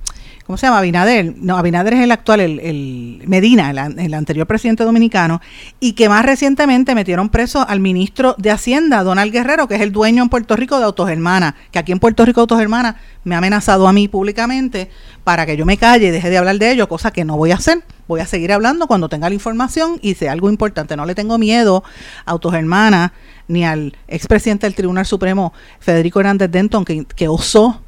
¿cómo 0.51 0.59
se 0.59 0.67
llama? 0.67 0.79
Abinader. 0.79 1.37
No, 1.37 1.57
Abinader 1.57 1.95
es 1.95 2.01
el 2.01 2.11
actual, 2.11 2.41
el, 2.41 3.23
Medina, 3.25 3.71
el, 3.71 4.15
anterior 4.15 4.49
presidente 4.49 4.83
dominicano, 4.83 5.41
y 5.79 5.93
que 5.93 6.09
más 6.09 6.25
recientemente 6.25 6.97
metieron 6.97 7.29
preso 7.29 7.65
al 7.69 7.79
ministro 7.79 8.35
de 8.37 8.51
Hacienda, 8.51 9.05
Donald 9.05 9.31
Guerrero, 9.31 9.69
que 9.69 9.77
es 9.77 9.81
el 9.81 9.93
dueño 9.93 10.25
en 10.25 10.29
Puerto 10.29 10.57
Rico 10.57 10.81
de 10.81 10.87
Autogermana, 10.87 11.55
que 11.71 11.79
aquí 11.79 11.93
en 11.93 12.01
Puerto 12.01 12.25
Rico 12.25 12.41
Autogermana 12.41 12.97
me 13.23 13.37
ha 13.37 13.39
amenazado 13.39 13.87
a 13.87 13.93
mí 13.93 14.09
públicamente 14.09 14.91
para 15.23 15.47
que 15.47 15.57
yo 15.57 15.65
me 15.65 15.77
calle 15.77 16.09
y 16.09 16.11
deje 16.11 16.31
de 16.31 16.39
hablar 16.39 16.59
de 16.59 16.73
ello, 16.73 16.89
cosa 16.89 17.13
que 17.13 17.25
no 17.25 17.37
voy 17.37 17.53
a 17.53 17.55
hacer. 17.55 17.85
Voy 18.09 18.19
a 18.19 18.27
seguir 18.27 18.51
hablando 18.51 18.89
cuando 18.89 19.09
tenga 19.09 19.29
la 19.29 19.37
información 19.37 20.01
y 20.03 20.17
sea 20.17 20.33
algo 20.33 20.51
importante. 20.51 20.97
No 20.97 21.07
le 21.07 21.15
tengo 21.15 21.39
miedo 21.39 21.85
a 22.27 22.33
Autogermana 22.33 23.13
ni 23.47 23.65
al 23.65 23.97
expresidente 24.09 24.67
del 24.67 24.75
Tribunal 24.75 25.07
Supremo, 25.07 25.53
Federico 25.79 26.19
Hernández 26.19 26.51
Denton, 26.51 26.85
que 26.85 27.29
osó 27.29 27.85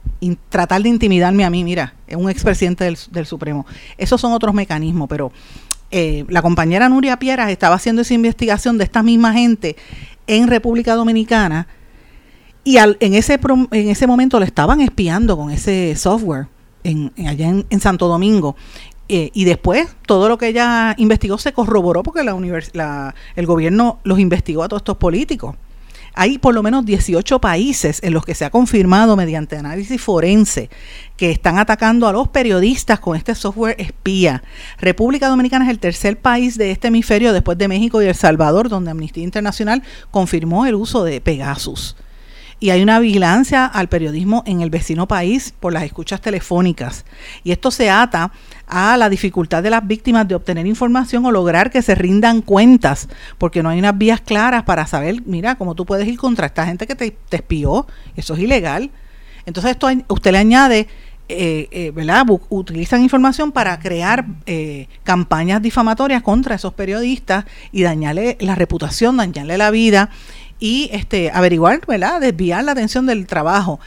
tratar 0.48 0.82
de 0.82 0.88
intimidarme 0.88 1.44
a 1.44 1.50
mí, 1.50 1.64
mira, 1.64 1.94
es 2.06 2.16
un 2.16 2.30
expresidente 2.30 2.84
del, 2.84 2.98
del 3.10 3.26
Supremo. 3.26 3.66
Esos 3.98 4.20
son 4.20 4.32
otros 4.32 4.54
mecanismos, 4.54 5.08
pero 5.08 5.32
eh, 5.94 6.24
la 6.28 6.40
compañera 6.40 6.88
Nuria 6.88 7.18
Pieras 7.18 7.50
estaba 7.50 7.74
haciendo 7.74 8.00
esa 8.00 8.14
investigación 8.14 8.78
de 8.78 8.84
esta 8.84 9.02
misma 9.02 9.34
gente 9.34 9.76
en 10.26 10.48
República 10.48 10.94
Dominicana 10.94 11.66
y 12.64 12.78
al, 12.78 12.96
en, 13.00 13.12
ese, 13.12 13.38
en 13.72 13.88
ese 13.90 14.06
momento 14.06 14.40
le 14.40 14.46
estaban 14.46 14.80
espiando 14.80 15.36
con 15.36 15.50
ese 15.50 15.94
software 15.96 16.46
en, 16.82 17.12
allá 17.26 17.48
en, 17.48 17.80
Santo 17.80 18.08
Domingo. 18.08 18.56
Eh, 19.08 19.30
y 19.34 19.44
después 19.44 19.94
todo 20.06 20.30
lo 20.30 20.38
que 20.38 20.48
ella 20.48 20.94
investigó 20.96 21.36
se 21.36 21.52
corroboró 21.52 22.02
porque 22.02 22.22
la 22.24 23.14
el 23.36 23.46
gobierno 23.46 23.98
los 24.04 24.18
investigó 24.18 24.62
a 24.62 24.68
todos 24.68 24.80
estos 24.80 24.96
políticos. 24.96 25.56
Hay 26.14 26.38
por 26.38 26.54
lo 26.54 26.62
menos 26.62 26.84
18 26.84 27.40
países 27.40 28.00
en 28.02 28.12
los 28.12 28.24
que 28.24 28.34
se 28.34 28.44
ha 28.44 28.50
confirmado 28.50 29.16
mediante 29.16 29.56
análisis 29.56 30.00
forense 30.00 30.68
que 31.16 31.30
están 31.30 31.58
atacando 31.58 32.06
a 32.06 32.12
los 32.12 32.28
periodistas 32.28 33.00
con 33.00 33.16
este 33.16 33.34
software 33.34 33.76
espía. 33.78 34.42
República 34.78 35.28
Dominicana 35.28 35.64
es 35.64 35.70
el 35.70 35.78
tercer 35.78 36.18
país 36.18 36.58
de 36.58 36.70
este 36.70 36.88
hemisferio 36.88 37.32
después 37.32 37.56
de 37.56 37.68
México 37.68 38.02
y 38.02 38.06
El 38.06 38.14
Salvador 38.14 38.68
donde 38.68 38.90
Amnistía 38.90 39.24
Internacional 39.24 39.82
confirmó 40.10 40.66
el 40.66 40.74
uso 40.74 41.04
de 41.04 41.20
Pegasus 41.20 41.96
y 42.62 42.70
hay 42.70 42.80
una 42.80 43.00
vigilancia 43.00 43.66
al 43.66 43.88
periodismo 43.88 44.44
en 44.46 44.60
el 44.60 44.70
vecino 44.70 45.08
país 45.08 45.52
por 45.58 45.72
las 45.72 45.82
escuchas 45.82 46.20
telefónicas. 46.20 47.04
Y 47.42 47.50
esto 47.50 47.72
se 47.72 47.90
ata 47.90 48.30
a 48.68 48.96
la 48.96 49.08
dificultad 49.08 49.64
de 49.64 49.70
las 49.70 49.84
víctimas 49.84 50.28
de 50.28 50.36
obtener 50.36 50.64
información 50.68 51.26
o 51.26 51.32
lograr 51.32 51.72
que 51.72 51.82
se 51.82 51.96
rindan 51.96 52.40
cuentas, 52.40 53.08
porque 53.36 53.64
no 53.64 53.68
hay 53.68 53.80
unas 53.80 53.98
vías 53.98 54.20
claras 54.20 54.62
para 54.62 54.86
saber, 54.86 55.22
mira, 55.26 55.56
cómo 55.56 55.74
tú 55.74 55.84
puedes 55.84 56.06
ir 56.06 56.16
contra 56.16 56.46
esta 56.46 56.64
gente 56.64 56.86
que 56.86 56.94
te, 56.94 57.10
te 57.28 57.38
espió, 57.38 57.88
eso 58.14 58.34
es 58.34 58.40
ilegal. 58.40 58.92
Entonces 59.44 59.72
esto 59.72 59.88
usted 60.06 60.30
le 60.30 60.38
añade 60.38 60.86
eh, 61.28 61.68
eh, 61.70 61.92
¿verdad? 61.92 62.26
utilizan 62.50 63.02
información 63.02 63.52
para 63.52 63.78
crear 63.78 64.26
eh, 64.44 64.86
campañas 65.02 65.62
difamatorias 65.62 66.22
contra 66.22 66.56
esos 66.56 66.74
periodistas 66.74 67.46
y 67.70 67.82
dañarle 67.84 68.36
la 68.40 68.54
reputación, 68.54 69.16
dañarle 69.16 69.56
la 69.56 69.70
vida 69.70 70.10
y 70.62 70.88
este, 70.92 71.32
averiguar, 71.32 71.84
¿verdad? 71.88 72.20
desviar 72.20 72.62
la 72.62 72.70
atención 72.70 73.04
del 73.04 73.26
trabajo. 73.26 73.80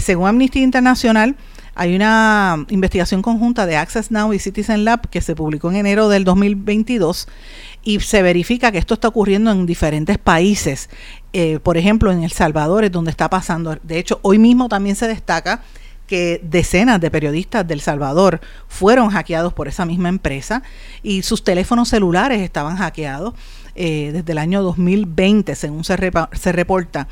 según 0.00 0.26
Amnistía 0.26 0.64
Internacional, 0.64 1.36
hay 1.76 1.94
una 1.94 2.66
investigación 2.70 3.22
conjunta 3.22 3.66
de 3.66 3.76
Access 3.76 4.10
Now 4.10 4.32
y 4.32 4.40
Citizen 4.40 4.84
Lab 4.84 5.08
que 5.10 5.20
se 5.20 5.36
publicó 5.36 5.70
en 5.70 5.76
enero 5.76 6.08
del 6.08 6.24
2022 6.24 7.28
y 7.84 8.00
se 8.00 8.22
verifica 8.22 8.72
que 8.72 8.78
esto 8.78 8.94
está 8.94 9.06
ocurriendo 9.06 9.52
en 9.52 9.64
diferentes 9.64 10.18
países. 10.18 10.90
por 11.62 11.76
ejemplo, 11.76 12.10
en 12.10 12.24
El 12.24 12.32
Salvador 12.32 12.82
es 12.82 12.90
donde 12.90 13.12
está 13.12 13.30
pasando. 13.30 13.78
De 13.84 14.00
hecho, 14.00 14.18
hoy 14.22 14.40
mismo 14.40 14.68
también 14.68 14.96
se 14.96 15.06
destaca 15.06 15.62
que 16.08 16.40
decenas 16.42 17.00
de 17.00 17.12
periodistas 17.12 17.68
del 17.68 17.80
Salvador 17.80 18.40
fueron 18.66 19.10
hackeados 19.10 19.52
por 19.52 19.68
esa 19.68 19.84
misma 19.84 20.08
empresa 20.08 20.64
y 21.04 21.22
sus 21.22 21.44
teléfonos 21.44 21.90
celulares 21.90 22.40
estaban 22.40 22.76
hackeados 22.76 23.34
eh, 23.80 24.10
desde 24.12 24.32
el 24.32 24.38
año 24.38 24.60
2020, 24.60 25.54
según 25.54 25.84
se, 25.84 25.96
se 26.32 26.52
reporta. 26.52 27.06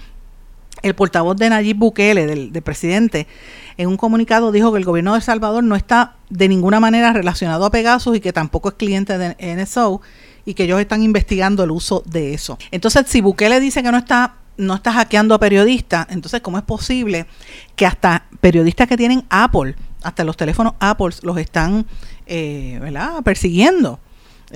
El 0.82 0.96
portavoz 0.96 1.36
de 1.36 1.48
Nayib 1.48 1.76
Bukele, 1.76 2.26
del, 2.26 2.50
presidente, 2.62 3.28
en 3.76 3.88
un 3.88 3.96
comunicado 3.96 4.50
dijo 4.50 4.72
que 4.72 4.78
el 4.78 4.84
gobierno 4.84 5.12
de 5.12 5.18
El 5.18 5.22
Salvador 5.22 5.62
no 5.62 5.76
está 5.76 6.16
de 6.28 6.48
ninguna 6.48 6.80
manera 6.80 7.12
relacionado 7.12 7.64
a 7.64 7.70
Pegasus 7.70 8.16
y 8.16 8.20
que 8.20 8.32
tampoco 8.32 8.70
es 8.70 8.74
cliente 8.74 9.16
de 9.16 9.36
NSO 9.56 10.02
y 10.44 10.54
que 10.54 10.64
ellos 10.64 10.80
están 10.80 11.04
investigando 11.04 11.62
el 11.62 11.70
uso 11.70 12.02
de 12.04 12.34
eso. 12.34 12.58
Entonces, 12.72 13.04
si 13.06 13.20
Bukele 13.20 13.60
dice 13.60 13.84
que 13.84 13.92
no 13.92 13.98
está 13.98 14.34
no 14.56 14.74
está 14.74 14.90
hackeando 14.92 15.36
a 15.36 15.38
periodistas, 15.38 16.08
entonces 16.10 16.40
¿cómo 16.40 16.58
es 16.58 16.64
posible 16.64 17.26
que 17.76 17.86
hasta 17.86 18.26
periodistas 18.40 18.88
que 18.88 18.96
tienen 18.96 19.24
Apple, 19.28 19.76
hasta 20.02 20.24
los 20.24 20.36
teléfonos 20.36 20.74
Apple 20.80 21.14
los 21.22 21.38
están 21.38 21.86
eh, 22.26 22.78
¿verdad? 22.80 23.22
persiguiendo? 23.22 24.00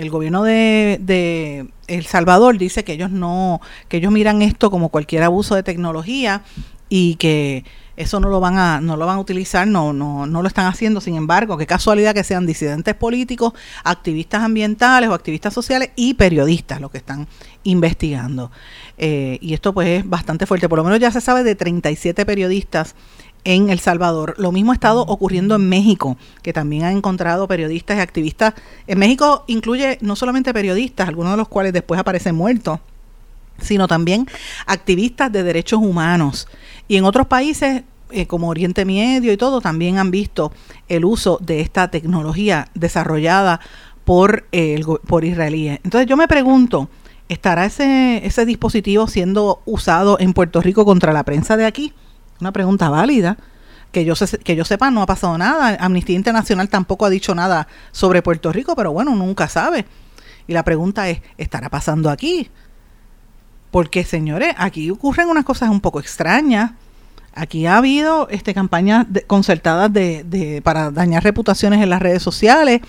El 0.00 0.08
gobierno 0.08 0.42
de, 0.42 1.68
El 1.86 2.06
Salvador 2.06 2.56
dice 2.56 2.84
que 2.84 2.94
ellos 2.94 3.10
no, 3.10 3.60
que 3.88 3.98
ellos 3.98 4.10
miran 4.10 4.40
esto 4.40 4.70
como 4.70 4.88
cualquier 4.88 5.22
abuso 5.22 5.54
de 5.54 5.62
tecnología 5.62 6.42
y 6.88 7.16
que 7.16 7.64
eso 7.98 8.18
no 8.18 8.30
lo 8.30 8.40
van 8.40 8.56
a 8.56 8.80
no 8.80 8.96
lo 8.96 9.04
van 9.04 9.18
a 9.18 9.20
utilizar, 9.20 9.66
no 9.66 9.92
no 9.92 10.26
no 10.26 10.40
lo 10.40 10.48
están 10.48 10.64
haciendo. 10.64 11.02
Sin 11.02 11.16
embargo, 11.16 11.58
qué 11.58 11.66
casualidad 11.66 12.14
que 12.14 12.24
sean 12.24 12.46
disidentes 12.46 12.94
políticos, 12.94 13.52
activistas 13.84 14.42
ambientales 14.42 15.10
o 15.10 15.12
activistas 15.12 15.52
sociales 15.52 15.90
y 15.96 16.14
periodistas 16.14 16.80
los 16.80 16.90
que 16.90 16.96
están 16.96 17.28
investigando. 17.62 18.50
Eh, 18.96 19.36
y 19.42 19.52
esto 19.52 19.74
pues 19.74 20.00
es 20.00 20.08
bastante 20.08 20.46
fuerte. 20.46 20.66
Por 20.66 20.78
lo 20.78 20.84
menos 20.84 20.98
ya 20.98 21.10
se 21.10 21.20
sabe 21.20 21.44
de 21.44 21.54
37 21.54 22.24
periodistas 22.24 22.94
en 23.44 23.70
El 23.70 23.80
Salvador. 23.80 24.34
Lo 24.38 24.52
mismo 24.52 24.72
ha 24.72 24.74
estado 24.74 25.02
ocurriendo 25.02 25.54
en 25.54 25.68
México, 25.68 26.16
que 26.42 26.52
también 26.52 26.84
han 26.84 26.96
encontrado 26.96 27.48
periodistas 27.48 27.98
y 27.98 28.00
activistas. 28.00 28.54
En 28.86 28.98
México 28.98 29.44
incluye 29.46 29.98
no 30.00 30.16
solamente 30.16 30.52
periodistas, 30.52 31.08
algunos 31.08 31.32
de 31.32 31.38
los 31.38 31.48
cuales 31.48 31.72
después 31.72 32.00
aparecen 32.00 32.34
muertos, 32.34 32.80
sino 33.60 33.88
también 33.88 34.26
activistas 34.66 35.30
de 35.32 35.42
derechos 35.42 35.80
humanos. 35.80 36.48
Y 36.88 36.96
en 36.96 37.04
otros 37.04 37.26
países 37.26 37.82
eh, 38.12 38.26
como 38.26 38.48
Oriente 38.48 38.84
Medio 38.84 39.32
y 39.32 39.36
todo, 39.36 39.60
también 39.60 39.98
han 39.98 40.10
visto 40.10 40.52
el 40.88 41.04
uso 41.04 41.38
de 41.40 41.60
esta 41.60 41.90
tecnología 41.90 42.68
desarrollada 42.74 43.60
por, 44.04 44.46
el, 44.50 44.84
por 45.06 45.24
israelíes. 45.24 45.78
Entonces 45.84 46.08
yo 46.08 46.16
me 46.16 46.26
pregunto, 46.26 46.88
¿estará 47.28 47.66
ese, 47.66 48.26
ese 48.26 48.44
dispositivo 48.46 49.06
siendo 49.06 49.62
usado 49.64 50.18
en 50.18 50.32
Puerto 50.32 50.60
Rico 50.60 50.84
contra 50.84 51.12
la 51.12 51.22
prensa 51.24 51.56
de 51.56 51.66
aquí? 51.66 51.92
Una 52.40 52.52
pregunta 52.52 52.88
válida. 52.88 53.36
Que 53.92 54.04
yo, 54.04 54.14
que 54.44 54.54
yo 54.54 54.64
sepa, 54.64 54.90
no 54.90 55.02
ha 55.02 55.06
pasado 55.06 55.36
nada. 55.36 55.76
Amnistía 55.80 56.14
Internacional 56.14 56.68
tampoco 56.68 57.06
ha 57.06 57.10
dicho 57.10 57.34
nada 57.34 57.66
sobre 57.90 58.22
Puerto 58.22 58.52
Rico, 58.52 58.76
pero 58.76 58.92
bueno, 58.92 59.16
nunca 59.16 59.48
sabe. 59.48 59.84
Y 60.46 60.52
la 60.52 60.64
pregunta 60.64 61.08
es, 61.08 61.20
¿estará 61.38 61.68
pasando 61.68 62.08
aquí? 62.08 62.50
Porque, 63.70 64.04
señores, 64.04 64.54
aquí 64.58 64.90
ocurren 64.90 65.28
unas 65.28 65.44
cosas 65.44 65.70
un 65.70 65.80
poco 65.80 66.00
extrañas. 66.00 66.72
Aquí 67.34 67.66
ha 67.66 67.76
habido 67.76 68.28
este, 68.28 68.54
campañas 68.54 69.06
concertadas 69.28 69.92
de, 69.92 70.60
para 70.64 70.90
dañar 70.90 71.22
reputaciones 71.22 71.80
en 71.80 71.90
las 71.90 72.02
redes 72.02 72.22
sociales 72.22 72.80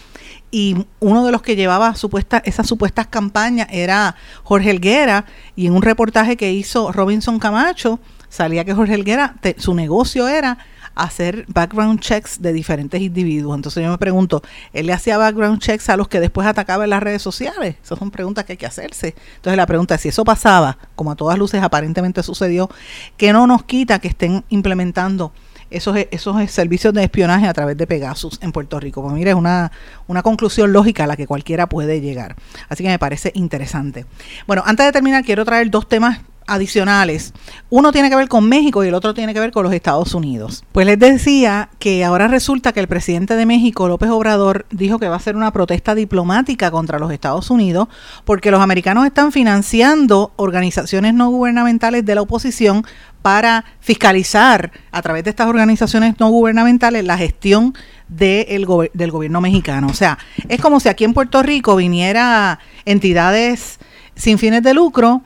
y 0.49 0.86
uno 0.99 1.24
de 1.24 1.32
los 1.32 1.43
que 1.43 1.56
llevaba 1.56 1.93
supuesta, 1.95 2.41
esas 2.43 2.68
supuestas 2.68 3.08
campañas 3.08 3.68
era 3.72 4.16
Jorge 4.43 4.72
Helguera 4.72 5.26
y 5.56 5.68
en 5.68 5.74
un 5.74 5.84
reportaje 5.84 6.38
que 6.38 6.52
hizo 6.52 6.91
Robinson 6.91 7.38
Camacho 7.38 7.99
salía 8.32 8.66
que 8.66 8.74
Jorge 8.74 8.96
Helguera, 8.96 9.36
su 9.58 9.76
negocio 9.76 10.28
era 10.28 10.58
hacer 10.96 11.46
background 11.48 12.00
checks 12.00 12.42
de 12.42 12.54
diferentes 12.54 13.00
individuos. 13.02 13.56
Entonces 13.56 13.84
yo 13.84 13.92
me 13.92 13.98
pregunto, 13.98 14.42
¿él 14.74 14.88
le 14.88 14.94
hacía 14.94 15.18
background 15.18 15.60
checks 15.60 15.90
a 15.90 15.98
los 15.98 16.08
que 16.08 16.20
después 16.20 16.48
atacaba 16.48 16.86
en 16.86 16.90
las 16.90 17.04
redes 17.04 17.22
sociales? 17.22 17.76
Esas 17.84 18.00
son 18.00 18.10
preguntas 18.10 18.46
que 18.46 18.54
hay 18.54 18.58
que 18.58 18.66
hacerse. 18.66 19.16
Entonces 19.36 19.58
la 19.58 19.68
pregunta 19.68 19.96
es, 19.96 20.02
si 20.02 20.10
eso 20.10 20.24
pasaba, 20.24 20.78
como 20.96 21.12
a 21.12 21.16
todas 21.16 21.38
luces 21.38 21.62
aparentemente 21.62 22.24
sucedió, 22.24 22.70
¿qué 23.18 23.34
no 23.34 23.46
nos 23.48 23.64
quita 23.64 24.00
que 24.00 24.08
estén 24.08 24.44
implementando 24.50 25.34
esos, 25.70 25.98
esos 26.12 26.52
servicios 26.52 26.94
de 26.94 27.04
espionaje 27.04 27.48
a 27.48 27.54
través 27.54 27.78
de 27.78 27.88
Pegasus 27.88 28.40
en 28.42 28.52
Puerto 28.52 28.80
Rico. 28.80 29.02
Pues 29.02 29.14
mire, 29.14 29.32
es 29.32 29.36
una, 29.36 29.72
una 30.08 30.22
conclusión 30.22 30.74
lógica 30.74 31.06
a 31.06 31.08
la 31.08 31.16
que 31.16 31.26
cualquiera 31.26 31.68
puede 31.68 32.02
llegar. 32.02 32.36
Así 32.70 32.84
que 32.84 32.90
me 32.90 33.00
parece 33.00 33.32
interesante. 33.36 34.06
Bueno, 34.48 34.64
antes 34.66 34.86
de 34.86 34.92
terminar, 34.92 35.24
quiero 35.24 35.46
traer 35.46 35.72
dos 35.72 35.88
temas 35.88 36.20
adicionales. 36.52 37.34
Uno 37.70 37.91
tiene 37.91 38.10
que 38.10 38.16
ver 38.16 38.28
con 38.28 38.47
México 38.47 38.84
y 38.84 38.89
el 38.89 38.93
otro 38.93 39.14
tiene 39.14 39.34
que 39.34 39.39
ver 39.39 39.52
con 39.52 39.64
los 39.64 39.74
Estados 39.74 40.14
Unidos. 40.14 40.64
Pues 40.72 40.86
les 40.86 40.99
decía 40.99 41.70
que 41.80 42.04
ahora 42.04 42.28
resulta 42.28 42.74
que 42.74 42.82
el 42.82 42.88
presidente 42.88 43.36
de 43.36 43.45
México, 43.45 43.88
López 43.88 44.10
Obrador, 44.10 44.66
dijo 44.70 44.99
que 44.99 45.08
va 45.08 45.16
a 45.16 45.18
hacer 45.18 45.36
una 45.36 45.52
protesta 45.52 45.95
diplomática 45.95 46.70
contra 46.70 46.99
los 46.99 47.12
Estados 47.12 47.49
Unidos 47.49 47.88
porque 48.26 48.52
los 48.52 48.62
americanos 48.62 49.06
están 49.06 49.32
financiando 49.32 50.34
organizaciones 50.36 51.14
no 51.14 51.30
gubernamentales 51.30 52.06
de 52.06 52.16
la 52.16 52.22
oposición 52.22 52.86
para 53.22 53.66
fiscalizar 53.80 54.72
a 54.91 55.02
través 55.02 55.24
de 55.24 55.30
estas 55.30 55.47
organizaciones 55.47 56.16
no 56.20 56.30
gubernamentales 56.30 57.06
la 57.06 57.18
gestión 57.18 57.74
del 58.08 58.66
gobierno 58.66 59.39
mexicano. 59.39 59.88
O 59.88 59.93
sea, 59.93 60.18
es 60.49 60.60
como 60.60 60.80
si 60.80 60.89
aquí 60.89 61.06
en 61.06 61.14
Puerto 61.14 61.41
Rico 61.43 61.76
viniera 61.76 62.60
entidades 62.84 63.80
sin 64.16 64.38
fines 64.38 64.64
de 64.64 64.74
lucro 64.74 65.22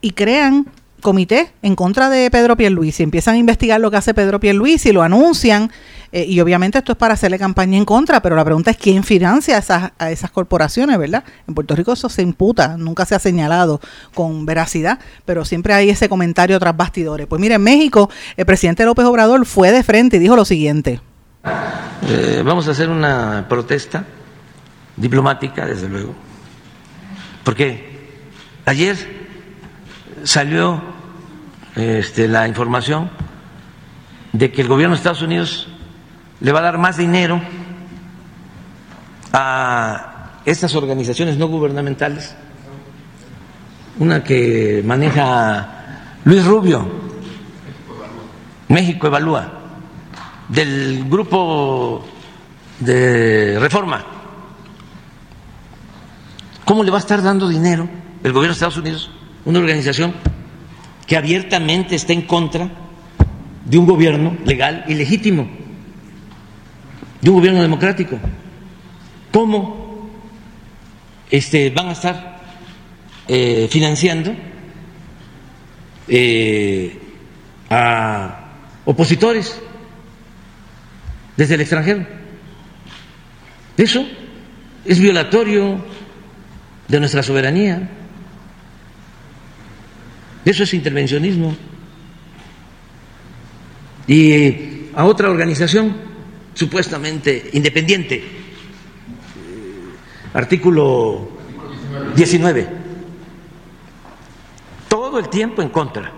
y 0.00 0.12
crean 0.12 0.66
comité 1.00 1.52
en 1.62 1.76
contra 1.76 2.10
de 2.10 2.30
Pedro 2.30 2.56
Pierluisi, 2.56 3.02
empiezan 3.02 3.34
a 3.34 3.38
investigar 3.38 3.80
lo 3.80 3.90
que 3.90 3.96
hace 3.96 4.12
Pedro 4.12 4.40
Pierluisi, 4.40 4.92
lo 4.92 5.02
anuncian, 5.02 5.70
eh, 6.10 6.24
y 6.26 6.40
obviamente 6.40 6.78
esto 6.78 6.92
es 6.92 6.98
para 6.98 7.14
hacerle 7.14 7.38
campaña 7.38 7.76
en 7.78 7.84
contra, 7.84 8.20
pero 8.20 8.34
la 8.34 8.44
pregunta 8.44 8.70
es 8.70 8.76
quién 8.76 9.04
financia 9.04 9.56
a 9.56 9.58
esas, 9.58 9.92
a 9.98 10.10
esas 10.10 10.30
corporaciones, 10.30 10.98
¿verdad? 10.98 11.22
En 11.46 11.54
Puerto 11.54 11.76
Rico 11.76 11.92
eso 11.92 12.08
se 12.08 12.22
imputa, 12.22 12.76
nunca 12.76 13.04
se 13.04 13.14
ha 13.14 13.18
señalado 13.18 13.80
con 14.14 14.46
veracidad, 14.46 14.98
pero 15.24 15.44
siempre 15.44 15.74
hay 15.74 15.90
ese 15.90 16.08
comentario 16.08 16.58
tras 16.58 16.76
bastidores. 16.76 17.26
Pues 17.26 17.40
mire, 17.40 17.54
en 17.54 17.62
México 17.62 18.10
el 18.36 18.46
presidente 18.46 18.84
López 18.84 19.04
Obrador 19.04 19.46
fue 19.46 19.72
de 19.72 19.82
frente 19.82 20.16
y 20.16 20.20
dijo 20.20 20.36
lo 20.36 20.44
siguiente. 20.44 21.00
Eh, 22.08 22.42
vamos 22.44 22.66
a 22.66 22.72
hacer 22.72 22.88
una 22.88 23.46
protesta 23.48 24.04
diplomática, 24.96 25.66
desde 25.66 25.88
luego, 25.88 26.14
porque 27.44 27.96
ayer 28.64 29.15
salió 30.26 30.82
este, 31.76 32.26
la 32.26 32.48
información 32.48 33.10
de 34.32 34.50
que 34.50 34.62
el 34.62 34.68
gobierno 34.68 34.94
de 34.94 34.98
Estados 34.98 35.22
Unidos 35.22 35.68
le 36.40 36.52
va 36.52 36.58
a 36.58 36.62
dar 36.62 36.78
más 36.78 36.96
dinero 36.96 37.40
a 39.32 40.40
estas 40.44 40.74
organizaciones 40.74 41.38
no 41.38 41.46
gubernamentales, 41.46 42.34
una 43.98 44.22
que 44.24 44.82
maneja 44.84 46.18
Luis 46.24 46.44
Rubio, 46.44 46.86
México 48.68 49.06
Evalúa, 49.06 49.52
del 50.48 51.08
grupo 51.08 52.04
de 52.80 53.58
reforma. 53.60 54.04
¿Cómo 56.64 56.82
le 56.82 56.90
va 56.90 56.96
a 56.96 57.00
estar 57.00 57.22
dando 57.22 57.48
dinero 57.48 57.88
el 58.24 58.32
gobierno 58.32 58.48
de 58.48 58.54
Estados 58.54 58.76
Unidos 58.76 59.10
una 59.46 59.60
organización 59.60 60.12
que 61.06 61.16
abiertamente 61.16 61.94
está 61.94 62.12
en 62.12 62.22
contra 62.22 62.68
de 63.64 63.78
un 63.78 63.86
gobierno 63.86 64.36
legal 64.44 64.84
y 64.88 64.94
legítimo, 64.94 65.48
de 67.22 67.30
un 67.30 67.36
gobierno 67.36 67.62
democrático. 67.62 68.18
¿Cómo 69.32 70.10
este, 71.30 71.70
van 71.70 71.88
a 71.88 71.92
estar 71.92 72.40
eh, 73.28 73.68
financiando 73.70 74.34
eh, 76.08 76.98
a 77.70 78.50
opositores 78.84 79.60
desde 81.36 81.54
el 81.54 81.60
extranjero? 81.60 82.04
Eso 83.76 84.06
es 84.84 84.98
violatorio 84.98 85.84
de 86.88 87.00
nuestra 87.00 87.22
soberanía. 87.22 87.90
Eso 90.46 90.62
es 90.62 90.72
intervencionismo. 90.74 91.56
Y 94.06 94.86
a 94.94 95.04
otra 95.04 95.28
organización 95.28 95.96
supuestamente 96.54 97.50
independiente. 97.52 98.22
Artículo 100.32 101.28
19. 102.14 102.68
Todo 104.88 105.18
el 105.18 105.28
tiempo 105.28 105.62
en 105.62 105.68
contra. 105.70 106.12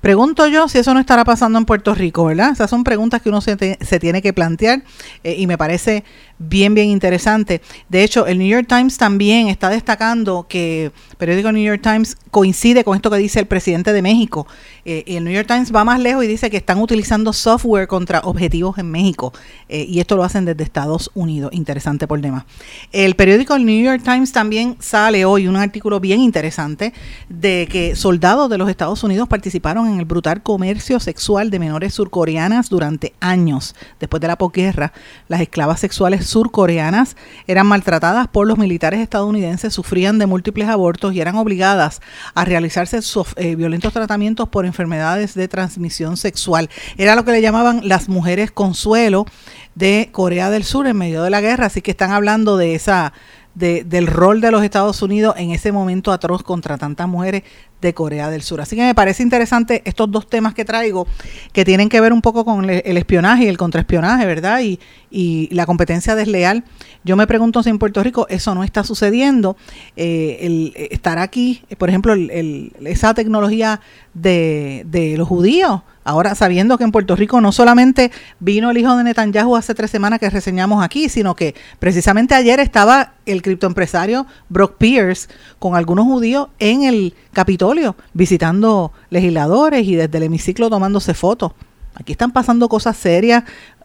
Pregunto 0.00 0.46
yo 0.46 0.66
si 0.68 0.78
eso 0.78 0.94
no 0.94 1.00
estará 1.00 1.24
pasando 1.24 1.58
en 1.58 1.66
Puerto 1.66 1.94
Rico, 1.94 2.24
¿verdad? 2.24 2.50
Esas 2.52 2.70
son 2.70 2.82
preguntas 2.82 3.20
que 3.20 3.28
uno 3.28 3.42
se, 3.42 3.78
se 3.78 4.00
tiene 4.00 4.22
que 4.22 4.32
plantear 4.32 4.82
eh, 5.22 5.34
y 5.38 5.46
me 5.46 5.58
parece 5.58 6.04
bien, 6.38 6.74
bien 6.74 6.88
interesante. 6.88 7.60
De 7.88 8.02
hecho, 8.02 8.26
el 8.26 8.38
New 8.38 8.48
York 8.48 8.66
Times 8.68 8.96
también 8.96 9.48
está 9.48 9.68
destacando 9.68 10.46
que 10.48 10.86
el 10.86 11.16
periódico 11.16 11.52
New 11.52 11.64
York 11.64 11.80
Times 11.82 12.16
coincide 12.30 12.84
con 12.84 12.96
esto 12.96 13.10
que 13.10 13.18
dice 13.18 13.40
el 13.40 13.46
presidente 13.46 13.92
de 13.92 14.02
México. 14.02 14.46
Eh, 14.84 15.04
y 15.06 15.16
el 15.16 15.24
New 15.24 15.32
York 15.32 15.46
Times 15.46 15.74
va 15.74 15.84
más 15.84 16.00
lejos 16.00 16.24
y 16.24 16.26
dice 16.26 16.50
que 16.50 16.56
están 16.56 16.80
utilizando 16.80 17.32
software 17.32 17.86
contra 17.86 18.20
objetivos 18.20 18.78
en 18.78 18.90
México. 18.90 19.32
Eh, 19.68 19.86
y 19.88 20.00
esto 20.00 20.16
lo 20.16 20.24
hacen 20.24 20.44
desde 20.44 20.64
Estados 20.64 21.10
Unidos. 21.14 21.52
Interesante 21.52 22.06
por 22.06 22.20
demás. 22.20 22.44
El 22.92 23.14
periódico 23.16 23.58
New 23.58 23.84
York 23.84 24.02
Times 24.02 24.32
también 24.32 24.76
sale 24.80 25.24
hoy 25.24 25.46
un 25.46 25.56
artículo 25.56 26.00
bien 26.00 26.20
interesante 26.20 26.92
de 27.28 27.68
que 27.70 27.96
soldados 27.96 28.50
de 28.50 28.58
los 28.58 28.68
Estados 28.68 29.02
Unidos 29.04 29.28
participaron 29.28 29.86
en 29.86 29.98
el 29.98 30.04
brutal 30.04 30.42
comercio 30.42 31.00
sexual 31.00 31.50
de 31.50 31.58
menores 31.58 31.94
surcoreanas 31.94 32.68
durante 32.68 33.14
años. 33.20 33.74
Después 34.00 34.20
de 34.20 34.28
la 34.28 34.36
posguerra, 34.36 34.92
las 35.28 35.40
esclavas 35.40 35.80
sexuales 35.80 36.23
surcoreanas 36.24 37.16
eran 37.46 37.66
maltratadas 37.66 38.28
por 38.28 38.46
los 38.46 38.58
militares 38.58 39.00
estadounidenses, 39.00 39.72
sufrían 39.72 40.18
de 40.18 40.26
múltiples 40.26 40.68
abortos 40.68 41.14
y 41.14 41.20
eran 41.20 41.36
obligadas 41.36 42.00
a 42.34 42.44
realizarse 42.44 43.00
eh, 43.36 43.56
violentos 43.56 43.92
tratamientos 43.92 44.48
por 44.48 44.66
enfermedades 44.66 45.34
de 45.34 45.48
transmisión 45.48 46.16
sexual. 46.16 46.70
Era 46.96 47.14
lo 47.14 47.24
que 47.24 47.32
le 47.32 47.42
llamaban 47.42 47.88
las 47.88 48.08
mujeres 48.08 48.50
consuelo 48.50 49.26
de 49.74 50.08
Corea 50.12 50.50
del 50.50 50.64
Sur 50.64 50.86
en 50.86 50.96
medio 50.96 51.22
de 51.22 51.30
la 51.30 51.40
guerra, 51.40 51.66
así 51.66 51.82
que 51.82 51.90
están 51.90 52.12
hablando 52.12 52.56
de 52.56 52.74
esa 52.74 53.12
del 53.54 54.08
rol 54.08 54.40
de 54.40 54.50
los 54.50 54.64
Estados 54.64 55.00
Unidos 55.00 55.36
en 55.38 55.52
ese 55.52 55.70
momento 55.70 56.10
atroz 56.10 56.42
contra 56.42 56.76
tantas 56.76 57.06
mujeres 57.06 57.44
de 57.84 57.94
Corea 57.94 58.30
del 58.30 58.42
Sur. 58.42 58.60
Así 58.60 58.74
que 58.74 58.82
me 58.82 58.94
parece 58.94 59.22
interesante 59.22 59.82
estos 59.84 60.10
dos 60.10 60.26
temas 60.26 60.54
que 60.54 60.64
traigo, 60.64 61.06
que 61.52 61.64
tienen 61.64 61.88
que 61.88 62.00
ver 62.00 62.12
un 62.12 62.22
poco 62.22 62.44
con 62.44 62.68
el 62.68 62.96
espionaje 62.96 63.44
y 63.44 63.48
el 63.48 63.58
contraespionaje, 63.58 64.24
¿verdad? 64.26 64.60
Y, 64.60 64.80
y 65.10 65.48
la 65.54 65.66
competencia 65.66 66.16
desleal. 66.16 66.64
Yo 67.04 67.16
me 67.16 67.26
pregunto 67.26 67.62
si 67.62 67.70
en 67.70 67.78
Puerto 67.78 68.02
Rico 68.02 68.26
eso 68.30 68.54
no 68.54 68.64
está 68.64 68.82
sucediendo. 68.84 69.56
Eh, 69.96 70.38
el, 70.40 70.72
estar 70.90 71.18
aquí, 71.18 71.62
por 71.78 71.90
ejemplo, 71.90 72.14
el, 72.14 72.72
esa 72.84 73.12
tecnología 73.12 73.80
de, 74.14 74.84
de 74.86 75.16
los 75.18 75.28
judíos, 75.28 75.82
Ahora, 76.06 76.34
sabiendo 76.34 76.76
que 76.76 76.84
en 76.84 76.92
Puerto 76.92 77.16
Rico 77.16 77.40
no 77.40 77.50
solamente 77.50 78.12
vino 78.38 78.70
el 78.70 78.76
hijo 78.76 78.94
de 78.94 79.04
Netanyahu 79.04 79.56
hace 79.56 79.74
tres 79.74 79.90
semanas 79.90 80.20
que 80.20 80.28
reseñamos 80.28 80.84
aquí, 80.84 81.08
sino 81.08 81.34
que 81.34 81.54
precisamente 81.78 82.34
ayer 82.34 82.60
estaba 82.60 83.14
el 83.24 83.40
criptoempresario 83.40 84.26
Brock 84.50 84.76
Pierce 84.76 85.28
con 85.58 85.76
algunos 85.76 86.04
judíos 86.04 86.48
en 86.58 86.82
el 86.82 87.14
Capitolio 87.32 87.73
visitando 88.12 88.92
legisladores 89.10 89.86
y 89.86 89.96
desde 89.96 90.18
el 90.18 90.24
hemiciclo 90.24 90.70
tomándose 90.70 91.14
fotos. 91.14 91.52
Aquí 91.94 92.12
están 92.12 92.32
pasando 92.32 92.68
cosas 92.68 92.96
serias, 92.96 93.44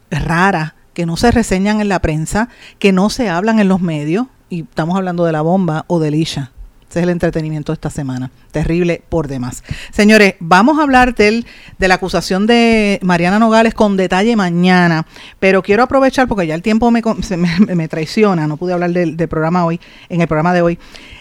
raras, 0.09 0.73
que 0.93 1.05
no 1.05 1.17
se 1.17 1.31
reseñan 1.31 1.81
en 1.81 1.89
la 1.89 1.99
prensa, 1.99 2.49
que 2.79 2.91
no 2.91 3.09
se 3.09 3.29
hablan 3.29 3.59
en 3.59 3.67
los 3.67 3.81
medios, 3.81 4.27
y 4.49 4.63
estamos 4.63 4.97
hablando 4.97 5.23
de 5.25 5.31
la 5.31 5.41
bomba 5.41 5.85
o 5.87 5.99
de 5.99 6.11
Lisha. 6.11 6.51
Ese 6.89 6.99
es 6.99 7.03
el 7.03 7.09
entretenimiento 7.09 7.71
de 7.71 7.75
esta 7.75 7.91
semana. 7.91 8.31
Terrible 8.51 9.03
por 9.09 9.27
demás. 9.27 9.63
Señores, 9.91 10.33
vamos 10.39 10.79
a 10.79 10.81
hablar 10.81 11.13
del, 11.13 11.45
de 11.77 11.87
la 11.87 11.95
acusación 11.95 12.47
de 12.47 12.99
Mariana 13.03 13.37
Nogales 13.37 13.75
con 13.75 13.95
detalle 13.95 14.35
mañana, 14.35 15.05
pero 15.37 15.61
quiero 15.61 15.83
aprovechar 15.83 16.27
porque 16.27 16.47
ya 16.47 16.55
el 16.55 16.63
tiempo 16.63 16.89
me, 16.89 17.03
me, 17.75 17.87
traiciona, 17.87 18.47
no 18.47 18.57
pude 18.57 18.73
hablar 18.73 18.89
del, 18.89 19.15
programa 19.27 19.65
hoy, 19.65 19.79
en 20.09 20.21
el 20.21 20.27
programa 20.27 20.51
de 20.51 20.63
hoy. 20.63 20.79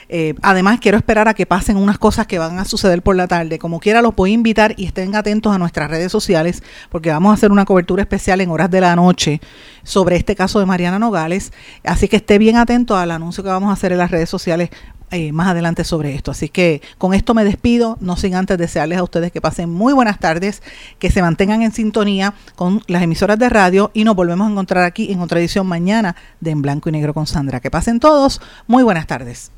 Eh, 0.08 0.34
además, 0.40 0.80
quiero 0.80 0.96
esperar 0.96 1.28
a 1.28 1.34
que 1.34 1.44
pasen 1.44 1.76
unas 1.76 1.98
cosas 1.98 2.26
que 2.26 2.38
van 2.38 2.58
a 2.58 2.64
suceder 2.64 3.02
por 3.02 3.14
la 3.14 3.28
tarde. 3.28 3.58
Como 3.58 3.78
quiera, 3.78 4.00
los 4.00 4.16
voy 4.16 4.30
a 4.30 4.34
invitar 4.34 4.74
y 4.78 4.86
estén 4.86 5.14
atentos 5.14 5.54
a 5.54 5.58
nuestras 5.58 5.90
redes 5.90 6.10
sociales 6.10 6.62
porque 6.88 7.10
vamos 7.10 7.30
a 7.30 7.34
hacer 7.34 7.52
una 7.52 7.66
cobertura 7.66 8.00
especial 8.00 8.40
en 8.40 8.48
horas 8.48 8.70
de 8.70 8.80
la 8.80 8.96
noche 8.96 9.42
sobre 9.82 10.16
este 10.16 10.34
caso 10.34 10.60
de 10.60 10.64
Mariana 10.64 10.98
Nogales. 10.98 11.52
Así 11.84 12.08
que 12.08 12.16
esté 12.16 12.38
bien 12.38 12.56
atento 12.56 12.96
al 12.96 13.10
anuncio 13.10 13.44
que 13.44 13.50
vamos 13.50 13.68
a 13.68 13.74
hacer 13.74 13.92
en 13.92 13.98
las 13.98 14.10
redes 14.10 14.30
sociales 14.30 14.70
eh, 15.10 15.32
más 15.32 15.48
adelante 15.48 15.84
sobre 15.84 16.14
esto. 16.14 16.30
Así 16.30 16.48
que 16.48 16.82
con 16.98 17.14
esto 17.14 17.34
me 17.34 17.44
despido, 17.44 17.96
no 18.00 18.16
sin 18.16 18.34
antes 18.34 18.58
desearles 18.58 18.98
a 18.98 19.02
ustedes 19.02 19.32
que 19.32 19.40
pasen 19.40 19.70
muy 19.70 19.92
buenas 19.92 20.18
tardes, 20.18 20.62
que 20.98 21.10
se 21.10 21.22
mantengan 21.22 21.62
en 21.62 21.72
sintonía 21.72 22.34
con 22.56 22.82
las 22.86 23.02
emisoras 23.02 23.38
de 23.38 23.48
radio 23.48 23.90
y 23.94 24.04
nos 24.04 24.16
volvemos 24.16 24.48
a 24.48 24.50
encontrar 24.50 24.84
aquí 24.84 25.12
en 25.12 25.20
otra 25.20 25.40
edición 25.40 25.66
mañana 25.66 26.16
de 26.40 26.50
En 26.50 26.62
Blanco 26.62 26.88
y 26.88 26.92
Negro 26.92 27.14
con 27.14 27.26
Sandra. 27.26 27.60
Que 27.60 27.70
pasen 27.70 28.00
todos, 28.00 28.40
muy 28.66 28.82
buenas 28.82 29.06
tardes. 29.06 29.57